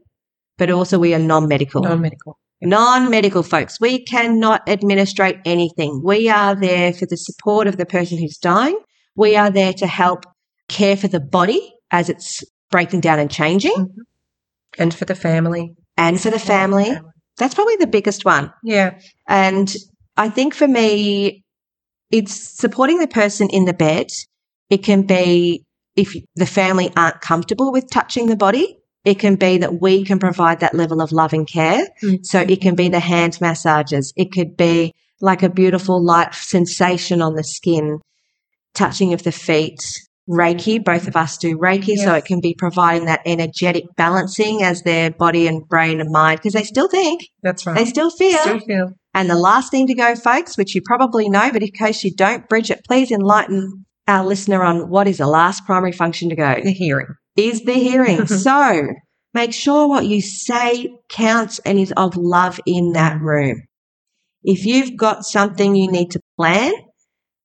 but 0.58 0.72
also 0.72 0.98
we 0.98 1.14
are 1.14 1.20
non 1.20 1.48
medical. 1.48 1.84
non-medical. 1.84 2.40
Non-medical. 2.62 3.02
Non-medical 3.02 3.44
folks, 3.44 3.80
we 3.80 4.04
cannot 4.06 4.68
administrate 4.68 5.38
anything. 5.46 6.02
We 6.04 6.30
are 6.30 6.56
there 6.56 6.94
for 6.94 7.06
the 7.06 7.18
support 7.18 7.68
of 7.68 7.78
the 7.78 7.86
person 7.86 8.18
who's 8.18 8.38
dying. 8.38 8.80
We 9.16 9.36
are 9.36 9.50
there 9.50 9.74
to 9.74 9.88
help 9.88 10.26
care 10.68 10.98
for 10.98 11.08
the 11.08 11.20
body 11.20 11.74
as 11.92 12.10
it's 12.10 12.44
breaking 12.72 13.02
down 13.02 13.20
and 13.20 13.32
changing 13.32 13.72
Mm-hmm. 13.76 14.02
And 14.80 14.94
for 14.94 15.06
the 15.06 15.16
family. 15.16 15.74
and 15.98 16.20
for 16.22 16.30
the 16.30 16.38
family. 16.40 16.96
That's 17.38 17.56
probably 17.56 17.78
the 17.78 17.88
biggest 17.88 18.26
one. 18.26 18.52
Yeah. 18.64 19.00
And 19.28 19.74
I 20.18 20.30
think 20.30 20.54
for 20.54 20.68
me, 20.68 21.44
it's 22.12 22.34
supporting 22.60 23.00
the 23.00 23.08
person 23.08 23.48
in 23.52 23.66
the 23.66 23.74
bed. 23.74 24.08
It 24.70 24.84
can 24.84 25.04
be 25.04 25.64
if 25.96 26.14
the 26.36 26.46
family 26.46 26.92
aren't 26.96 27.22
comfortable 27.22 27.72
with 27.72 27.90
touching 27.90 28.28
the 28.28 28.36
body, 28.36 28.78
it 29.08 29.20
can 29.20 29.38
be 29.38 29.60
that 29.60 29.80
we 29.80 30.04
can 30.04 30.20
provide 30.20 30.60
that 30.60 30.76
level 30.76 31.02
of 31.02 31.14
love 31.14 31.32
and 31.32 31.48
care. 31.48 31.88
Mm. 32.04 32.26
So 32.26 32.42
it 32.42 32.60
can 32.60 32.76
be 32.76 32.90
the 32.90 33.00
hand 33.00 33.40
massages. 33.40 34.12
It 34.18 34.34
could 34.34 34.58
be 34.58 34.94
like 35.22 35.44
a 35.44 35.50
beautiful 35.50 36.04
light 36.06 36.36
sensation 36.36 37.22
on 37.22 37.36
the 37.36 37.44
skin, 37.44 38.00
touching 38.74 39.14
of 39.14 39.24
the 39.24 39.32
feet. 39.32 39.80
Reiki, 40.30 40.84
both 40.84 41.08
of 41.08 41.16
us 41.16 41.38
do 41.38 41.58
Reiki, 41.58 41.96
so 41.96 42.14
it 42.16 42.26
can 42.26 42.42
be 42.42 42.54
providing 42.54 43.06
that 43.06 43.22
energetic 43.26 43.86
balancing 43.96 44.62
as 44.62 44.82
their 44.82 45.10
body 45.10 45.48
and 45.48 45.66
brain 45.70 46.02
and 46.02 46.12
mind, 46.12 46.40
because 46.40 46.52
they 46.52 46.64
still 46.64 46.90
think, 46.90 47.22
That's 47.44 47.66
right. 47.66 47.78
they 47.78 47.86
still 47.86 48.10
feel. 48.10 48.40
Still 48.40 48.60
feel. 48.60 48.90
And 49.14 49.30
the 49.30 49.38
last 49.38 49.72
thing 49.72 49.88
to 49.88 49.94
go, 49.94 50.16
folks, 50.16 50.58
which 50.58 50.76
you 50.76 50.82
probably 50.84 51.30
know, 51.30 51.50
but 51.54 51.64
in 51.64 51.72
case 51.72 52.04
you 52.04 52.14
don't, 52.14 52.48
Bridget, 52.50 52.82
please 52.86 53.10
enlighten 53.10 53.86
our 54.06 54.26
listener 54.26 54.64
on 54.64 54.90
what 54.90 55.08
is 55.08 55.20
the 55.20 55.28
last 55.28 55.66
primary 55.66 55.94
function 55.94 56.28
to 56.28 56.36
go 56.36 56.56
The 56.62 56.72
hearing. 56.72 57.08
Is 57.38 57.64
the 57.64 57.74
hearing. 57.74 58.28
so 58.28 58.88
make 59.34 59.54
sure 59.54 59.88
what 59.88 60.06
you 60.06 60.22
say 60.22 60.90
counts 61.10 61.60
and 61.60 61.80
is 61.80 61.94
of 61.96 62.18
love 62.18 62.60
in 62.66 62.94
that 62.94 63.22
room. 63.22 63.62
If 64.44 64.66
you've 64.66 64.98
got 64.98 65.26
something 65.26 65.76
you 65.76 65.92
need 65.92 66.12
to 66.12 66.20
plan, 66.38 66.74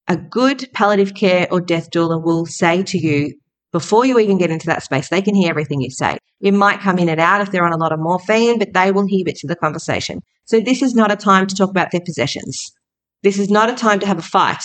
a 0.08 0.16
good 0.16 0.68
palliative 0.72 1.14
care 1.14 1.46
or 1.50 1.60
death 1.60 1.90
doula 1.90 2.22
will 2.22 2.46
say 2.46 2.82
to 2.82 2.98
you 2.98 3.34
before 3.72 4.04
you 4.04 4.18
even 4.18 4.36
get 4.36 4.50
into 4.50 4.66
that 4.66 4.82
space, 4.82 5.08
they 5.08 5.22
can 5.22 5.34
hear 5.34 5.50
everything 5.50 5.80
you 5.80 5.90
say. 5.90 6.18
It 6.40 6.52
might 6.52 6.80
come 6.80 6.98
in 6.98 7.08
and 7.08 7.20
out 7.20 7.40
if 7.40 7.50
they're 7.50 7.64
on 7.64 7.72
a 7.72 7.78
lot 7.78 7.92
of 7.92 8.00
morphine, 8.00 8.58
but 8.58 8.74
they 8.74 8.92
will 8.92 9.06
hear 9.06 9.24
bits 9.24 9.42
of 9.42 9.48
the 9.48 9.56
conversation. 9.56 10.20
So 10.44 10.60
this 10.60 10.82
is 10.82 10.94
not 10.94 11.10
a 11.10 11.16
time 11.16 11.46
to 11.46 11.54
talk 11.54 11.70
about 11.70 11.90
their 11.90 12.02
possessions. 12.04 12.72
This 13.22 13.38
is 13.38 13.48
not 13.48 13.70
a 13.70 13.74
time 13.74 14.00
to 14.00 14.06
have 14.06 14.18
a 14.18 14.22
fight. 14.22 14.62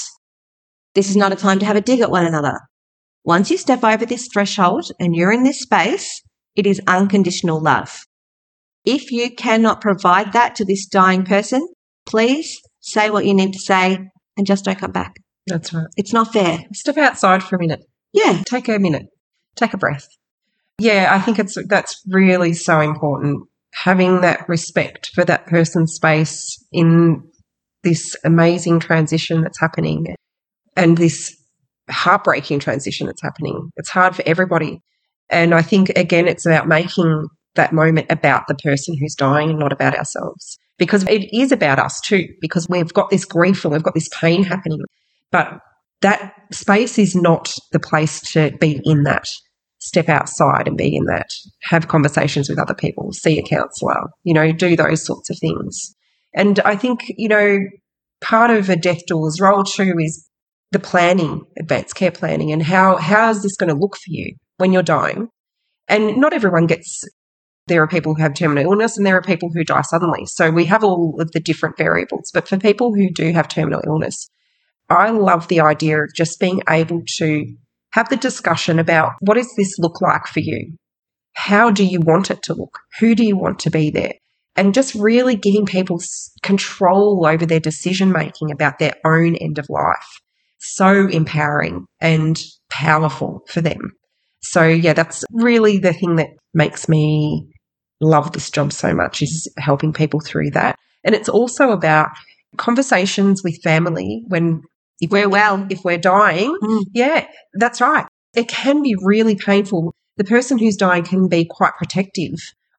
This 0.95 1.09
is 1.09 1.15
not 1.15 1.31
a 1.31 1.35
time 1.35 1.59
to 1.59 1.65
have 1.65 1.75
a 1.75 1.81
dig 1.81 2.01
at 2.01 2.11
one 2.11 2.25
another. 2.25 2.59
Once 3.27 3.51
you 3.51 3.57
step 3.57 3.83
over 3.83 4.05
this 4.05 4.29
threshold 4.31 4.89
and 5.01 5.13
you're 5.13 5.33
in 5.33 5.43
this 5.43 5.59
space, 5.59 6.23
it 6.55 6.65
is 6.65 6.79
unconditional 6.87 7.61
love. 7.61 8.05
If 8.85 9.11
you 9.11 9.29
cannot 9.29 9.81
provide 9.81 10.31
that 10.31 10.55
to 10.55 10.65
this 10.65 10.85
dying 10.85 11.25
person, 11.25 11.67
please 12.07 12.57
say 12.79 13.09
what 13.09 13.25
you 13.25 13.33
need 13.33 13.51
to 13.51 13.59
say 13.59 13.99
and 14.37 14.47
just 14.47 14.63
don't 14.63 14.79
come 14.79 14.93
back. 14.93 15.17
That's 15.45 15.73
right. 15.73 15.87
It's 15.97 16.13
not 16.13 16.31
fair. 16.31 16.59
Step 16.73 16.97
outside 16.97 17.43
for 17.43 17.57
a 17.57 17.59
minute. 17.59 17.83
Yeah. 18.13 18.43
Take 18.45 18.69
a 18.69 18.79
minute. 18.79 19.07
Take 19.57 19.73
a 19.73 19.77
breath. 19.77 20.07
Yeah, 20.79 21.09
I 21.11 21.19
think 21.19 21.37
it's 21.37 21.57
that's 21.67 22.01
really 22.07 22.53
so 22.53 22.79
important. 22.79 23.45
Having 23.73 24.21
that 24.21 24.47
respect 24.47 25.09
for 25.13 25.25
that 25.25 25.47
person's 25.47 25.95
space 25.95 26.65
in 26.71 27.23
this 27.83 28.15
amazing 28.23 28.79
transition 28.79 29.41
that's 29.41 29.59
happening 29.59 30.15
and 30.77 30.97
this 30.97 31.36
heartbreaking 31.89 32.59
transition 32.59 33.07
that's 33.07 33.21
happening. 33.21 33.71
It's 33.77 33.89
hard 33.89 34.15
for 34.15 34.23
everybody. 34.25 34.81
And 35.29 35.53
I 35.53 35.61
think 35.61 35.89
again 35.89 36.27
it's 36.27 36.45
about 36.45 36.67
making 36.67 37.27
that 37.55 37.73
moment 37.73 38.07
about 38.09 38.47
the 38.47 38.55
person 38.55 38.95
who's 38.97 39.15
dying 39.15 39.49
and 39.49 39.59
not 39.59 39.73
about 39.73 39.95
ourselves. 39.95 40.57
Because 40.77 41.03
it 41.03 41.35
is 41.35 41.51
about 41.51 41.79
us 41.79 41.99
too, 41.99 42.27
because 42.39 42.67
we've 42.69 42.93
got 42.93 43.09
this 43.09 43.25
grief 43.25 43.65
and 43.65 43.73
we've 43.73 43.83
got 43.83 43.95
this 43.95 44.09
pain 44.09 44.43
happening. 44.43 44.79
But 45.31 45.59
that 46.01 46.33
space 46.51 46.99
is 46.99 47.15
not 47.15 47.53
the 47.71 47.79
place 47.79 48.21
to 48.33 48.55
be 48.59 48.79
in 48.83 49.03
that. 49.03 49.27
Step 49.79 50.07
outside 50.09 50.67
and 50.67 50.77
be 50.77 50.95
in 50.95 51.05
that. 51.05 51.29
Have 51.63 51.87
conversations 51.87 52.49
with 52.49 52.59
other 52.59 52.75
people, 52.75 53.11
see 53.11 53.39
a 53.39 53.43
counsellor, 53.43 54.03
you 54.23 54.33
know, 54.33 54.51
do 54.51 54.75
those 54.75 55.03
sorts 55.03 55.29
of 55.29 55.37
things. 55.39 55.95
And 56.35 56.59
I 56.59 56.75
think, 56.75 57.05
you 57.17 57.27
know, 57.27 57.59
part 58.21 58.51
of 58.51 58.69
a 58.69 58.75
death 58.75 59.05
doula's 59.07 59.39
role 59.41 59.63
too 59.63 59.95
is 59.99 60.27
the 60.71 60.79
planning, 60.79 61.43
advanced 61.57 61.95
care 61.95 62.11
planning, 62.11 62.51
and 62.51 62.63
how 62.63 62.97
how 62.97 63.29
is 63.29 63.43
this 63.43 63.55
going 63.55 63.69
to 63.69 63.79
look 63.79 63.95
for 63.95 64.09
you 64.09 64.35
when 64.57 64.73
you're 64.73 64.83
dying? 64.83 65.29
And 65.87 66.17
not 66.17 66.33
everyone 66.33 66.67
gets. 66.67 67.03
There 67.67 67.81
are 67.83 67.87
people 67.87 68.15
who 68.15 68.21
have 68.21 68.33
terminal 68.33 68.71
illness, 68.71 68.97
and 68.97 69.05
there 69.05 69.17
are 69.17 69.21
people 69.21 69.49
who 69.53 69.63
die 69.63 69.81
suddenly. 69.81 70.25
So 70.25 70.49
we 70.49 70.65
have 70.65 70.83
all 70.83 71.15
of 71.19 71.31
the 71.31 71.39
different 71.39 71.77
variables. 71.77 72.31
But 72.33 72.47
for 72.47 72.57
people 72.57 72.93
who 72.93 73.09
do 73.11 73.33
have 73.33 73.47
terminal 73.47 73.81
illness, 73.85 74.29
I 74.89 75.09
love 75.09 75.47
the 75.47 75.59
idea 75.59 76.01
of 76.01 76.13
just 76.15 76.39
being 76.39 76.61
able 76.69 77.01
to 77.17 77.45
have 77.91 78.09
the 78.09 78.15
discussion 78.15 78.79
about 78.79 79.13
what 79.19 79.35
does 79.35 79.53
this 79.57 79.77
look 79.79 80.01
like 80.01 80.27
for 80.27 80.39
you? 80.39 80.77
How 81.33 81.71
do 81.71 81.83
you 81.85 81.99
want 81.99 82.31
it 82.31 82.41
to 82.43 82.53
look? 82.53 82.79
Who 82.99 83.15
do 83.15 83.25
you 83.25 83.37
want 83.37 83.59
to 83.59 83.69
be 83.69 83.89
there? 83.89 84.13
And 84.55 84.73
just 84.73 84.95
really 84.95 85.35
giving 85.35 85.65
people 85.65 86.01
control 86.41 87.25
over 87.25 87.45
their 87.45 87.59
decision 87.59 88.11
making 88.11 88.51
about 88.51 88.79
their 88.79 88.93
own 89.05 89.35
end 89.35 89.59
of 89.59 89.67
life. 89.69 90.21
So 90.59 91.07
empowering 91.07 91.85
and 92.01 92.37
powerful 92.69 93.41
for 93.47 93.61
them. 93.61 93.91
So 94.41 94.63
yeah, 94.65 94.93
that's 94.93 95.23
really 95.31 95.77
the 95.77 95.93
thing 95.93 96.15
that 96.17 96.29
makes 96.53 96.87
me 96.89 97.47
love 98.01 98.31
this 98.31 98.49
job 98.51 98.71
so 98.71 98.93
much 98.93 99.21
is 99.21 99.51
helping 99.57 99.93
people 99.93 100.19
through 100.19 100.51
that. 100.51 100.75
And 101.03 101.15
it's 101.15 101.29
also 101.29 101.71
about 101.71 102.09
conversations 102.57 103.43
with 103.43 103.61
family 103.63 104.23
when 104.27 104.61
if 104.99 105.11
we're 105.11 105.29
well, 105.29 105.65
if 105.69 105.83
we're 105.83 105.97
dying, 105.97 106.55
Mm. 106.63 106.83
yeah, 106.93 107.27
that's 107.53 107.81
right. 107.81 108.05
It 108.35 108.47
can 108.47 108.81
be 108.81 108.95
really 109.03 109.35
painful. 109.35 109.93
The 110.17 110.23
person 110.23 110.57
who's 110.57 110.75
dying 110.75 111.03
can 111.03 111.27
be 111.27 111.45
quite 111.49 111.73
protective 111.77 112.33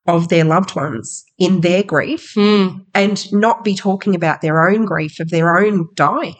of 0.06 0.28
their 0.28 0.44
loved 0.44 0.74
ones 0.74 1.24
in 1.38 1.60
their 1.60 1.82
grief 1.84 2.32
Mm. 2.36 2.84
and 2.94 3.32
not 3.32 3.62
be 3.62 3.74
talking 3.76 4.14
about 4.16 4.40
their 4.40 4.68
own 4.68 4.84
grief 4.84 5.20
of 5.20 5.30
their 5.30 5.56
own 5.58 5.88
dying. 5.94 6.34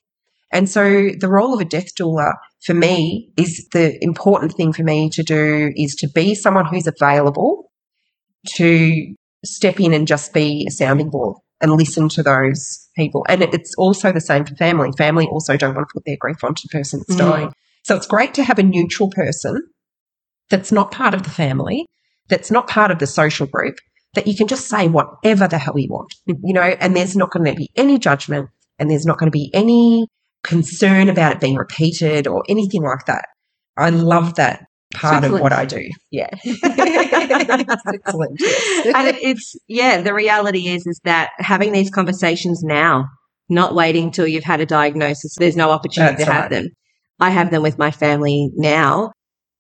And 0.50 0.68
so 0.68 1.10
the 1.18 1.28
role 1.28 1.54
of 1.54 1.60
a 1.60 1.64
death 1.64 1.94
doula 1.94 2.32
for 2.64 2.74
me 2.74 3.30
is 3.36 3.68
the 3.72 4.02
important 4.02 4.54
thing 4.54 4.72
for 4.72 4.82
me 4.82 5.10
to 5.10 5.22
do 5.22 5.72
is 5.76 5.94
to 5.96 6.08
be 6.08 6.34
someone 6.34 6.66
who's 6.66 6.86
available 6.86 7.70
to 8.56 9.14
step 9.44 9.78
in 9.78 9.92
and 9.92 10.06
just 10.06 10.32
be 10.32 10.64
a 10.66 10.70
sounding 10.70 11.10
board 11.10 11.36
and 11.60 11.72
listen 11.72 12.08
to 12.08 12.22
those 12.22 12.88
people. 12.96 13.26
And 13.28 13.42
it's 13.42 13.74
also 13.76 14.12
the 14.12 14.20
same 14.20 14.44
for 14.44 14.54
family. 14.54 14.90
Family 14.96 15.26
also 15.26 15.56
don't 15.56 15.74
want 15.74 15.88
to 15.88 15.92
put 15.92 16.04
their 16.06 16.16
grief 16.18 16.42
onto 16.42 16.62
the 16.68 16.76
person 16.76 17.00
that's 17.00 17.20
Mm. 17.20 17.30
dying. 17.30 17.52
So 17.84 17.96
it's 17.96 18.06
great 18.06 18.34
to 18.34 18.44
have 18.44 18.58
a 18.58 18.62
neutral 18.62 19.10
person 19.10 19.60
that's 20.50 20.72
not 20.72 20.90
part 20.90 21.14
of 21.14 21.24
the 21.24 21.30
family, 21.30 21.86
that's 22.28 22.50
not 22.50 22.68
part 22.68 22.90
of 22.90 22.98
the 22.98 23.06
social 23.06 23.46
group, 23.46 23.76
that 24.14 24.26
you 24.26 24.34
can 24.34 24.46
just 24.46 24.68
say 24.68 24.88
whatever 24.88 25.46
the 25.46 25.58
hell 25.58 25.78
you 25.78 25.88
want, 25.90 26.14
you 26.26 26.54
know, 26.54 26.62
and 26.62 26.96
there's 26.96 27.16
not 27.16 27.30
going 27.30 27.44
to 27.44 27.54
be 27.54 27.70
any 27.76 27.98
judgment 27.98 28.48
and 28.78 28.90
there's 28.90 29.06
not 29.06 29.18
going 29.18 29.30
to 29.30 29.36
be 29.36 29.50
any 29.52 30.06
concern 30.44 31.08
about 31.08 31.32
it 31.32 31.40
being 31.40 31.56
repeated 31.56 32.26
or 32.26 32.42
anything 32.48 32.82
like 32.82 33.04
that. 33.06 33.24
I 33.76 33.90
love 33.90 34.34
that 34.36 34.64
part 34.94 35.24
of 35.24 35.32
what 35.40 35.52
I 35.52 35.64
do. 35.64 35.88
Yeah. 36.10 36.28
It's 36.44 37.82
excellent. 37.86 38.40
and 38.94 39.16
it's 39.20 39.54
yeah 39.68 40.00
the 40.00 40.14
reality 40.14 40.68
is 40.68 40.86
is 40.86 41.00
that 41.04 41.30
having 41.38 41.72
these 41.72 41.90
conversations 41.90 42.62
now 42.62 43.06
not 43.48 43.74
waiting 43.74 44.10
till 44.10 44.26
you've 44.26 44.44
had 44.44 44.60
a 44.60 44.66
diagnosis 44.66 45.34
there's 45.38 45.56
no 45.56 45.70
opportunity 45.70 46.16
That's 46.16 46.26
to 46.28 46.32
have 46.32 46.50
them 46.50 46.68
i 47.20 47.30
have 47.30 47.50
them 47.50 47.62
with 47.62 47.78
my 47.78 47.90
family 47.90 48.50
now 48.54 49.12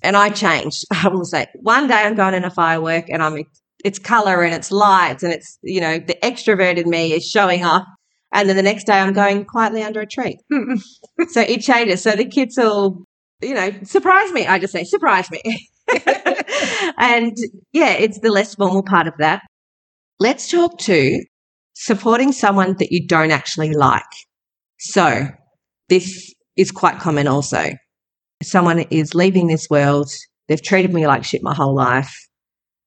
and 0.02 0.16
i 0.16 0.30
changed 0.30 0.84
i 0.92 1.08
will 1.08 1.24
say 1.24 1.46
one 1.60 1.88
day 1.88 1.94
i'm 1.94 2.14
going 2.14 2.34
in 2.34 2.44
a 2.44 2.50
firework 2.50 3.08
and 3.08 3.22
i'm 3.22 3.42
it's 3.84 3.98
color 3.98 4.42
and 4.42 4.54
it's 4.54 4.70
lights 4.70 5.22
and 5.22 5.32
it's 5.32 5.58
you 5.62 5.80
know 5.80 5.98
the 5.98 6.16
extroverted 6.22 6.86
me 6.86 7.12
is 7.12 7.24
showing 7.24 7.64
off 7.64 7.84
and 8.32 8.48
then 8.48 8.56
the 8.56 8.62
next 8.62 8.84
day 8.84 8.98
i'm 8.98 9.12
going 9.12 9.44
quietly 9.44 9.82
under 9.82 10.00
a 10.00 10.06
tree 10.06 10.38
so 11.28 11.40
it 11.40 11.60
changes 11.60 12.02
so 12.02 12.12
the 12.12 12.24
kids 12.24 12.56
will 12.56 13.04
you 13.40 13.54
know 13.54 13.70
surprise 13.82 14.32
me 14.32 14.46
i 14.46 14.58
just 14.58 14.72
say 14.72 14.84
surprise 14.84 15.30
me 15.30 15.40
and 16.98 17.36
yeah, 17.72 17.92
it's 17.92 18.18
the 18.20 18.30
less 18.30 18.54
formal 18.54 18.82
part 18.82 19.06
of 19.06 19.14
that. 19.18 19.42
Let's 20.20 20.50
talk 20.50 20.78
to 20.80 21.22
supporting 21.74 22.32
someone 22.32 22.76
that 22.78 22.92
you 22.92 23.06
don't 23.06 23.30
actually 23.30 23.72
like. 23.72 24.02
So 24.78 25.28
this 25.88 26.34
is 26.56 26.70
quite 26.70 26.98
common 26.98 27.26
also. 27.26 27.70
Someone 28.42 28.80
is 28.90 29.14
leaving 29.14 29.46
this 29.46 29.68
world. 29.70 30.10
They've 30.48 30.62
treated 30.62 30.92
me 30.92 31.06
like 31.06 31.24
shit 31.24 31.42
my 31.42 31.54
whole 31.54 31.74
life. 31.74 32.14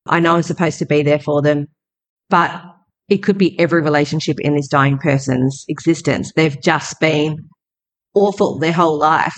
I 0.07 0.19
know 0.19 0.35
I'm 0.35 0.43
supposed 0.43 0.79
to 0.79 0.85
be 0.85 1.03
there 1.03 1.19
for 1.19 1.41
them, 1.41 1.67
but 2.29 2.63
it 3.11 3.21
could 3.21 3.37
be 3.37 3.59
every 3.59 3.81
relationship 3.81 4.39
in 4.39 4.55
this 4.55 4.69
dying 4.69 4.97
person's 4.97 5.65
existence. 5.67 6.31
They've 6.33 6.59
just 6.61 6.97
been 7.01 7.49
awful 8.15 8.57
their 8.57 8.71
whole 8.71 8.97
life. 8.97 9.35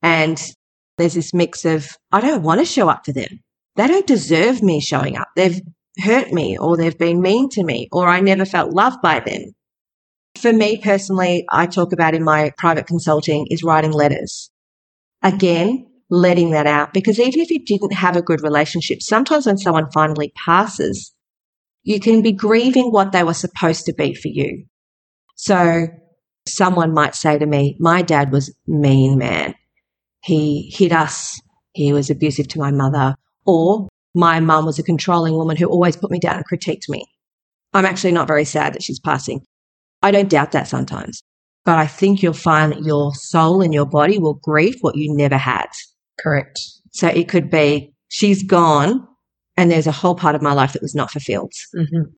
And 0.00 0.40
there's 0.96 1.14
this 1.14 1.34
mix 1.34 1.64
of, 1.64 1.88
I 2.12 2.20
don't 2.20 2.44
want 2.44 2.60
to 2.60 2.64
show 2.64 2.88
up 2.88 3.04
for 3.04 3.10
them. 3.10 3.40
They 3.74 3.88
don't 3.88 4.06
deserve 4.06 4.62
me 4.62 4.80
showing 4.80 5.16
up. 5.16 5.26
They've 5.34 5.60
hurt 5.98 6.32
me 6.32 6.56
or 6.56 6.76
they've 6.76 6.96
been 6.96 7.20
mean 7.20 7.48
to 7.50 7.64
me 7.64 7.88
or 7.90 8.06
I 8.06 8.20
never 8.20 8.44
felt 8.44 8.72
loved 8.72 9.02
by 9.02 9.18
them. 9.18 9.42
For 10.40 10.52
me 10.52 10.80
personally, 10.80 11.44
I 11.50 11.66
talk 11.66 11.92
about 11.92 12.14
in 12.14 12.22
my 12.22 12.52
private 12.58 12.86
consulting 12.86 13.48
is 13.50 13.64
writing 13.64 13.90
letters. 13.90 14.52
Again, 15.20 15.90
letting 16.10 16.52
that 16.52 16.68
out 16.68 16.94
because 16.94 17.18
even 17.18 17.40
if 17.40 17.50
you 17.50 17.64
didn't 17.64 17.92
have 17.92 18.14
a 18.14 18.22
good 18.22 18.44
relationship, 18.44 19.02
sometimes 19.02 19.46
when 19.46 19.58
someone 19.58 19.90
finally 19.90 20.32
passes, 20.36 21.12
you 21.82 22.00
can 22.00 22.22
be 22.22 22.32
grieving 22.32 22.90
what 22.90 23.12
they 23.12 23.24
were 23.24 23.34
supposed 23.34 23.86
to 23.86 23.94
be 23.94 24.14
for 24.14 24.28
you. 24.28 24.64
So 25.36 25.86
someone 26.46 26.92
might 26.92 27.14
say 27.14 27.38
to 27.38 27.46
me, 27.46 27.76
my 27.78 28.02
dad 28.02 28.32
was 28.32 28.54
mean 28.66 29.18
man. 29.18 29.54
He 30.22 30.70
hit 30.74 30.92
us. 30.92 31.40
He 31.72 31.92
was 31.92 32.10
abusive 32.10 32.48
to 32.48 32.58
my 32.58 32.70
mother 32.70 33.14
or 33.46 33.88
my 34.14 34.40
mum 34.40 34.66
was 34.66 34.78
a 34.78 34.82
controlling 34.82 35.34
woman 35.34 35.56
who 35.56 35.66
always 35.66 35.96
put 35.96 36.10
me 36.10 36.18
down 36.18 36.36
and 36.36 36.44
critiqued 36.46 36.88
me. 36.88 37.06
I'm 37.72 37.86
actually 37.86 38.12
not 38.12 38.26
very 38.26 38.44
sad 38.44 38.74
that 38.74 38.82
she's 38.82 38.98
passing. 38.98 39.42
I 40.02 40.10
don't 40.10 40.28
doubt 40.28 40.52
that 40.52 40.66
sometimes, 40.66 41.22
but 41.64 41.78
I 41.78 41.86
think 41.86 42.22
you'll 42.22 42.32
find 42.32 42.72
that 42.72 42.82
your 42.82 43.14
soul 43.14 43.62
and 43.62 43.72
your 43.72 43.86
body 43.86 44.18
will 44.18 44.34
grieve 44.34 44.78
what 44.80 44.96
you 44.96 45.14
never 45.14 45.36
had. 45.36 45.68
Correct. 46.18 46.58
So 46.92 47.08
it 47.08 47.28
could 47.28 47.50
be 47.50 47.94
she's 48.08 48.42
gone 48.42 49.06
and 49.60 49.70
there's 49.70 49.86
a 49.86 49.92
whole 49.92 50.14
part 50.14 50.34
of 50.34 50.40
my 50.40 50.54
life 50.54 50.72
that 50.72 50.80
was 50.80 50.94
not 50.94 51.10
fulfilled. 51.10 51.52
Mm-hmm. 51.76 52.12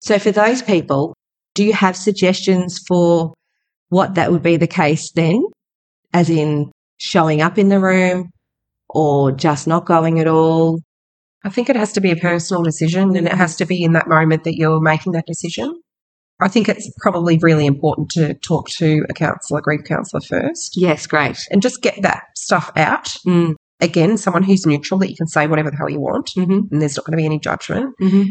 So 0.00 0.18
for 0.18 0.30
those 0.30 0.60
people, 0.60 1.16
do 1.54 1.64
you 1.64 1.72
have 1.72 1.96
suggestions 1.96 2.78
for 2.86 3.32
what 3.88 4.16
that 4.16 4.30
would 4.30 4.42
be 4.42 4.58
the 4.58 4.66
case 4.66 5.10
then? 5.12 5.42
As 6.12 6.28
in 6.28 6.70
showing 6.98 7.40
up 7.40 7.56
in 7.56 7.70
the 7.70 7.80
room 7.80 8.28
or 8.90 9.32
just 9.32 9.66
not 9.66 9.86
going 9.86 10.20
at 10.20 10.26
all? 10.26 10.80
I 11.44 11.48
think 11.48 11.70
it 11.70 11.76
has 11.76 11.92
to 11.94 12.02
be 12.02 12.10
a 12.10 12.16
personal 12.16 12.62
decision 12.62 13.16
and 13.16 13.26
it 13.26 13.32
has 13.32 13.56
to 13.56 13.64
be 13.64 13.82
in 13.82 13.94
that 13.94 14.06
moment 14.06 14.44
that 14.44 14.56
you're 14.56 14.82
making 14.82 15.12
that 15.12 15.24
decision. 15.26 15.80
I 16.42 16.48
think 16.48 16.68
it's 16.68 16.92
probably 17.00 17.38
really 17.40 17.64
important 17.64 18.10
to 18.10 18.34
talk 18.34 18.68
to 18.76 19.06
a 19.08 19.14
counsellor, 19.14 19.60
a 19.60 19.62
grief 19.62 19.84
counsellor 19.84 20.20
first. 20.20 20.74
Yes, 20.76 21.06
great. 21.06 21.38
And 21.50 21.62
just 21.62 21.80
get 21.80 22.02
that 22.02 22.24
stuff 22.36 22.70
out. 22.76 23.16
Mm. 23.26 23.54
Again, 23.80 24.16
someone 24.18 24.42
who's 24.42 24.66
neutral 24.66 25.00
that 25.00 25.10
you 25.10 25.16
can 25.16 25.26
say 25.26 25.46
whatever 25.46 25.70
the 25.70 25.76
hell 25.76 25.88
you 25.90 26.00
want 26.00 26.30
Mm-hmm. 26.36 26.72
and 26.72 26.82
there's 26.82 26.96
not 26.96 27.06
going 27.06 27.12
to 27.12 27.16
be 27.20 27.24
any 27.26 27.38
judgment. 27.38 27.94
Mm-hmm. 28.00 28.30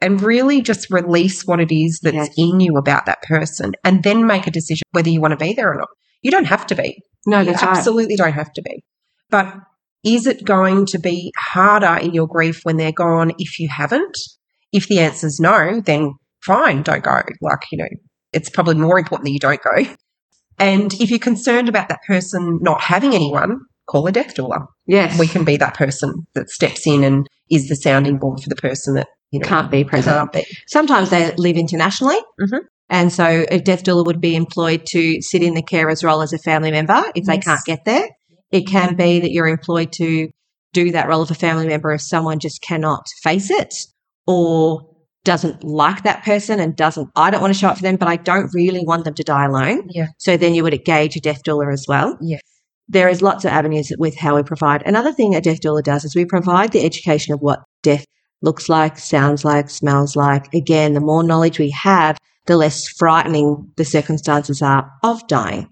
And 0.00 0.22
really 0.22 0.62
just 0.62 0.90
release 0.90 1.44
what 1.44 1.60
it 1.60 1.72
is 1.74 1.98
that's 2.02 2.14
Yes. 2.14 2.30
in 2.38 2.60
you 2.60 2.76
about 2.76 3.06
that 3.06 3.22
person 3.22 3.72
and 3.84 4.02
then 4.04 4.26
make 4.26 4.46
a 4.46 4.50
decision 4.52 4.84
whether 4.92 5.10
you 5.10 5.20
want 5.20 5.32
to 5.32 5.36
be 5.44 5.54
there 5.54 5.72
or 5.72 5.76
not. 5.76 5.88
You 6.22 6.30
don't 6.30 6.44
have 6.46 6.66
to 6.68 6.74
be. 6.76 6.98
No, 7.26 7.40
You 7.40 7.46
that's 7.46 7.62
right. 7.62 7.76
absolutely 7.76 8.14
don't 8.16 8.32
have 8.32 8.52
to 8.52 8.62
be. 8.62 8.82
But 9.28 9.54
is 10.04 10.26
it 10.26 10.44
going 10.44 10.86
to 10.86 10.98
be 10.98 11.32
harder 11.36 11.98
in 12.00 12.14
your 12.14 12.28
grief 12.28 12.60
when 12.62 12.76
they're 12.76 12.92
gone 12.92 13.32
if 13.38 13.58
you 13.58 13.68
haven't? 13.68 14.16
If 14.72 14.86
the 14.86 15.00
answer's 15.00 15.40
no, 15.40 15.80
then 15.80 16.12
fine, 16.44 16.82
don't 16.82 17.02
go. 17.02 17.20
Like, 17.40 17.58
you 17.72 17.78
know, 17.78 17.88
it's 18.32 18.50
probably 18.50 18.76
more 18.76 18.98
important 18.98 19.24
that 19.26 19.32
you 19.32 19.38
don't 19.40 19.60
go. 19.62 19.84
And 20.58 20.92
if 20.94 21.10
you're 21.10 21.18
concerned 21.18 21.68
about 21.68 21.88
that 21.88 22.00
person 22.06 22.58
not 22.62 22.80
having 22.80 23.14
anyone, 23.14 23.60
call 23.88 24.06
a 24.06 24.12
death 24.12 24.34
doula. 24.34 24.66
Yes. 24.86 25.18
We 25.18 25.26
can 25.26 25.44
be 25.44 25.56
that 25.56 25.74
person 25.74 26.26
that 26.34 26.50
steps 26.50 26.86
in 26.86 27.02
and 27.04 27.26
is 27.50 27.68
the 27.68 27.76
sounding 27.76 28.18
board 28.18 28.40
for 28.42 28.48
the 28.48 28.56
person 28.56 28.94
that, 28.94 29.08
you 29.30 29.40
know, 29.40 29.46
can't 29.48 29.70
be 29.70 29.84
present. 29.84 30.16
can't 30.16 30.32
be. 30.32 30.44
Sometimes 30.66 31.10
they 31.10 31.34
live 31.36 31.56
internationally. 31.56 32.18
Mhm. 32.40 32.60
And 32.90 33.12
so 33.12 33.44
a 33.50 33.58
death 33.60 33.84
doula 33.84 34.04
would 34.06 34.20
be 34.20 34.34
employed 34.34 34.86
to 34.86 35.20
sit 35.20 35.42
in 35.42 35.54
the 35.54 35.62
carer's 35.62 36.02
role 36.02 36.22
as 36.22 36.32
a 36.32 36.38
family 36.38 36.70
member 36.70 37.02
if 37.14 37.24
they 37.24 37.38
can't 37.38 37.60
get 37.66 37.84
there. 37.84 38.08
It 38.50 38.66
can 38.66 38.94
be 38.96 39.20
that 39.20 39.30
you're 39.30 39.48
employed 39.48 39.92
to 39.92 40.28
do 40.72 40.92
that 40.92 41.08
role 41.08 41.22
of 41.22 41.30
a 41.30 41.34
family 41.34 41.66
member 41.66 41.92
if 41.92 42.00
someone 42.02 42.38
just 42.38 42.62
cannot 42.62 43.06
face 43.22 43.50
it 43.50 43.74
or 44.26 44.82
doesn't 45.24 45.62
like 45.64 46.04
that 46.04 46.24
person 46.24 46.60
and 46.60 46.74
doesn't, 46.76 47.08
I 47.14 47.30
don't 47.30 47.40
want 47.42 47.52
to 47.52 47.58
show 47.58 47.68
up 47.68 47.76
for 47.76 47.82
them, 47.82 47.96
but 47.96 48.08
I 48.08 48.16
don't 48.16 48.50
really 48.54 48.82
want 48.84 49.04
them 49.04 49.14
to 49.14 49.22
die 49.22 49.44
alone. 49.44 49.88
Yeah. 49.90 50.06
So 50.18 50.36
then 50.38 50.54
you 50.54 50.62
would 50.62 50.72
engage 50.74 51.16
a 51.16 51.20
death 51.20 51.42
doula 51.42 51.70
as 51.72 51.84
well. 51.86 52.16
Yes. 52.22 52.40
There 52.88 53.08
is 53.08 53.20
lots 53.22 53.44
of 53.44 53.50
avenues 53.50 53.92
with 53.98 54.16
how 54.16 54.36
we 54.36 54.42
provide. 54.42 54.82
Another 54.86 55.12
thing 55.12 55.34
a 55.34 55.40
death 55.40 55.60
doula 55.60 55.82
does 55.82 56.04
is 56.04 56.16
we 56.16 56.24
provide 56.24 56.72
the 56.72 56.84
education 56.84 57.34
of 57.34 57.40
what 57.40 57.60
death 57.82 58.04
looks 58.40 58.68
like, 58.68 58.98
sounds 58.98 59.44
like, 59.44 59.68
smells 59.68 60.16
like. 60.16 60.52
Again, 60.54 60.94
the 60.94 61.00
more 61.00 61.22
knowledge 61.22 61.58
we 61.58 61.70
have, 61.70 62.16
the 62.46 62.56
less 62.56 62.88
frightening 62.88 63.70
the 63.76 63.84
circumstances 63.84 64.62
are 64.62 64.90
of 65.02 65.26
dying. 65.28 65.68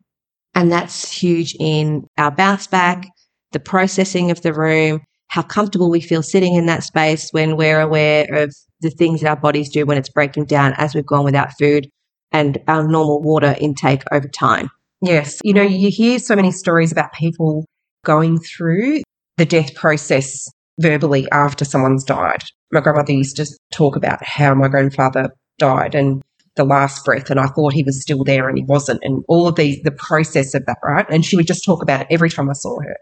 And 0.55 0.71
that's 0.71 1.11
huge 1.11 1.57
in 1.59 2.07
our 2.19 2.31
bounce 2.31 2.67
back, 2.67 3.07
the 3.53 3.61
processing 3.61 4.31
of 4.31 4.43
the 4.43 4.53
room, 4.53 5.01
how 5.29 5.43
comfortable 5.43 5.91
we 5.91 6.01
feel 6.01 6.23
sitting 6.23 6.55
in 6.55 6.67
that 6.67 6.83
space 6.83 7.31
when 7.31 7.57
we're 7.57 7.81
aware 7.81 8.27
of 8.33 8.55
the 8.81 8.91
things 8.91 9.21
that 9.21 9.29
our 9.29 9.37
bodies 9.37 9.71
do 9.71 9.87
when 9.87 9.99
it's 9.99 10.11
breaking 10.11 10.45
down 10.45 10.75
as 10.77 10.95
we've 10.95 11.07
gone 11.07 11.25
without 11.25 11.57
food 11.59 11.89
and 12.33 12.59
our 12.69 12.87
normal 12.87 13.23
water 13.23 13.57
intake 13.59 14.03
over 14.13 14.29
time. 14.29 14.69
Yes. 15.03 15.39
You 15.45 15.53
know, 15.53 15.63
you 15.63 15.91
hear 15.91 16.19
so 16.19 16.37
many 16.37 16.51
stories 16.51 16.93
about 16.93 17.13
people 17.13 17.67
going 18.05 18.39
through 18.39 19.03
the 19.37 19.45
death 19.45 19.75
process 19.75 20.49
verbally 20.81 21.27
after 21.33 21.65
someone's 21.65 22.05
died. 22.05 22.43
My 22.73 22.81
grandmother 22.81 23.13
used 23.13 23.37
to 23.37 23.47
talk 23.73 23.97
about 23.97 24.25
how 24.25 24.55
my 24.55 24.69
grandfather 24.69 25.29
died 25.59 25.95
and 25.95 26.23
the 26.57 26.65
last 26.65 27.05
breath, 27.05 27.29
and 27.31 27.39
I 27.39 27.47
thought 27.47 27.75
he 27.75 27.83
was 27.83 28.01
still 28.01 28.25
there 28.25 28.49
and 28.49 28.57
he 28.57 28.65
wasn't, 28.65 29.01
and 29.03 29.23
all 29.29 29.47
of 29.47 29.57
these, 29.57 29.83
the 29.83 29.91
process 29.91 30.55
of 30.55 30.65
that, 30.65 30.79
right? 30.83 31.07
And 31.11 31.25
she 31.25 31.37
would 31.37 31.47
just 31.47 31.65
talk 31.65 31.83
about 31.83 32.03
it 32.03 32.07
every 32.11 32.31
time 32.31 32.49
I 32.49 32.55
saw 32.55 32.81
her. 32.81 32.97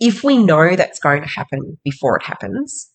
If 0.00 0.24
we 0.24 0.36
know 0.36 0.74
that's 0.74 0.98
going 0.98 1.22
to 1.22 1.28
happen 1.28 1.78
before 1.84 2.16
it 2.16 2.24
happens, 2.24 2.90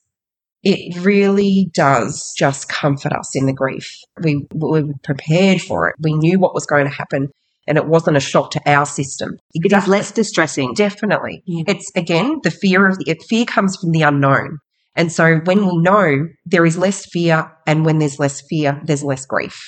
it 0.62 0.98
really 1.06 1.70
does 1.74 2.34
just 2.38 2.68
comfort 2.68 3.14
us 3.14 3.34
in 3.34 3.46
the 3.46 3.54
grief. 3.54 3.90
We, 4.22 4.46
we 4.54 4.84
were 4.84 4.94
prepared 5.04 5.62
for 5.62 5.88
it. 5.88 5.96
We 6.02 6.14
knew 6.16 6.38
what 6.38 6.54
was 6.54 6.66
going 6.66 6.86
to 6.86 6.94
happen 6.94 7.30
and 7.68 7.78
it 7.78 7.88
wasn't 7.88 8.18
a 8.18 8.22
shock 8.22 8.52
to 8.52 8.62
our 8.66 8.86
system. 8.86 9.38
It 9.54 9.72
is 9.72 9.88
less 9.88 10.12
distressing. 10.12 10.74
Definitely. 10.74 11.44
Yeah. 11.46 11.64
It's 11.68 11.92
again, 11.96 12.40
the 12.44 12.52
fear 12.52 12.88
of 12.88 12.98
the 12.98 13.16
fear 13.28 13.46
comes 13.46 13.76
from 13.78 13.92
the 13.92 14.02
unknown. 14.04 14.60
And 14.96 15.12
so 15.12 15.38
when 15.46 15.66
we 15.66 15.78
know 15.78 16.28
there 16.46 16.66
is 16.66 16.78
less 16.78 17.06
fear 17.12 17.52
and 17.68 17.86
when 17.86 18.00
there's 18.00 18.18
less 18.20 18.42
fear, 18.50 18.82
there's 18.86 19.04
less 19.04 19.26
grief. 19.26 19.60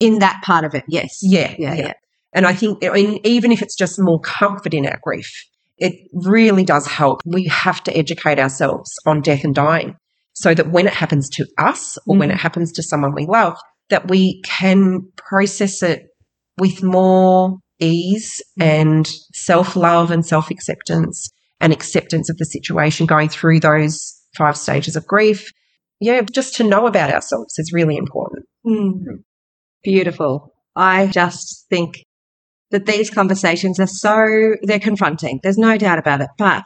In 0.00 0.18
that 0.18 0.42
part 0.44 0.64
of 0.64 0.74
it, 0.74 0.84
yes. 0.88 1.18
Yeah. 1.22 1.54
Yeah, 1.58 1.74
yeah. 1.74 1.92
And 2.32 2.46
I 2.46 2.54
think 2.54 2.84
I 2.84 2.90
mean, 2.92 3.20
even 3.24 3.52
if 3.52 3.62
it's 3.62 3.76
just 3.76 3.96
more 3.98 4.20
comfort 4.20 4.74
in 4.74 4.86
our 4.86 4.98
grief, 5.02 5.30
it 5.78 5.94
really 6.12 6.64
does 6.64 6.86
help. 6.86 7.22
We 7.24 7.44
have 7.46 7.82
to 7.84 7.96
educate 7.96 8.38
ourselves 8.38 8.90
on 9.06 9.22
death 9.22 9.44
and 9.44 9.54
dying 9.54 9.96
so 10.34 10.54
that 10.54 10.70
when 10.70 10.86
it 10.86 10.92
happens 10.92 11.28
to 11.30 11.46
us 11.58 11.96
or 12.06 12.16
when 12.18 12.28
Mhm. 12.28 12.34
it 12.34 12.38
happens 12.38 12.72
to 12.72 12.82
someone 12.82 13.14
we 13.14 13.26
love, 13.26 13.56
that 13.88 14.08
we 14.08 14.40
can 14.44 15.00
process 15.16 15.82
it 15.82 16.04
with 16.60 16.82
more 16.82 17.56
ease 17.80 18.42
and 18.60 19.08
self 19.32 19.74
love 19.74 20.10
and 20.10 20.24
self 20.24 20.50
acceptance 20.50 21.28
and 21.60 21.72
acceptance 21.72 22.30
of 22.30 22.36
the 22.36 22.44
situation 22.44 23.06
going 23.06 23.28
through 23.28 23.60
those 23.60 24.14
five 24.36 24.56
stages 24.56 24.94
of 24.94 25.06
grief. 25.06 25.50
Yeah, 26.00 26.22
just 26.22 26.54
to 26.56 26.64
know 26.64 26.86
about 26.86 27.12
ourselves 27.12 27.58
is 27.58 27.72
really 27.72 27.96
important. 27.96 28.46
Mm. 28.66 29.22
Beautiful. 29.82 30.54
I 30.76 31.08
just 31.08 31.66
think 31.68 32.04
that 32.70 32.86
these 32.86 33.10
conversations 33.10 33.80
are 33.80 33.86
so, 33.86 34.54
they're 34.62 34.78
confronting. 34.78 35.40
There's 35.42 35.58
no 35.58 35.76
doubt 35.76 35.98
about 35.98 36.20
it. 36.20 36.28
But 36.38 36.64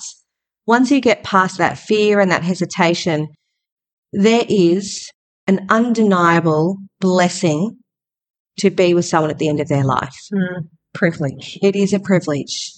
once 0.67 0.91
you 0.91 1.01
get 1.01 1.25
past 1.25 1.59
that 1.59 1.79
fear 1.79 2.21
and 2.21 2.31
that 2.31 2.45
hesitation, 2.45 3.29
there 4.13 4.45
is 4.49 5.11
an 5.47 5.67
undeniable 5.69 6.77
blessing 7.01 7.79
to 8.59 8.71
be 8.71 8.95
with 8.95 9.05
someone 9.05 9.31
at 9.31 9.39
the 9.39 9.49
end 9.49 9.61
of 9.61 9.69
their 9.69 9.85
life. 9.85 10.17
Privilege. 10.93 11.59
It 11.63 11.75
is 11.75 11.93
a 11.93 11.99
privilege. 12.01 12.73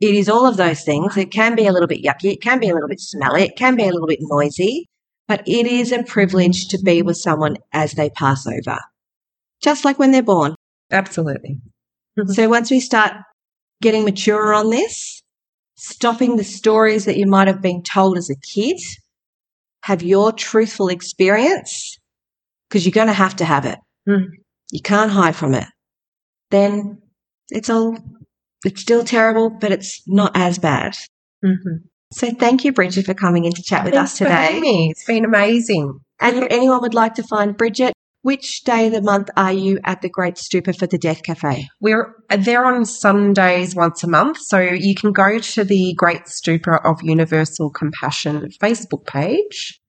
It 0.00 0.14
is 0.14 0.28
all 0.28 0.46
of 0.46 0.56
those 0.56 0.82
things. 0.82 1.16
It 1.16 1.30
can 1.32 1.54
be 1.56 1.66
a 1.66 1.72
little 1.72 1.88
bit 1.88 2.02
yucky. 2.02 2.32
It 2.32 2.42
can 2.42 2.60
be 2.60 2.68
a 2.68 2.74
little 2.74 2.88
bit 2.88 3.00
smelly. 3.00 3.42
It 3.42 3.56
can 3.56 3.76
be 3.76 3.82
a 3.84 3.90
little 3.92 4.06
bit 4.06 4.18
noisy, 4.22 4.88
but 5.26 5.42
it 5.46 5.66
is 5.66 5.92
a 5.92 6.02
privilege 6.04 6.68
to 6.68 6.78
be 6.78 7.02
with 7.02 7.16
someone 7.16 7.56
as 7.72 7.92
they 7.92 8.10
pass 8.10 8.46
over. 8.46 8.78
Just 9.60 9.84
like 9.84 9.98
when 9.98 10.12
they're 10.12 10.22
born. 10.22 10.54
Absolutely. 10.90 11.58
Mhm. 12.18 12.30
So 12.34 12.48
once 12.48 12.70
we 12.70 12.80
start 12.80 13.12
getting 13.80 14.04
mature 14.04 14.52
on 14.52 14.70
this, 14.70 15.22
stopping 15.76 16.36
the 16.36 16.44
stories 16.44 17.04
that 17.04 17.16
you 17.16 17.26
might 17.26 17.46
have 17.46 17.62
been 17.62 17.82
told 17.82 18.18
as 18.18 18.28
a 18.30 18.34
kid, 18.36 18.76
have 19.82 20.02
your 20.02 20.32
truthful 20.32 20.88
experience, 20.88 21.96
because 22.68 22.84
you're 22.84 22.92
going 22.92 23.06
to 23.06 23.12
have 23.12 23.36
to 23.36 23.44
have 23.44 23.64
it. 23.64 23.78
Mm. 24.08 24.26
You 24.70 24.80
can't 24.82 25.10
hide 25.10 25.36
from 25.36 25.54
it. 25.54 25.66
Then 26.50 27.02
it's 27.48 27.70
all, 27.70 27.96
it's 28.64 28.80
still 28.80 29.04
terrible, 29.04 29.50
but 29.50 29.72
it's 29.72 30.02
not 30.06 30.32
as 30.34 30.58
bad. 30.58 30.94
Mm-hmm. 31.44 31.86
So 32.12 32.30
thank 32.30 32.64
you, 32.64 32.72
Bridget, 32.72 33.04
for 33.04 33.14
coming 33.14 33.44
in 33.44 33.52
to 33.52 33.62
chat 33.62 33.84
with 33.84 33.94
us 33.94 34.18
Thanks 34.18 34.18
for 34.18 34.24
today. 34.24 34.60
me. 34.60 34.88
It's 34.90 35.04
been 35.04 35.24
amazing. 35.24 36.00
And 36.20 36.36
if 36.38 36.46
anyone 36.50 36.80
would 36.80 36.94
like 36.94 37.14
to 37.14 37.22
find 37.22 37.56
Bridget, 37.56 37.92
which 38.22 38.62
day 38.64 38.86
of 38.86 38.92
the 38.92 39.02
month 39.02 39.30
are 39.36 39.52
you 39.52 39.78
at 39.84 40.02
the 40.02 40.08
Great 40.08 40.34
Stupa 40.34 40.76
for 40.76 40.86
the 40.86 40.98
Death 40.98 41.22
Cafe? 41.22 41.68
We're 41.80 42.14
there 42.30 42.64
on 42.64 42.84
Sundays 42.84 43.74
once 43.74 44.02
a 44.02 44.08
month, 44.08 44.38
so 44.40 44.58
you 44.58 44.94
can 44.94 45.12
go 45.12 45.38
to 45.38 45.64
the 45.64 45.94
Great 45.96 46.24
Stupa 46.24 46.84
of 46.84 47.00
Universal 47.02 47.70
Compassion 47.70 48.48
Facebook 48.60 49.06
page, 49.06 49.80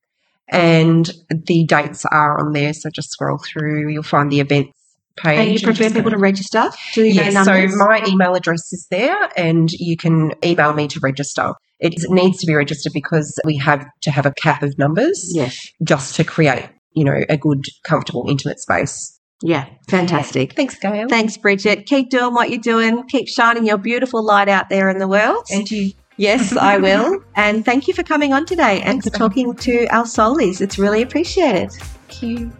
and 0.49 1.09
the 1.29 1.65
dates 1.65 2.05
are 2.05 2.39
on 2.39 2.53
there. 2.53 2.73
So 2.73 2.89
just 2.89 3.11
scroll 3.11 3.37
through, 3.37 3.89
you'll 3.89 4.03
find 4.03 4.31
the 4.31 4.39
events 4.39 4.73
page. 5.19 5.39
And 5.39 5.51
you 5.51 5.59
prefer 5.59 5.89
people 5.89 6.11
to 6.11 6.17
register? 6.17 6.69
Do 6.93 7.03
Yes, 7.03 7.33
so 7.45 7.77
my 7.77 8.03
email 8.07 8.35
address 8.35 8.71
is 8.71 8.87
there 8.89 9.29
and 9.37 9.71
you 9.71 9.97
can 9.97 10.33
email 10.43 10.73
me 10.73 10.87
to 10.89 10.99
register. 11.01 11.53
It 11.79 11.95
needs 12.09 12.39
to 12.39 12.47
be 12.47 12.55
registered 12.55 12.93
because 12.93 13.39
we 13.45 13.57
have 13.57 13.85
to 14.01 14.11
have 14.11 14.25
a 14.25 14.31
cap 14.31 14.63
of 14.63 14.77
numbers 14.77 15.31
yes. 15.33 15.71
just 15.83 16.15
to 16.15 16.23
create, 16.23 16.69
you 16.93 17.05
know, 17.05 17.23
a 17.29 17.37
good, 17.37 17.65
comfortable, 17.83 18.25
intimate 18.29 18.59
space. 18.59 19.17
Yeah. 19.41 19.69
Fantastic. 19.87 20.53
Thanks, 20.53 20.77
Gail. 20.77 21.07
Thanks, 21.07 21.37
Bridget. 21.37 21.85
Keep 21.85 22.09
doing 22.09 22.33
what 22.33 22.49
you're 22.49 22.59
doing. 22.59 23.07
Keep 23.07 23.29
shining 23.29 23.65
your 23.65 23.77
beautiful 23.77 24.25
light 24.25 24.49
out 24.49 24.67
there 24.67 24.89
in 24.89 24.97
the 24.97 25.07
world. 25.07 25.45
and 25.49 25.69
you. 25.71 25.93
Yes, 26.19 26.55
I 26.57 26.77
will. 26.87 27.23
And 27.35 27.63
thank 27.63 27.87
you 27.87 27.93
for 27.93 28.03
coming 28.03 28.33
on 28.33 28.45
today 28.45 28.81
and 28.81 29.01
Thanks, 29.01 29.05
for 29.07 29.11
talking 29.11 29.55
to 29.55 29.87
our 29.87 30.03
soulies. 30.03 30.59
It's 30.59 30.77
really 30.77 31.01
appreciated. 31.01 31.71
Thank 31.71 32.21
you. 32.21 32.51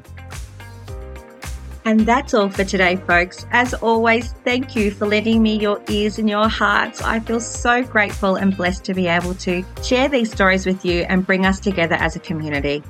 And 1.83 1.99
that's 2.01 2.33
all 2.33 2.49
for 2.49 2.63
today, 2.63 2.95
folks. 2.95 3.45
As 3.51 3.73
always, 3.73 4.31
thank 4.45 4.77
you 4.77 4.91
for 4.91 5.07
lending 5.07 5.43
me 5.43 5.59
your 5.59 5.81
ears 5.89 6.19
and 6.19 6.29
your 6.29 6.47
hearts. 6.47 7.01
I 7.01 7.19
feel 7.19 7.41
so 7.41 7.83
grateful 7.83 8.37
and 8.37 8.55
blessed 8.55 8.85
to 8.85 8.93
be 8.93 9.07
able 9.07 9.35
to 9.35 9.65
share 9.83 10.07
these 10.07 10.31
stories 10.31 10.65
with 10.65 10.85
you 10.85 11.01
and 11.09 11.25
bring 11.25 11.45
us 11.45 11.59
together 11.59 11.95
as 11.95 12.15
a 12.15 12.19
community. 12.19 12.81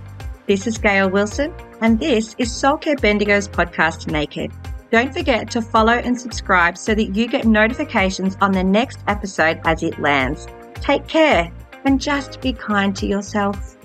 This 0.45 0.67
is 0.67 0.77
Gail 0.77 1.09
Wilson, 1.09 1.51
and 1.81 1.99
this 1.99 2.35
is 2.37 2.51
Soul 2.51 2.77
Care 2.77 2.95
Bendigo's 2.95 3.47
podcast, 3.47 4.07
Naked. 4.11 4.51
Don't 4.91 5.13
forget 5.13 5.49
to 5.51 5.61
follow 5.63 5.93
and 5.93 6.19
subscribe 6.19 6.77
so 6.77 6.93
that 6.93 7.15
you 7.15 7.27
get 7.27 7.45
notifications 7.45 8.37
on 8.41 8.51
the 8.51 8.63
next 8.63 8.99
episode 9.07 9.61
as 9.65 9.81
it 9.81 9.99
lands. 9.99 10.47
Take 10.81 11.07
care 11.07 11.51
and 11.85 12.01
just 12.01 12.41
be 12.41 12.53
kind 12.53 12.95
to 12.97 13.05
yourself. 13.05 13.77